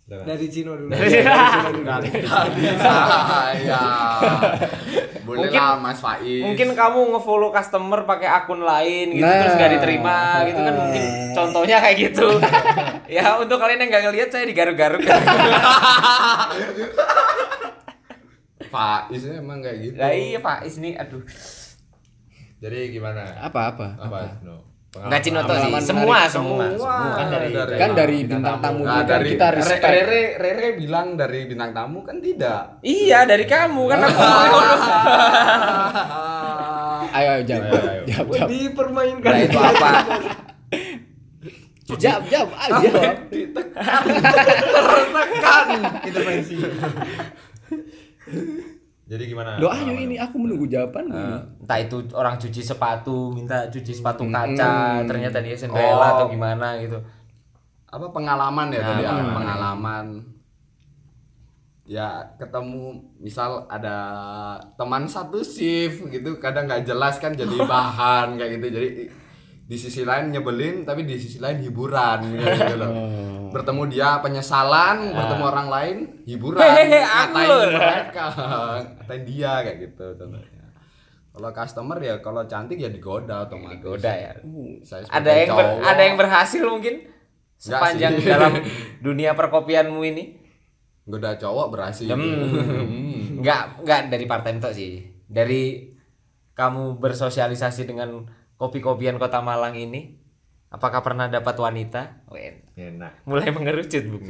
silakan. 0.03 0.23
Silakan. 0.23 0.25
Dari 0.27 0.47
Cino 0.47 0.71
dulu. 0.75 0.89
Saya. 2.77 3.81
Boleh 5.21 5.37
Mungkin- 5.47 5.61
lah 5.61 5.77
Mas 5.77 5.97
Faiz. 5.97 6.41
mungkin 6.43 6.73
kamu 6.73 6.99
ngefollow 7.11 7.49
customer 7.49 8.03
pakai 8.03 8.27
akun 8.27 8.59
lain 8.59 9.13
gitu 9.13 9.23
Nah. 9.23 9.37
terus 9.39 9.53
gak 9.55 9.71
diterima 9.71 10.17
gitu 10.43 10.59
kan 10.59 10.73
mungkin 10.75 11.03
contohnya 11.31 11.77
kayak 11.77 11.97
gitu 12.01 12.27
ya 13.15 13.37
untuk 13.37 13.55
kalian 13.55 13.79
yang 13.79 13.89
nggak 13.91 14.03
ngelihat 14.03 14.29
saya 14.29 14.43
digaruk-garuk 14.43 14.99
Faiz 18.63 19.23
emang 19.25 19.59
kayak 19.59 19.77
gitu. 19.81 19.95
lah 19.95 20.11
iya 20.11 20.39
Pak 20.39 20.63
Is 20.63 20.77
nih 20.77 20.95
aduh 20.95 21.23
Jadi 22.57 22.91
gimana? 22.91 23.25
Apa-apa? 23.41 23.97
Apa? 23.97 24.37
No. 24.41 24.61
Nggak 24.91 25.21
Cino 25.21 25.39
tuh 25.41 25.55
sih 25.55 25.71
semua 25.81 26.27
semua 26.27 26.67
Semua. 26.67 27.15
Kan 27.15 27.27
dari, 27.29 27.47
Dari- 27.49 27.79
kan 27.79 27.89
dari 27.93 28.17
bintang 28.21 28.59
tamu 28.59 28.83
Nah, 28.83 28.99
kan 28.99 29.07
dari 29.07 29.29
kita 29.31 29.47
Re- 29.47 29.55
respect. 29.55 29.87
Rere, 29.87 30.23
Rere 30.35 30.67
bilang 30.75 31.07
dari 31.15 31.39
bintang 31.45 31.71
tamu 31.71 32.03
kan 32.03 32.19
tidak. 32.19 32.75
iya 32.81 33.23
dari 33.23 33.45
kamu 33.45 33.83
kan 33.87 33.99
aku 34.01 34.19
Ayo, 37.11 37.29
ayo 37.29 37.43
jawab. 37.45 37.63
Ayo, 37.65 37.79
ayo. 37.81 38.03
Jawab, 38.05 38.27
jawab. 38.29 38.47
dipermainkan. 38.49 39.31
nah 39.31 39.39
itu 39.41 39.57
apa 39.57 39.89
Jawab, 41.93 42.23
jawab 42.25 42.49
aja. 42.53 42.91
Tertekan. 44.71 45.65
Intervensi. 46.03 46.55
Jadi 49.11 49.23
gimana? 49.27 49.59
Loh 49.59 49.67
ayo 49.67 49.91
ini 49.91 50.15
aku 50.15 50.39
menunggu 50.39 50.65
jawaban. 50.65 51.11
entah 51.59 51.75
itu 51.77 51.99
orang 52.13 52.35
cuci 52.35 52.63
sepatu 52.63 53.35
minta 53.35 53.67
cuci 53.67 53.91
sepatu 53.91 54.23
kaca 54.25 55.03
ternyata 55.03 55.37
dia 55.37 55.51
Cinderella 55.53 55.99
Oh. 55.99 56.11
atau 56.15 56.25
gimana 56.27 56.79
gitu 56.79 56.95
Apa 57.85 58.07
pengalaman 58.07 58.71
ya 58.71 58.79
Nah, 58.79 58.87
tadi 58.87 59.01
ya? 59.01 59.09
pengalaman. 59.11 59.35
Pengalaman. 59.35 60.05
Ya 61.83 62.07
ketemu 62.37 62.83
misal 63.19 63.67
ada 63.67 63.97
teman 64.73 65.03
satu 65.05 65.43
shift 65.43 66.07
gitu 66.07 66.39
kadang 66.39 66.63
nggak 66.65 66.87
jelas 66.87 67.19
kan 67.19 67.33
jadi 67.33 67.51
bahan 67.67 68.39
kayak 68.39 68.51
gitu 68.55 68.67
jadi 68.71 68.89
di 69.61 69.77
sisi 69.77 70.03
lain 70.03 70.31
nyebelin 70.31 70.83
tapi 70.83 71.03
di 71.03 71.15
sisi 71.15 71.35
lain 71.37 71.59
hiburan 71.59 72.31
gitu 72.31 72.75
loh. 72.75 72.91
Bertemu 73.51 73.83
dia 73.85 74.17
penyesalan, 74.17 75.11
bertemu 75.11 75.43
orang 75.45 75.67
lain 75.67 75.97
hiburan. 76.23 76.57
Hehehe, 76.57 76.99
ngatain 76.99 77.49
mereka, 77.69 78.25
ngatain 78.31 79.21
dia 79.23 79.51
kayak 79.61 79.77
gitu 79.81 80.05
contohnya. 80.15 80.65
Kalau 81.31 81.49
customer 81.49 81.97
ya 81.97 82.15
kalau 82.19 82.43
cantik 82.43 82.75
ya 82.75 82.87
digoda 82.87 83.45
otomatis. 83.45 83.79
goda 83.79 84.11
ya 84.11 84.31
Saya 84.81 85.07
ada 85.07 85.31
yang 85.31 85.49
ber- 85.49 85.79
ada 85.81 86.01
yang 86.01 86.15
berhasil 86.15 86.59
mungkin 86.61 87.07
sepanjang 87.55 88.19
dalam 88.19 88.51
dunia 89.05 89.31
perkopianmu 89.31 90.01
ini 90.05 90.23
goda 91.01 91.35
cowok 91.35 91.67
berhasil. 91.69 92.07
Hmm. 92.07 93.39
nggak 93.39 93.81
nggak 93.81 93.99
dari 94.07 94.25
part 94.25 94.43
time 94.43 94.59
tok 94.59 94.71
sih 94.71 95.01
dari 95.23 95.89
kamu 96.51 96.99
bersosialisasi 96.99 97.83
dengan 97.83 98.27
kopi-kopian 98.53 99.15
kota 99.15 99.39
Malang 99.39 99.73
ini 99.73 100.20
apakah 100.71 100.99
pernah 100.99 101.27
dapat 101.27 101.51
wanita 101.53 102.23
Wen, 102.27 102.63
Enak. 102.73 103.21
mulai 103.23 103.51
mengerucut 103.51 104.03
bu 104.07 104.17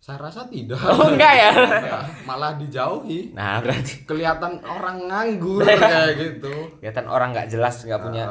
Saya 0.00 0.16
rasa 0.18 0.48
tidak. 0.48 0.80
oh 0.80 1.12
enggak 1.12 1.34
ya 1.34 1.50
Ya, 1.78 1.98
malah 2.24 2.56
dijauhi. 2.56 3.30
nah 3.30 3.60
berarti 3.60 4.02
Kelihatan 4.02 4.58
orang 4.60 5.06
nganggur 5.06 5.60
kayak 5.68 6.16
gitu. 6.16 6.52
kelihatan 6.76 7.06
orang 7.06 7.30
nggak 7.30 7.48
jelas 7.48 7.84
nggak 7.84 8.00
punya 8.00 8.24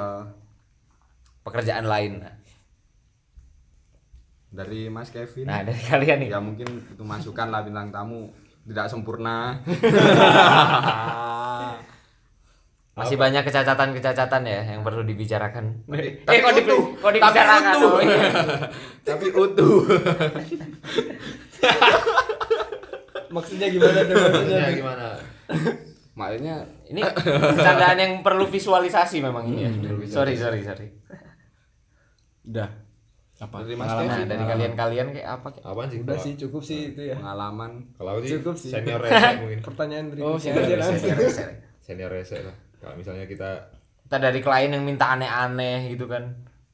pekerjaan 1.39 1.85
lain 1.85 2.25
dari 4.49 4.89
Mas 4.89 5.07
Kevin. 5.07 5.45
nah 5.45 5.61
dari 5.61 5.77
kalian 5.79 6.17
nih 6.19 6.29
ya 6.29 6.41
mungkin 6.41 6.65
itu 6.83 7.03
masukan 7.05 7.47
lah 7.47 7.61
bintang 7.61 7.89
tamu 7.89 8.33
tidak 8.65 8.85
sempurna. 8.85 9.61
Masih 12.99 13.15
banyak 13.15 13.41
kecacatan-kecacatan 13.41 14.41
ya 14.43 14.59
yang 14.67 14.81
perlu 14.81 15.01
dibicarakan. 15.01 15.87
eh 15.89 16.19
tapi 16.21 16.39
kok, 16.39 16.51
di, 16.51 16.61
utuh. 16.63 16.81
kok 16.95 17.11
Tapi 17.13 17.39
utuh. 17.39 17.89
Oh, 17.89 17.99
iya. 17.99 18.21
Tapi 19.07 19.25
utuh. 19.31 19.75
Maksudnya 23.29 23.67
gimana 23.69 23.99
tuh 24.01 24.15
maksudnya? 24.15 24.33
Maksudnya 24.33 24.69
gimana? 24.73 25.05
Makanya 26.11 26.55
Ini 26.89 27.01
candaan 27.65 27.97
yang 27.97 28.13
perlu 28.19 28.43
visualisasi 28.43 29.21
memang 29.21 29.45
ini 29.47 29.61
ya. 29.61 29.71
Sorry, 30.09 30.33
sorry, 30.33 30.65
sorry. 30.65 30.89
Udah. 32.43 32.69
Apa? 33.39 33.63
Dari 33.63 33.77
Mas 33.77 33.87
Pengalaman. 33.87 34.09
Nah, 34.09 34.25
dari 34.27 34.43
kalian-kalian 34.43 35.07
kayak 35.13 35.29
apa? 35.31 35.47
kayak- 35.49 35.63
Apaan 35.63 35.87
sih? 35.87 35.99
Udah 36.01 36.17
sih 36.17 36.33
cukup 36.35 36.59
sih 36.59 36.79
itu 36.91 37.01
ya. 37.05 37.15
pengalaman 37.15 37.71
Kalau 37.95 38.19
Cukup 38.19 38.55
sih. 38.57 38.67
senior 38.67 38.99
rese 38.99 39.37
mungkin. 39.37 39.59
Pertanyaan 39.61 40.05
Oh, 40.17 40.35
berikutnya 40.35 40.41
senior 40.41 40.65
langsung. 40.75 40.97
Senior-senior. 40.99 41.53
Senior 41.79 42.09
rese 42.11 42.37
lah. 42.41 42.55
Kalau 42.79 42.95
misalnya 42.95 43.25
kita 43.25 43.49
Kita 44.01 44.17
dari 44.17 44.39
klien 44.39 44.71
yang 44.71 44.81
minta 44.81 45.11
aneh-aneh 45.11 45.91
gitu 45.91 46.05
kan. 46.05 46.23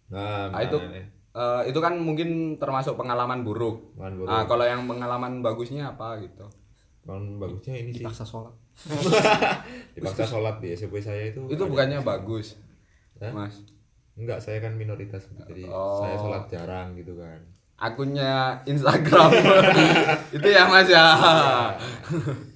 nah, 0.08 0.48
Ah, 0.48 0.62
itu 0.62 0.78
misalnya 0.78 0.96
nih, 0.96 1.06
eh, 1.34 1.62
itu 1.68 1.80
kan 1.80 1.94
mungkin 1.98 2.30
termasuk 2.56 2.96
pengalaman 2.96 3.42
buruk. 3.42 3.92
pengalaman 3.94 4.16
buruk. 4.18 4.30
Ah, 4.30 4.44
kalau 4.46 4.64
yang 4.64 4.86
pengalaman 4.86 5.42
bagusnya 5.42 5.90
apa 5.90 6.16
gitu? 6.20 6.46
Pengalaman 7.02 7.38
bagusnya 7.38 7.76
ini 7.76 7.92
sih 7.92 8.02
Paksa 8.02 8.24
sholat. 8.24 8.54
dipaksa 9.92 10.24
sholat 10.24 10.56
di 10.64 10.72
SMP 10.72 11.00
saya 11.00 11.28
itu. 11.28 11.44
Itu 11.48 11.60
ada- 11.60 11.70
bukannya 11.70 12.00
bagus, 12.02 12.56
Hah? 13.18 13.32
Mas. 13.32 13.60
Enggak, 14.16 14.40
saya 14.40 14.60
kan 14.60 14.72
minoritas 14.74 15.28
gitu. 15.28 15.44
Jadi 15.44 15.64
Oh. 15.66 16.00
saya 16.00 16.16
sholat 16.16 16.44
jarang 16.48 16.94
gitu 16.94 17.16
kan. 17.16 17.40
Akunnya 17.76 18.56
Instagram. 18.64 19.28
itu 20.36 20.48
ya 20.48 20.64
Mas 20.66 20.88
ya. 20.88 21.04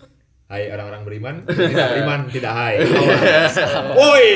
Hai 0.49 0.65
orang-orang 0.73 1.05
beriman, 1.05 1.35
tidak 1.45 1.93
beriman, 1.93 2.25
tidak 2.33 2.53
hai. 2.57 2.81
Woi. 4.01 4.29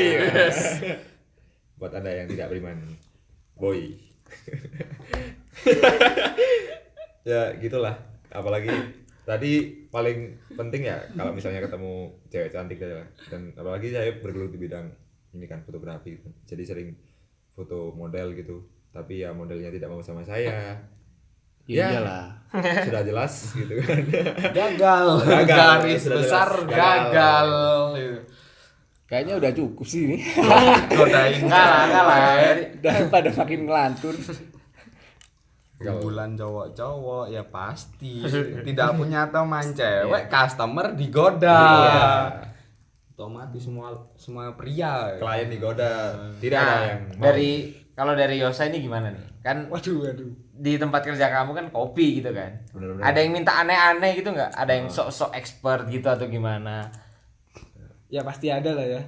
Buat 1.82 1.98
Anda 1.98 2.22
yang 2.22 2.30
tidak 2.30 2.54
beriman. 2.54 2.78
Boy. 3.58 3.98
ya, 7.26 7.58
gitulah. 7.58 7.98
Apalagi 8.30 8.70
tadi 9.26 9.74
paling 9.90 10.38
penting 10.54 10.86
ya 10.86 11.02
kalau 11.18 11.34
misalnya 11.34 11.66
ketemu 11.66 12.14
cewek 12.30 12.54
cantik 12.54 12.78
dan 13.34 13.50
apalagi 13.58 13.90
saya 13.90 14.14
bergelut 14.22 14.54
di 14.54 14.62
bidang 14.62 14.94
ini 15.34 15.50
kan 15.50 15.66
fotografi 15.66 16.20
gitu. 16.20 16.28
jadi 16.44 16.64
sering 16.68 16.92
foto 17.56 17.96
model 17.96 18.36
gitu 18.36 18.68
tapi 18.92 19.24
ya 19.24 19.32
modelnya 19.32 19.72
tidak 19.72 19.96
mau 19.96 20.04
sama 20.04 20.28
saya 20.28 20.76
Ya, 21.66 21.88
Ya. 21.88 21.88
iyalah. 21.96 22.26
sudah 22.54 23.02
jelas 23.02 23.34
gitu 23.52 23.74
kan 23.82 23.98
Gagal. 24.52 25.08
Gagal. 25.20 25.48
Garis 25.48 26.02
Sudah 26.02 26.18
besar 26.18 26.50
jelas. 26.60 26.70
gagal. 26.70 27.48
Kayaknya 29.06 29.34
udah 29.36 29.52
cukup 29.54 29.86
sih 29.86 30.02
ini. 30.04 30.18
Godain 30.92 31.40
Enggak 31.40 31.66
lah, 31.66 31.82
enggak 31.84 32.04
lah. 32.04 32.20
Daripada 32.80 33.30
makin 33.32 33.60
ngelantur. 33.64 34.16
Bulan 35.84 36.32
cowok-cowok 36.34 37.26
ya 37.28 37.44
pasti 37.46 38.24
tidak 38.68 38.96
punya 38.96 39.28
teman 39.28 39.66
cewek 39.70 40.24
customer 40.28 40.94
digoda 40.94 41.60
Iya. 41.60 42.12
otomatis 43.12 43.62
semua 43.62 43.92
semua 44.16 44.56
pria 44.56 45.20
klien 45.20 45.46
digoda 45.46 46.16
tidak 46.40 46.56
ada 46.58 46.72
Nah, 46.72 46.82
yang 46.88 47.02
mau. 47.12 47.22
dari 47.22 47.52
kalau 47.94 48.18
dari 48.18 48.42
Yosa 48.42 48.66
ini 48.66 48.82
gimana 48.82 49.14
nih? 49.14 49.26
Kan 49.46 49.70
Waduh, 49.70 50.02
waduh. 50.02 50.30
di 50.54 50.82
tempat 50.82 51.06
kerja 51.06 51.30
kamu 51.30 51.52
kan 51.54 51.66
kopi 51.70 52.22
gitu 52.22 52.34
kan. 52.34 52.50
Bener-bener. 52.74 53.06
Ada 53.06 53.18
yang 53.22 53.32
minta 53.38 53.54
aneh-aneh 53.54 54.12
gitu 54.18 54.34
nggak? 54.34 54.52
Ada 54.58 54.72
yang 54.82 54.88
sok-sok 54.90 55.32
expert 55.38 55.86
gitu 55.94 56.10
atau 56.10 56.26
gimana? 56.26 56.90
Ya 58.10 58.26
pasti 58.26 58.50
ada 58.50 58.74
lah 58.74 58.86
ya. 58.86 59.02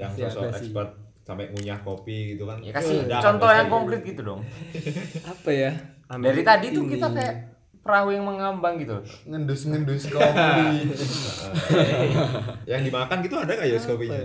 yang 0.00 0.16
sih. 0.16 0.24
expert 0.24 0.96
sampai 1.20 1.52
ngunyah 1.52 1.84
kopi 1.84 2.32
gitu 2.32 2.48
kan 2.48 2.56
Ya 2.64 2.72
kasih 2.72 3.04
Udah, 3.04 3.20
contoh 3.20 3.52
yang 3.52 3.68
konkret 3.68 4.00
gitu 4.00 4.24
dong. 4.24 4.40
Apa 5.36 5.50
ya? 5.52 5.70
Dari 6.08 6.40
tadi 6.40 6.72
tuh 6.72 6.88
kita 6.88 7.12
kayak 7.12 7.34
perahu 7.80 8.12
yang 8.12 8.24
mengambang 8.24 8.76
gitu. 8.80 8.96
ngendus 9.24 9.64
ngendus 9.68 10.04
kopi 10.12 10.84
yang 12.70 12.84
dimakan 12.84 13.24
gitu 13.24 13.40
ada 13.40 13.56
nggak 13.56 13.68
ya 13.72 13.80
kopinya 13.80 14.20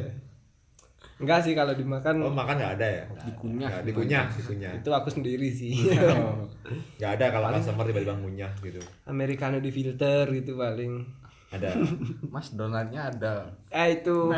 Enggak 1.16 1.47
sih 1.47 1.55
kalau 1.55 1.72
dimakan 1.72 2.28
oh 2.28 2.34
makan 2.34 2.59
nggak 2.59 2.74
ada 2.76 2.88
ya? 2.88 3.03
Dikunyah. 3.24 3.70
Nggak, 3.72 3.84
dikunyah 3.88 4.26
dikunyah 4.36 4.72
itu 4.76 4.89
aku 4.91 5.09
sendiri 5.11 5.47
sih. 5.47 5.80
nggak 6.99 7.11
ada 7.20 7.26
kalau 7.32 7.47
customer 7.55 7.88
tiba-tiba 7.88 8.20
ngunyah 8.20 8.51
gitu. 8.59 8.84
Americano 9.07 9.63
di 9.63 9.72
filter 9.72 10.28
gitu 10.36 10.59
paling. 10.59 11.07
ada. 11.55 11.72
Mas 12.34 12.51
donatnya 12.51 13.16
ada. 13.16 13.55
Ah 13.72 13.88
itu. 13.88 14.28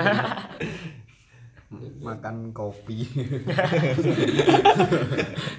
Makan 2.07 2.53
kopi. 2.53 3.09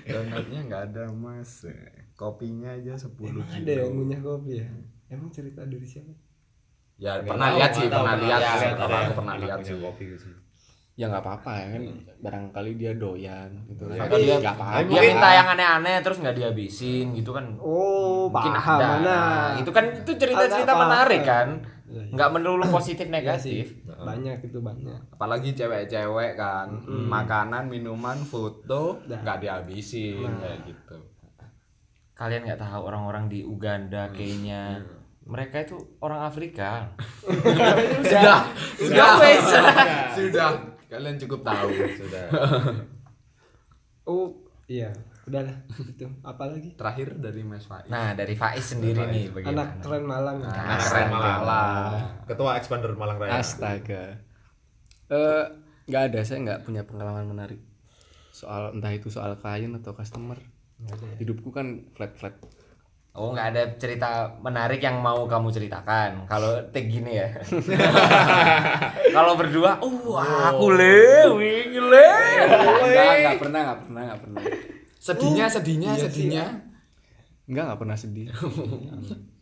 Donatnya 0.07 0.61
nggak 0.71 0.83
ada 0.95 1.13
mas. 1.13 1.69
Kopinya 2.17 2.73
aja 2.73 2.97
10 2.97 3.13
ada 3.45 3.69
yang 3.69 3.93
ngunyah 3.93 4.21
kopi 4.25 4.65
ya. 4.65 4.71
Emang 5.13 5.29
cerita 5.29 5.67
dari 5.69 5.85
siapa? 5.85 6.15
ya 6.99 7.23
pernah 7.23 7.55
lihat 7.55 7.71
sih 7.79 7.87
pernah 7.87 8.15
lihat 8.19 8.43
pernah 9.15 9.35
lihat 9.39 9.59
sih. 9.63 9.79
kopi 9.79 10.05
gitu 10.11 10.19
sih 10.27 10.35
Ya 10.99 11.07
nggak 11.07 11.23
apa-apa 11.23 11.53
ya 11.55 11.67
kan. 11.71 11.83
Barangkali 12.19 12.75
dia 12.75 12.91
doyan 12.93 13.47
gitu 13.67 13.87
kan. 13.87 13.95
Iya. 13.95 14.11
Dia 14.11 14.19
Dia, 14.19 14.37
nggak 14.37 14.57
apa-apa. 14.59 14.83
dia 14.85 15.01
minta 15.01 15.29
yang 15.31 15.47
aneh-aneh 15.49 15.97
terus 16.03 16.19
nggak 16.19 16.35
dihabisin 16.35 17.07
gitu 17.15 17.31
kan. 17.31 17.55
Oh, 17.57 18.27
Mungkin 18.27 18.51
paham 18.53 18.77
ada. 18.77 18.87
mana? 18.93 19.07
Nah, 19.07 19.49
itu 19.57 19.71
kan 19.71 19.85
itu 19.95 20.13
cerita-cerita 20.13 20.73
menarik 20.75 21.23
kan. 21.23 21.49
Nggak 21.89 22.31
melulu 22.31 22.67
positif 22.69 23.07
Iya 23.07 23.39
sih. 23.39 23.63
negatif. 23.63 23.65
Banyak 23.89 24.39
itu 24.43 24.59
banyak. 24.59 24.99
apalagi 25.09 25.51
cewek-cewek 25.53 26.35
kan 26.35 26.69
makanan 26.85 27.67
minuman 27.67 28.19
foto 28.21 28.99
nggak 29.05 29.39
dihabisin 29.39 30.29
kayak 30.35 30.61
gitu 30.65 30.99
Kalian 32.13 32.43
nggak 32.45 32.59
tahu 32.59 32.83
orang-orang 32.85 33.27
di 33.27 33.41
Uganda, 33.41 34.11
Kenya, 34.11 34.83
mereka 35.23 35.63
itu 35.63 35.79
orang 36.01 36.27
Afrika. 36.27 36.91
sudah 38.03 38.43
Sudah, 38.75 39.11
wes. 39.17 39.47
sudah 40.13 40.51
kalian 40.89 41.17
cukup 41.19 41.41
tahu 41.43 41.69
sudah 42.01 42.27
Oh, 44.05 44.33
iya. 44.65 44.89
Udahlah 45.23 45.53
itu. 45.79 46.09
Apalagi? 46.25 46.73
terakhir 46.73 47.13
dari 47.15 47.45
Mas 47.45 47.69
Faiz 47.69 47.85
Nah, 47.87 48.17
dari 48.17 48.33
Faiz 48.33 48.73
sendiri 48.73 49.05
nih 49.05 49.29
Anak 49.29 49.37
bagaimana? 49.37 49.65
keren 49.85 50.05
Malang. 50.05 50.39
Anak 50.41 50.81
Astaga. 50.81 50.89
keren 50.89 51.11
Malang. 51.13 51.85
ketua 52.25 52.51
expander 52.57 52.93
Malang 52.95 53.17
Raya 53.19 53.37
Astaga. 53.37 54.17
Eh 55.07 55.45
nggak 55.85 56.03
ada 56.09 56.21
saya 56.21 56.39
nggak 56.43 56.61
punya 56.65 56.83
pengalaman 56.83 57.25
menarik 57.27 57.61
soal 58.29 58.73
entah 58.73 58.93
itu 58.93 59.09
soal 59.09 59.37
klien 59.37 59.77
atau 59.77 59.93
customer. 59.93 60.41
Hidupku 61.21 61.53
kan 61.53 61.85
flat 61.93 62.17
flat. 62.17 62.41
Oh, 63.19 63.35
nggak 63.35 63.49
ada 63.51 63.63
cerita 63.75 64.39
menarik 64.39 64.79
yang 64.79 65.03
mau 65.03 65.27
kamu 65.27 65.51
ceritakan. 65.51 66.23
Kalau 66.31 66.55
tag 66.71 66.87
gini 66.87 67.19
ya. 67.19 67.35
Kalau 69.19 69.35
berdua, 69.35 69.83
uh, 69.83 70.23
aku 70.23 70.71
le, 70.71 71.27
wing 71.35 71.75
le. 71.75 72.11
Enggak, 72.87 73.11
enggak 73.19 73.39
pernah, 73.43 73.61
enggak 73.67 73.79
pernah, 73.83 74.03
enggak 74.07 74.21
pernah. 74.23 74.43
sedihnya 74.99 75.47
sedihnya 75.51 75.95
sedihnya 75.95 76.45
Enggak, 77.49 77.65
enggak 77.65 77.81
pernah 77.81 77.97
sedih. 77.99 78.29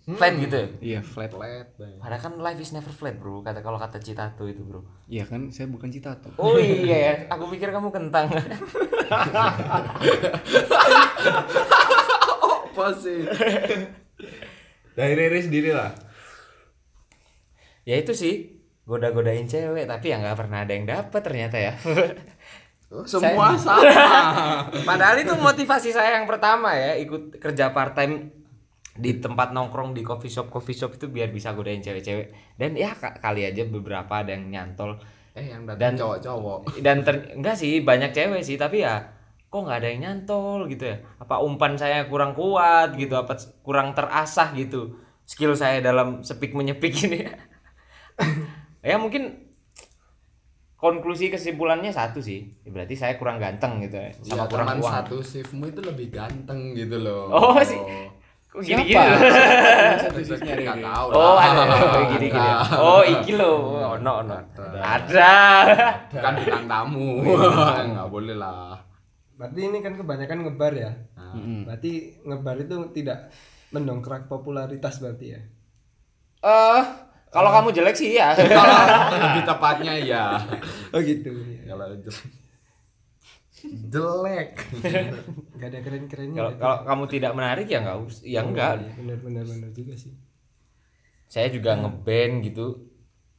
Flat 0.06 0.38
gitu. 0.38 0.78
Iya, 0.78 1.02
flat. 1.02 1.34
flat 1.34 1.66
Padahal 1.98 2.22
kan 2.22 2.38
life 2.38 2.62
is 2.62 2.70
never 2.70 2.94
flat, 2.94 3.18
Bro. 3.18 3.42
Kata 3.42 3.58
kalau 3.58 3.74
kata 3.74 3.98
Citato 3.98 4.46
itu, 4.46 4.62
Bro. 4.62 4.86
Iya 5.10 5.26
kan, 5.26 5.50
saya 5.50 5.66
bukan 5.66 5.90
cita 5.90 6.14
tuh. 6.22 6.30
Oh 6.38 6.54
iya 6.62 6.96
ya, 7.10 7.12
aku 7.26 7.50
pikir 7.50 7.74
kamu 7.74 7.90
kentang. 7.90 8.30
Apa 12.76 12.92
sih? 12.94 13.24
Dari 14.96 15.12
Riri 15.12 15.40
sendiri 15.40 15.72
lah 15.72 15.96
ya 17.82 17.96
itu 17.96 18.12
sih, 18.12 18.50
goda-godain 18.82 19.46
cewek, 19.46 19.86
tapi 19.86 20.10
ya 20.10 20.18
nggak 20.18 20.34
pernah 20.36 20.66
ada 20.66 20.74
yang 20.74 20.84
dapet 20.84 21.22
ternyata 21.22 21.54
ya. 21.54 21.72
semua 23.06 23.54
sama. 23.54 23.78
Padahal 24.88 25.18
itu 25.18 25.30
motivasi 25.32 25.90
saya 25.90 26.18
yang 26.18 26.26
pertama 26.26 26.74
ya, 26.74 26.98
ikut 26.98 27.38
kerja 27.38 27.70
part 27.70 27.94
time 27.94 28.34
di 28.92 29.18
tempat 29.18 29.50
nongkrong 29.50 29.94
di 29.94 30.02
coffee 30.02 30.26
shop. 30.26 30.50
Coffee 30.50 30.74
shop 30.74 30.98
itu 30.98 31.06
biar 31.06 31.30
bisa 31.30 31.54
godain 31.54 31.78
cewek-cewek. 31.78 32.58
Dan 32.58 32.74
ya 32.74 32.90
ka- 32.90 33.18
kali 33.18 33.46
aja 33.46 33.62
beberapa 33.62 34.10
ada 34.18 34.34
yang 34.34 34.50
nyantol. 34.50 34.98
Eh 35.30 35.46
yang 35.46 35.62
Dan- 35.62 35.94
datang 35.94 36.18
cowok-cowok. 36.18 36.82
dan 36.82 37.06
ter- 37.06 37.38
enggak 37.38 37.54
sih 37.54 37.82
banyak 37.82 38.10
cewek 38.10 38.42
sih 38.42 38.56
tapi 38.56 38.82
ya 38.82 39.14
kok 39.46 39.62
nggak 39.62 39.78
ada 39.78 39.88
yang 39.88 40.00
nyantol 40.02 40.66
gitu 40.66 40.84
ya 40.84 40.96
apa 41.16 41.38
umpan 41.38 41.78
saya 41.78 42.10
kurang 42.10 42.34
kuat 42.34 42.92
gitu 42.94 43.14
apa 43.14 43.38
kurang 43.62 43.94
terasah 43.94 44.50
gitu 44.52 44.98
skill 45.22 45.54
saya 45.54 45.78
dalam 45.80 46.20
sepik 46.20 46.52
menyepik 46.52 46.92
ini 47.06 47.30
ya 48.82 48.98
mungkin 48.98 49.46
konklusi 50.76 51.32
kesimpulannya 51.32 51.88
satu 51.90 52.20
sih 52.20 52.52
berarti 52.68 52.94
saya 52.94 53.16
kurang 53.16 53.40
ganteng 53.40 53.80
gitu 53.80 53.96
ya 53.96 54.12
sama 54.12 54.28
sama 54.28 54.44
kurang 54.46 54.66
uang 54.76 54.92
satu 54.92 55.16
shiftmu 55.18 55.64
itu 55.72 55.80
lebih 55.80 56.12
ganteng 56.12 56.76
gitu 56.76 57.00
loh 57.00 57.32
Oh, 57.32 57.56
sih. 57.64 57.80
Kok 58.46 58.60
Siapa? 58.64 58.78
gini-gini? 58.88 59.04
Satu 60.00 60.20
Rere. 60.40 60.64
Nggak 60.64 60.78
tahu 60.80 61.06
Oh, 61.12 61.36
ada. 61.36 61.60
Oh, 61.66 62.02
gini 62.08 62.26
gini. 62.32 62.50
Oh, 62.78 63.02
iki 63.04 63.32
lo. 63.36 63.52
Ono 64.00 64.12
ono. 64.24 64.36
Ada. 64.80 65.32
kan 66.08 66.32
bintang 66.40 66.64
tamu 66.64 67.20
nggak 67.92 68.08
boleh 68.08 68.36
lah 68.36 68.75
Berarti 69.36 69.60
ini 69.62 69.78
kan 69.80 69.94
kebanyakan 69.94 70.38
ngebar 70.44 70.72
ya. 70.72 70.92
Mm-mm. 71.14 71.68
Berarti 71.68 71.92
ngebar 72.24 72.56
itu 72.58 72.76
tidak 72.92 73.28
mendongkrak 73.68 74.26
popularitas 74.26 74.96
berarti 74.96 75.26
ya. 75.28 75.40
Eh, 76.40 76.82
kalau 77.28 77.50
kamu 77.50 77.68
jelek 77.70 77.96
sih 77.96 78.16
ya. 78.16 78.32
kalau 78.36 78.76
lebih 79.12 79.42
tepatnya 79.44 79.94
ya 79.98 80.24
Oh 80.90 81.00
gitu. 81.00 81.32
kalau 81.66 81.92
jelek 81.98 82.24
jelek 83.90 84.48
Gak 85.56 85.68
ada 85.72 85.78
keren-kerennya. 85.80 86.36
Kalau 86.36 86.50
berarti. 86.52 86.62
kalau 86.62 86.76
kamu 86.84 87.04
tidak 87.08 87.32
menarik 87.32 87.66
ya 87.66 87.78
enggak 87.80 87.98
us 87.98 88.16
ya 88.22 88.40
enggak. 88.40 88.72
Iya, 88.78 88.92
Bener 88.96 89.18
bener 89.18 89.44
bener 89.44 89.70
juga 89.72 89.94
sih. 89.96 90.12
Saya 91.26 91.50
juga 91.50 91.74
ngeband 91.74 92.34
gitu 92.44 92.66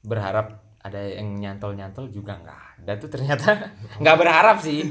berharap 0.03 0.47
ada 0.77 0.99
yang 0.99 1.35
nyantol-nyantol 1.35 2.09
juga 2.09 2.37
enggak 2.37 2.59
ada 2.77 2.91
tuh 2.95 3.09
ternyata 3.09 3.71
nggak 4.01 4.17
berharap 4.19 4.57
sih. 4.59 4.83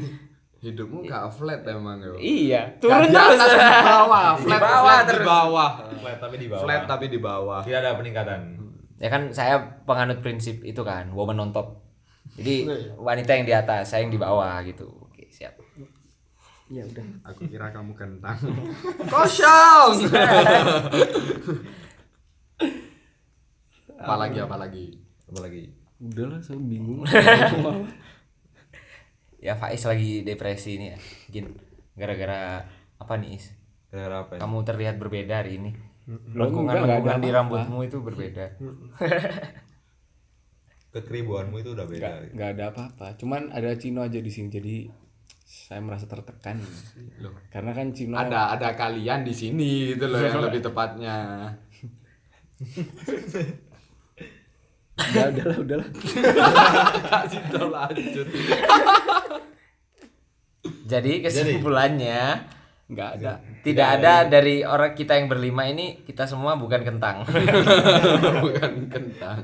Hidupmu 0.66 0.98
gak 1.04 1.30
flat 1.30 1.62
emang 1.64 1.98
yo 1.98 2.14
Iya, 2.16 2.74
turun 2.76 3.06
di 3.06 3.14
atas 3.14 3.38
terus. 3.38 3.54
di 3.54 3.84
bawah 3.84 4.24
Di 4.34 4.42
flat 4.42 4.60
bawah 4.60 4.82
flat 4.82 5.06
di 5.06 5.20
bawah 5.22 5.70
Flat 5.96 6.18
tapi 6.18 6.36
di 6.36 6.46
bawah. 6.46 6.62
flat 6.62 6.82
tapi 6.84 7.06
di 7.06 7.18
bawah 7.18 7.60
Tidak 7.62 7.78
ada 7.78 7.94
peningkatan. 7.94 8.40
Ya 8.96 9.08
kan 9.08 9.28
saya 9.30 9.54
penganut 9.82 10.18
prinsip 10.18 10.60
itu 10.62 10.80
kan, 10.80 11.08
woman 11.10 11.36
on 11.38 11.50
top. 11.50 11.84
Jadi 12.34 12.64
wanita 13.06 13.30
yang 13.30 13.44
di 13.44 13.54
atas, 13.54 13.88
saya 13.88 14.02
yang 14.02 14.10
di 14.10 14.16
bawah 14.16 14.56
gitu. 14.62 14.88
Oke, 15.02 15.28
siap. 15.28 15.52
Ya 16.66 16.82
udah. 16.82 17.06
aku 17.22 17.46
kira 17.46 17.70
kamu 17.70 17.94
kentang 17.94 18.34
kosong 19.12 20.02
apalagi 23.96 24.38
apalagi 24.40 24.84
Apalagi 25.26 25.62
Udah 25.96 26.28
lah, 26.28 26.40
saya 26.44 26.60
bingung. 26.60 27.00
Ya 29.46 29.54
Faiz 29.54 29.86
lagi 29.86 30.26
depresi 30.26 30.74
ini 30.74 30.90
ya. 30.90 30.98
Mungkin 30.98 31.44
gara-gara 31.94 32.66
apa 32.98 33.14
nih 33.14 33.38
Is? 33.38 33.54
gara-gara 33.86 34.26
apa 34.26 34.32
ini? 34.34 34.40
Kamu 34.42 34.56
terlihat 34.66 34.98
berbeda 34.98 35.34
hari 35.38 35.62
ini. 35.62 35.70
Lengkungan-lengkungan 36.34 37.22
di 37.22 37.30
rambutmu 37.30 37.78
itu 37.86 38.02
berbeda. 38.02 38.58
Kekeribuanmu 40.90 41.62
itu 41.62 41.78
udah 41.78 41.86
beda. 41.86 42.02
Nggak, 42.02 42.18
nggak 42.34 42.50
ada 42.58 42.64
apa-apa. 42.74 43.06
Cuman 43.22 43.54
ada 43.54 43.70
Cino 43.78 44.02
aja 44.02 44.18
di 44.18 44.30
sini, 44.34 44.50
jadi 44.50 44.90
saya 45.46 45.78
merasa 45.78 46.10
tertekan. 46.10 46.58
Loh. 47.22 47.38
Karena 47.54 47.70
kan 47.70 47.94
Cino 47.94 48.18
ada 48.18 48.50
ada 48.50 48.74
kalian 48.74 49.22
di 49.22 49.30
sini 49.30 49.94
gitu 49.94 50.10
loh 50.10 50.18
yang 50.18 50.42
lebih 50.42 50.58
tepatnya 50.58 51.54
udah, 54.96 55.28
udah 55.28 55.44
lah, 55.44 55.58
udah 55.60 55.76
lah. 55.76 55.88
kasih 57.12 57.42
lanjut 57.52 58.26
Jadi 60.86 61.18
kesimpulannya 61.20 62.20
Nggak 62.86 63.10
ada. 63.16 63.32
tidak 63.60 63.88
ada 63.92 64.12
dari 64.24 64.62
orang 64.62 64.94
kita 64.94 65.18
yang 65.18 65.26
berlima 65.26 65.66
ini 65.66 66.00
kita 66.00 66.22
semua 66.24 66.54
bukan 66.54 66.80
kentang. 66.80 67.26
bukan 68.44 68.72
kentang 68.86 69.42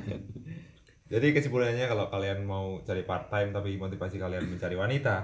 Jadi 1.05 1.27
kesimpulannya 1.31 1.85
kalau 1.85 2.07
kalian 2.09 2.41
mau 2.43 2.79
cari 2.81 3.03
part 3.03 3.27
time 3.27 3.51
tapi 3.51 3.75
motivasi 3.75 4.17
kalian 4.17 4.47
mencari 4.47 4.73
wanita 4.73 5.17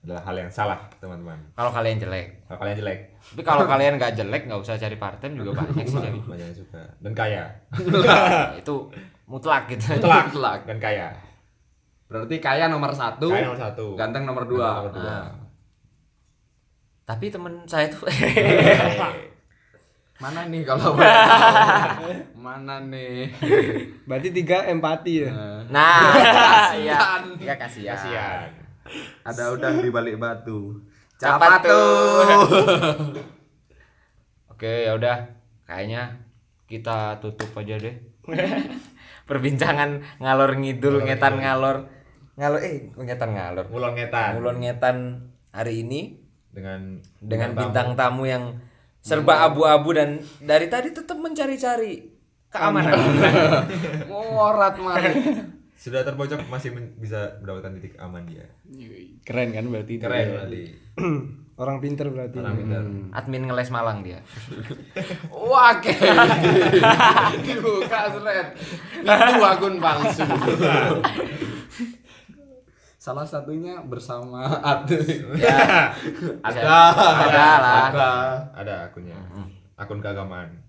adalah 0.00 0.22
hal 0.22 0.36
yang 0.38 0.48
salah, 0.48 0.80
teman-teman. 0.96 1.36
Kalau 1.52 1.70
kalian 1.70 1.96
jelek. 1.98 2.26
Kalau 2.44 2.58
kalian 2.58 2.76
jelek, 2.78 2.98
Tapi 3.22 3.42
kalau 3.42 3.64
kalian 3.64 3.92
nggak 3.94 4.12
jelek 4.16 4.42
nggak 4.44 4.58
usah 4.58 4.74
cari 4.74 4.96
part 4.96 5.16
time 5.16 5.36
juga 5.36 5.50
banyak 5.54 5.84
sih 5.84 5.96
jadi. 5.98 6.18
banyak 6.18 6.46
yang 6.46 6.56
suka 6.56 6.82
dan 6.98 7.12
kaya. 7.14 7.44
itu 8.56 8.74
mutlak 9.24 9.68
gitu. 9.68 9.96
Telak 9.96 10.28
Telak. 10.28 10.60
dan 10.64 10.78
kaya. 10.78 11.08
berarti 12.04 12.36
kaya 12.36 12.66
nomor 12.66 12.90
satu 12.90 13.30
Kaya 13.30 13.46
nomor 13.46 13.60
satu. 13.60 13.94
ganteng 13.94 14.24
nomor 14.24 14.42
dua 14.44 14.82
Nomor 14.82 14.92
dua. 14.92 15.06
Ah. 15.06 15.26
Tapi 17.10 17.26
temen 17.26 17.66
saya 17.66 17.90
tuh 17.90 18.06
mana 20.22 20.46
nih 20.46 20.62
kalau 20.62 20.94
mana 22.44 22.86
nih 22.86 23.26
Berarti 24.06 24.30
tiga 24.30 24.62
empati 24.70 25.26
ya. 25.26 25.34
Nah, 25.74 26.14
iya, 26.78 27.18
ya 27.42 27.54
kasihan. 27.58 27.98
Kasihan. 27.98 28.46
ada 29.26 29.50
udang 29.50 29.82
di 29.82 29.90
balik 29.90 30.22
batu 30.22 30.78
Capat 31.18 31.66
Capat 31.66 31.66
tuh. 31.66 32.22
Oke, 34.54 34.86
ya 34.86 34.94
udah. 34.94 35.34
Kayaknya 35.66 36.14
kita 36.70 37.18
tutup 37.18 37.50
aja 37.58 37.74
deh. 37.74 37.98
Perbincangan 39.26 39.98
ngalor 40.22 40.62
ngidul, 40.62 41.02
ngetan 41.02 41.42
ngalor. 41.42 41.90
Ngalor 42.38 42.62
eh 42.62 42.86
ngetan 42.94 43.34
ngalor. 43.34 43.66
Ngulon 43.66 43.98
ngetan 43.98 44.38
Ngulon 44.38 44.58
ngetan 44.62 44.96
hari 45.50 45.82
ini 45.82 46.19
dengan 46.50 46.98
dengan 47.22 47.50
tamu. 47.54 47.60
bintang 47.66 47.88
tamu 47.94 48.22
yang 48.26 48.44
serba 49.00 49.48
abu-abu 49.48 49.96
dan 49.96 50.20
dari 50.42 50.68
tadi 50.68 50.92
tetap 50.92 51.16
mencari-cari 51.16 52.04
keamanan. 52.52 52.98
morat 54.10 54.76
mari 54.84 55.14
sudah 55.80 56.04
terpojok 56.04 56.44
masih 56.52 56.76
men- 56.76 56.92
bisa 57.00 57.40
mendapatkan 57.40 57.72
titik 57.80 57.96
aman 57.96 58.28
dia. 58.28 58.44
Keren 59.24 59.48
kan 59.56 59.64
berarti. 59.64 59.96
itu. 59.96 60.04
Keren 60.04 60.26
berarti. 60.36 60.62
Orang 61.60 61.80
pinter 61.80 62.12
berarti. 62.12 62.36
Orang 62.36 62.56
pintar. 62.60 62.84
Admin 63.16 63.48
ngeles 63.48 63.72
Malang 63.72 64.04
dia. 64.04 64.20
wah 65.32 65.72
kayak 65.80 66.36
dibuka 67.40 68.12
seret 68.12 68.48
itu 69.00 69.40
akun 69.40 69.80
palsu 69.80 70.24
salah 73.00 73.24
satunya 73.24 73.80
bersama 73.80 74.60
admin 74.60 75.32
Ya, 75.40 75.88
ada 76.46 76.60
ada 76.60 77.32
lah. 77.32 77.88
Ada, 77.88 78.10
ada 78.52 78.74
akunnya. 78.92 79.16
Akun 79.80 80.04
keagamaan. 80.04 80.60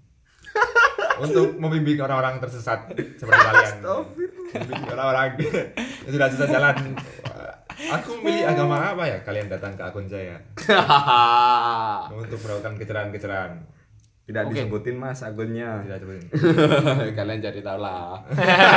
Untuk 1.20 1.60
membimbing 1.60 2.00
orang-orang 2.00 2.40
tersesat 2.40 2.88
seperti 3.20 3.36
kalian. 3.36 3.84
Membimbing 4.56 4.90
orang-orang 4.96 5.36
yang 6.08 6.12
sudah 6.16 6.28
sesat 6.32 6.50
jalan. 6.56 6.76
Aku 8.00 8.24
memilih 8.24 8.48
agama 8.48 8.80
apa 8.96 9.04
ya? 9.04 9.18
Kalian 9.28 9.52
datang 9.52 9.76
ke 9.76 9.84
akun 9.84 10.08
saya 10.08 10.40
untuk 12.16 12.40
mendapatkan 12.40 12.80
kecerahan-kecerahan. 12.80 13.60
Tidak 14.22 14.48
Oke. 14.48 14.54
disebutin 14.54 14.96
mas 14.96 15.20
akunnya 15.22 15.82
Tidak 15.84 15.98
seperti 15.98 16.26
kalian 17.20 17.40
cari 17.42 17.60
tahu 17.60 17.80
lah 17.82 18.22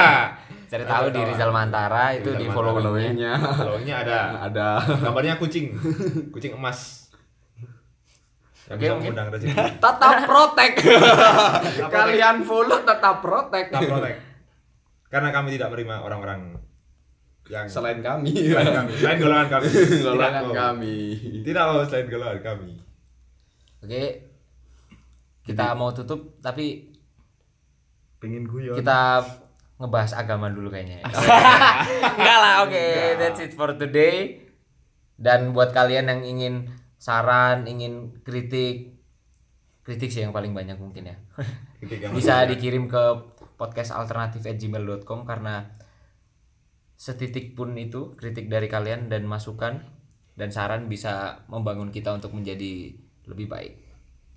Cari 0.72 0.82
tahu 0.82 1.06
di 1.12 1.20
Rizal 1.22 1.52
Mantara 1.54 2.04
itu 2.16 2.34
di 2.34 2.48
Rizal 2.48 2.56
followingnya. 2.56 2.82
followingnya 2.82 3.32
Followingnya 3.54 3.96
ada. 4.02 4.20
ada 4.42 4.68
Gambarnya 4.82 5.38
kucing. 5.38 5.70
Kucing 6.34 6.56
emas. 6.56 7.06
Yang 8.66 8.78
Oke, 8.80 8.86
mungkin. 8.96 9.12
rezeki. 9.30 9.54
tetap 9.76 10.16
protek 10.24 10.72
kalian 11.92 12.36
follow 12.42 12.80
tetap 12.80 13.20
protek 13.20 13.68
Tak 13.68 13.80
protek. 13.84 14.16
Karena 15.06 15.28
kami 15.30 15.54
tidak 15.54 15.68
menerima 15.70 16.00
orang-orang 16.00 16.40
yang 17.46 17.68
selain 17.68 18.00
kami 18.00 18.32
selain 18.32 18.72
kami, 18.72 18.92
selain 18.98 19.18
golongan 19.20 19.46
kami. 19.52 19.66
golongan 20.00 20.32
Tidak 20.32 20.56
kami 20.56 20.96
Tidak 21.44 21.62
mau 21.62 21.84
selain 21.84 22.06
golongan 22.08 22.40
kami. 22.40 22.70
Oke. 23.84 24.04
Kita 25.44 25.76
mau 25.76 25.92
tutup 25.92 26.40
tapi 26.40 26.92
pengen 28.18 28.48
guyon 28.48 28.80
kita 28.80 29.20
ngebahas 29.76 30.16
agama 30.16 30.48
dulu 30.48 30.70
kayaknya. 30.70 31.02
ya. 31.04 31.06
Enggak 32.14 32.38
lah, 32.40 32.54
oke. 32.64 32.86
That's 33.20 33.40
it 33.42 33.52
for 33.52 33.74
today. 33.74 34.40
Dan 35.14 35.52
buat 35.52 35.74
kalian 35.74 36.10
yang 36.10 36.22
ingin 36.24 36.54
saran, 36.96 37.66
ingin 37.68 38.24
kritik, 38.24 38.96
kritik 39.84 40.10
sih 40.10 40.24
yang 40.24 40.32
paling 40.32 40.54
banyak 40.54 40.78
mungkin 40.78 41.12
ya. 41.12 41.16
Bisa 42.16 42.48
dikirim 42.48 42.88
ke 42.88 43.02
podcastalternatif@gmail.com 43.60 45.28
karena 45.28 45.68
setitik 46.94 47.52
pun 47.58 47.74
itu 47.76 48.14
kritik 48.16 48.48
dari 48.48 48.70
kalian 48.70 49.12
dan 49.12 49.26
masukan 49.26 49.82
dan 50.34 50.48
saran 50.50 50.90
bisa 50.90 51.44
membangun 51.46 51.92
kita 51.94 52.10
untuk 52.10 52.34
menjadi 52.34 52.96
lebih 53.28 53.46
baik. 53.46 53.83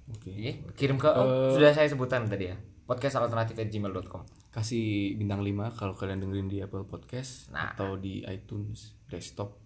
Oke. 0.07 0.31
Oke, 0.63 0.73
kirim 0.75 0.95
ke 0.95 1.05
oh, 1.05 1.51
sudah 1.51 1.71
saya 1.71 1.85
sebutkan 1.85 2.25
tadi 2.25 2.47
ya. 2.47 2.57
podcastalternatif@gmail.com. 2.87 4.23
Kasih 4.49 4.85
bintang 5.13 5.41
5 5.41 5.51
kalau 5.73 5.91
kalian 5.91 6.19
dengerin 6.19 6.47
di 6.47 6.57
Apple 6.59 6.83
Podcast 6.83 7.51
Nah. 7.51 7.75
atau 7.75 7.95
di 7.95 8.23
iTunes 8.23 8.95
desktop 9.05 9.59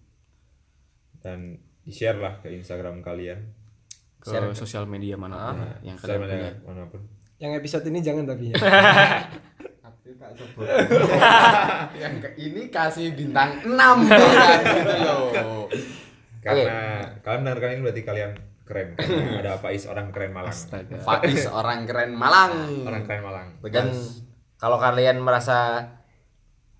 dan 1.18 1.54
di-share 1.80 2.18
lah 2.18 2.38
ke 2.38 2.50
Instagram 2.50 2.98
kalian. 3.00 3.38
ke 4.18 4.30
sosial 4.54 4.86
media 4.86 5.18
mana 5.18 5.50
pun 5.50 5.58
yang 5.82 5.98
Sosial 5.98 6.22
kalian 6.22 6.30
punya. 6.30 6.54
mana 6.62 6.82
pun. 6.86 7.02
Yang 7.38 7.52
episode 7.58 7.84
ini 7.86 7.98
jangan 7.98 8.24
tapi 8.24 8.44
ya. 8.48 8.56
yang 11.98 12.14
ke- 12.18 12.34
ini 12.36 12.68
kasih 12.68 13.14
bintang 13.14 13.58
6 13.62 13.74
kan 14.10 14.62
gitu 14.62 14.94
loh 15.02 15.66
Karena 16.38 17.02
kalian 17.18 17.40
mendengarkan 17.42 17.70
ini 17.72 17.80
berarti 17.82 18.02
kalian 18.02 18.30
keren 18.62 18.94
ada 19.42 19.58
Faiz 19.58 19.84
orang 19.90 20.14
keren 20.14 20.32
Malang. 20.32 20.54
Astaga. 20.54 20.96
Faiz 21.02 21.46
orang 21.50 21.84
keren 21.84 22.14
Malang. 22.14 22.52
Orang 22.86 23.02
keren 23.04 23.22
Malang. 23.26 23.46
Dan 23.68 23.90
kalau 24.56 24.78
kalian 24.78 25.18
merasa 25.18 25.90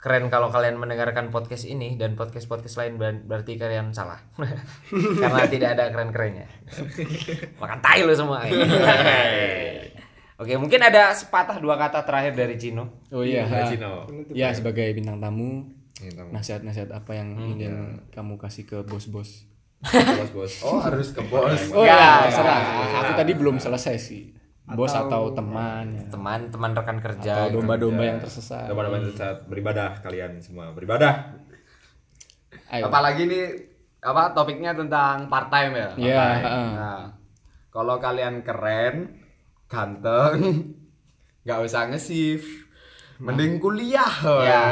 keren 0.03 0.27
kalau 0.27 0.51
kalian 0.51 0.83
mendengarkan 0.83 1.31
podcast 1.31 1.63
ini 1.63 1.95
dan 1.95 2.19
podcast-podcast 2.19 2.75
lain 2.75 2.99
ber- 2.99 3.23
berarti 3.23 3.55
kalian 3.55 3.95
salah. 3.95 4.19
Karena 5.23 5.47
tidak 5.47 5.79
ada 5.79 5.95
keren-kerennya. 5.95 6.51
Makan 7.63 7.79
tai 7.79 8.03
lu 8.03 8.11
semua. 8.11 8.43
Oke, 10.43 10.59
mungkin 10.59 10.83
ada 10.83 11.15
sepatah 11.15 11.63
dua 11.63 11.79
kata 11.79 12.03
terakhir 12.03 12.35
dari 12.35 12.59
Cino. 12.59 12.91
Oh 13.15 13.23
iya. 13.23 13.47
Dari. 13.47 13.79
Cino. 13.79 14.11
Ya 14.35 14.51
sebagai 14.51 14.91
bintang 14.91 15.23
tamu, 15.23 15.71
nasihat-nasihat 16.35 16.91
apa 16.91 17.15
yang 17.15 17.39
ingin 17.39 18.03
kamu 18.11 18.35
kasih 18.43 18.67
ke 18.67 18.83
bos-bos? 18.83 19.47
Bos 19.83 20.31
bos. 20.31 20.53
Oh, 20.63 20.79
harus 20.79 21.11
ke 21.11 21.23
bos. 21.27 21.61
Oh 21.75 21.83
Enggak, 21.83 21.99
ya, 21.99 22.13
terserah. 22.31 22.61
Aku 23.03 23.13
tadi 23.19 23.33
belum 23.35 23.57
selesai 23.59 23.97
sih. 23.99 24.23
Bos 24.63 24.95
atau, 24.95 25.35
teman 25.35 25.99
ya. 25.99 26.07
Teman, 26.07 26.49
teman 26.55 26.71
rekan 26.73 27.03
kerja. 27.03 27.51
Atau 27.51 27.59
domba-domba 27.61 28.03
yang 28.07 28.19
tersesat. 28.23 28.71
Coba 28.71 28.87
coba 28.87 28.99
saat 29.11 29.39
beribadah 29.51 29.99
kalian 29.99 30.39
semua 30.39 30.71
beribadah. 30.71 31.35
Ayo. 32.71 32.89
Apalagi 32.89 33.27
nih 33.27 33.45
apa 34.03 34.33
topiknya 34.33 34.73
tentang 34.73 35.27
part 35.27 35.51
time 35.51 35.75
ya? 35.75 35.89
Iya, 35.99 36.25
heeh. 36.47 36.69
Nah, 36.79 37.03
kalau 37.75 37.99
kalian 37.99 38.47
keren, 38.47 39.19
ganteng, 39.67 40.39
nggak 41.45 41.59
usah 41.67 41.91
nge-shift. 41.91 42.62
Mending 43.23 43.63
kuliah. 43.63 44.15
Ya. 44.43 44.63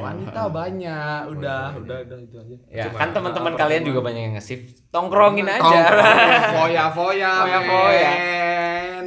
Wanita 0.00 0.48
banyak, 0.48 1.20
udah, 1.36 1.76
udah, 1.76 1.98
udah 2.00 2.18
itu 2.24 2.36
aja. 2.40 2.56
Ya, 2.72 2.84
kan 2.88 3.12
teman-teman 3.12 3.52
kalian 3.52 3.84
juga 3.84 4.00
banyak 4.00 4.22
yang 4.24 4.34
nge-shift. 4.40 4.88
Tongkrongin 4.88 5.44
aja. 5.44 5.60
Tongkrong, 5.60 6.16
Foya-foya, 6.56 7.32
Foya-foya. 7.44 8.10
men. 8.16 9.06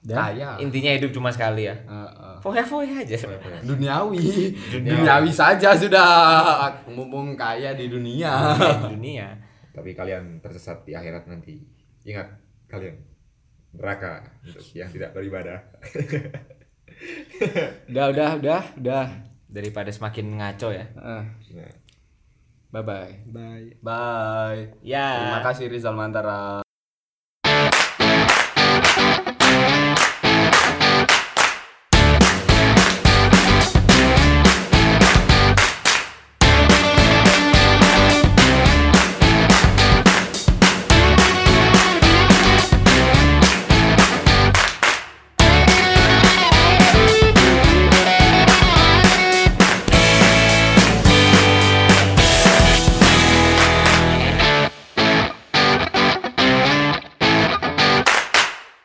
Dan 0.00 0.16
Kaya. 0.16 0.56
Intinya 0.60 0.90
hidup 0.96 1.12
cuma 1.12 1.28
sekali 1.32 1.68
ya. 1.68 1.76
Heeh. 1.76 2.36
Foya-foya 2.44 3.04
aja. 3.04 3.16
Duniawi. 3.64 4.52
Duniawi 4.80 5.32
saja 5.32 5.76
sudah. 5.76 6.68
Mumpung 6.92 7.36
kaya 7.36 7.72
di 7.72 7.88
dunia. 7.88 8.56
Di 8.56 8.96
dunia. 8.96 9.32
Tapi 9.72 9.92
kalian 9.96 10.40
tersesat 10.44 10.84
di 10.88 10.92
akhirat 10.96 11.28
nanti. 11.28 11.60
Ingat 12.04 12.32
kalian 12.68 12.96
neraka 13.76 14.24
untuk 14.40 14.64
yang 14.72 14.88
tidak 14.92 15.12
beribadah. 15.12 15.60
udah 17.90 18.06
udah 18.12 18.28
udah 18.38 18.62
udah. 18.78 19.06
Daripada 19.50 19.90
semakin 19.90 20.38
ngaco 20.38 20.70
ya. 20.70 20.86
Heeh. 20.94 21.22
Nah. 21.58 21.72
Bye 22.70 22.84
bye. 22.86 23.12
Bye. 23.26 23.68
Bye. 23.82 24.62
Ya. 24.86 25.10
Terima 25.18 25.40
kasih 25.42 25.66
Rizal 25.66 25.98
Mantara. 25.98 26.62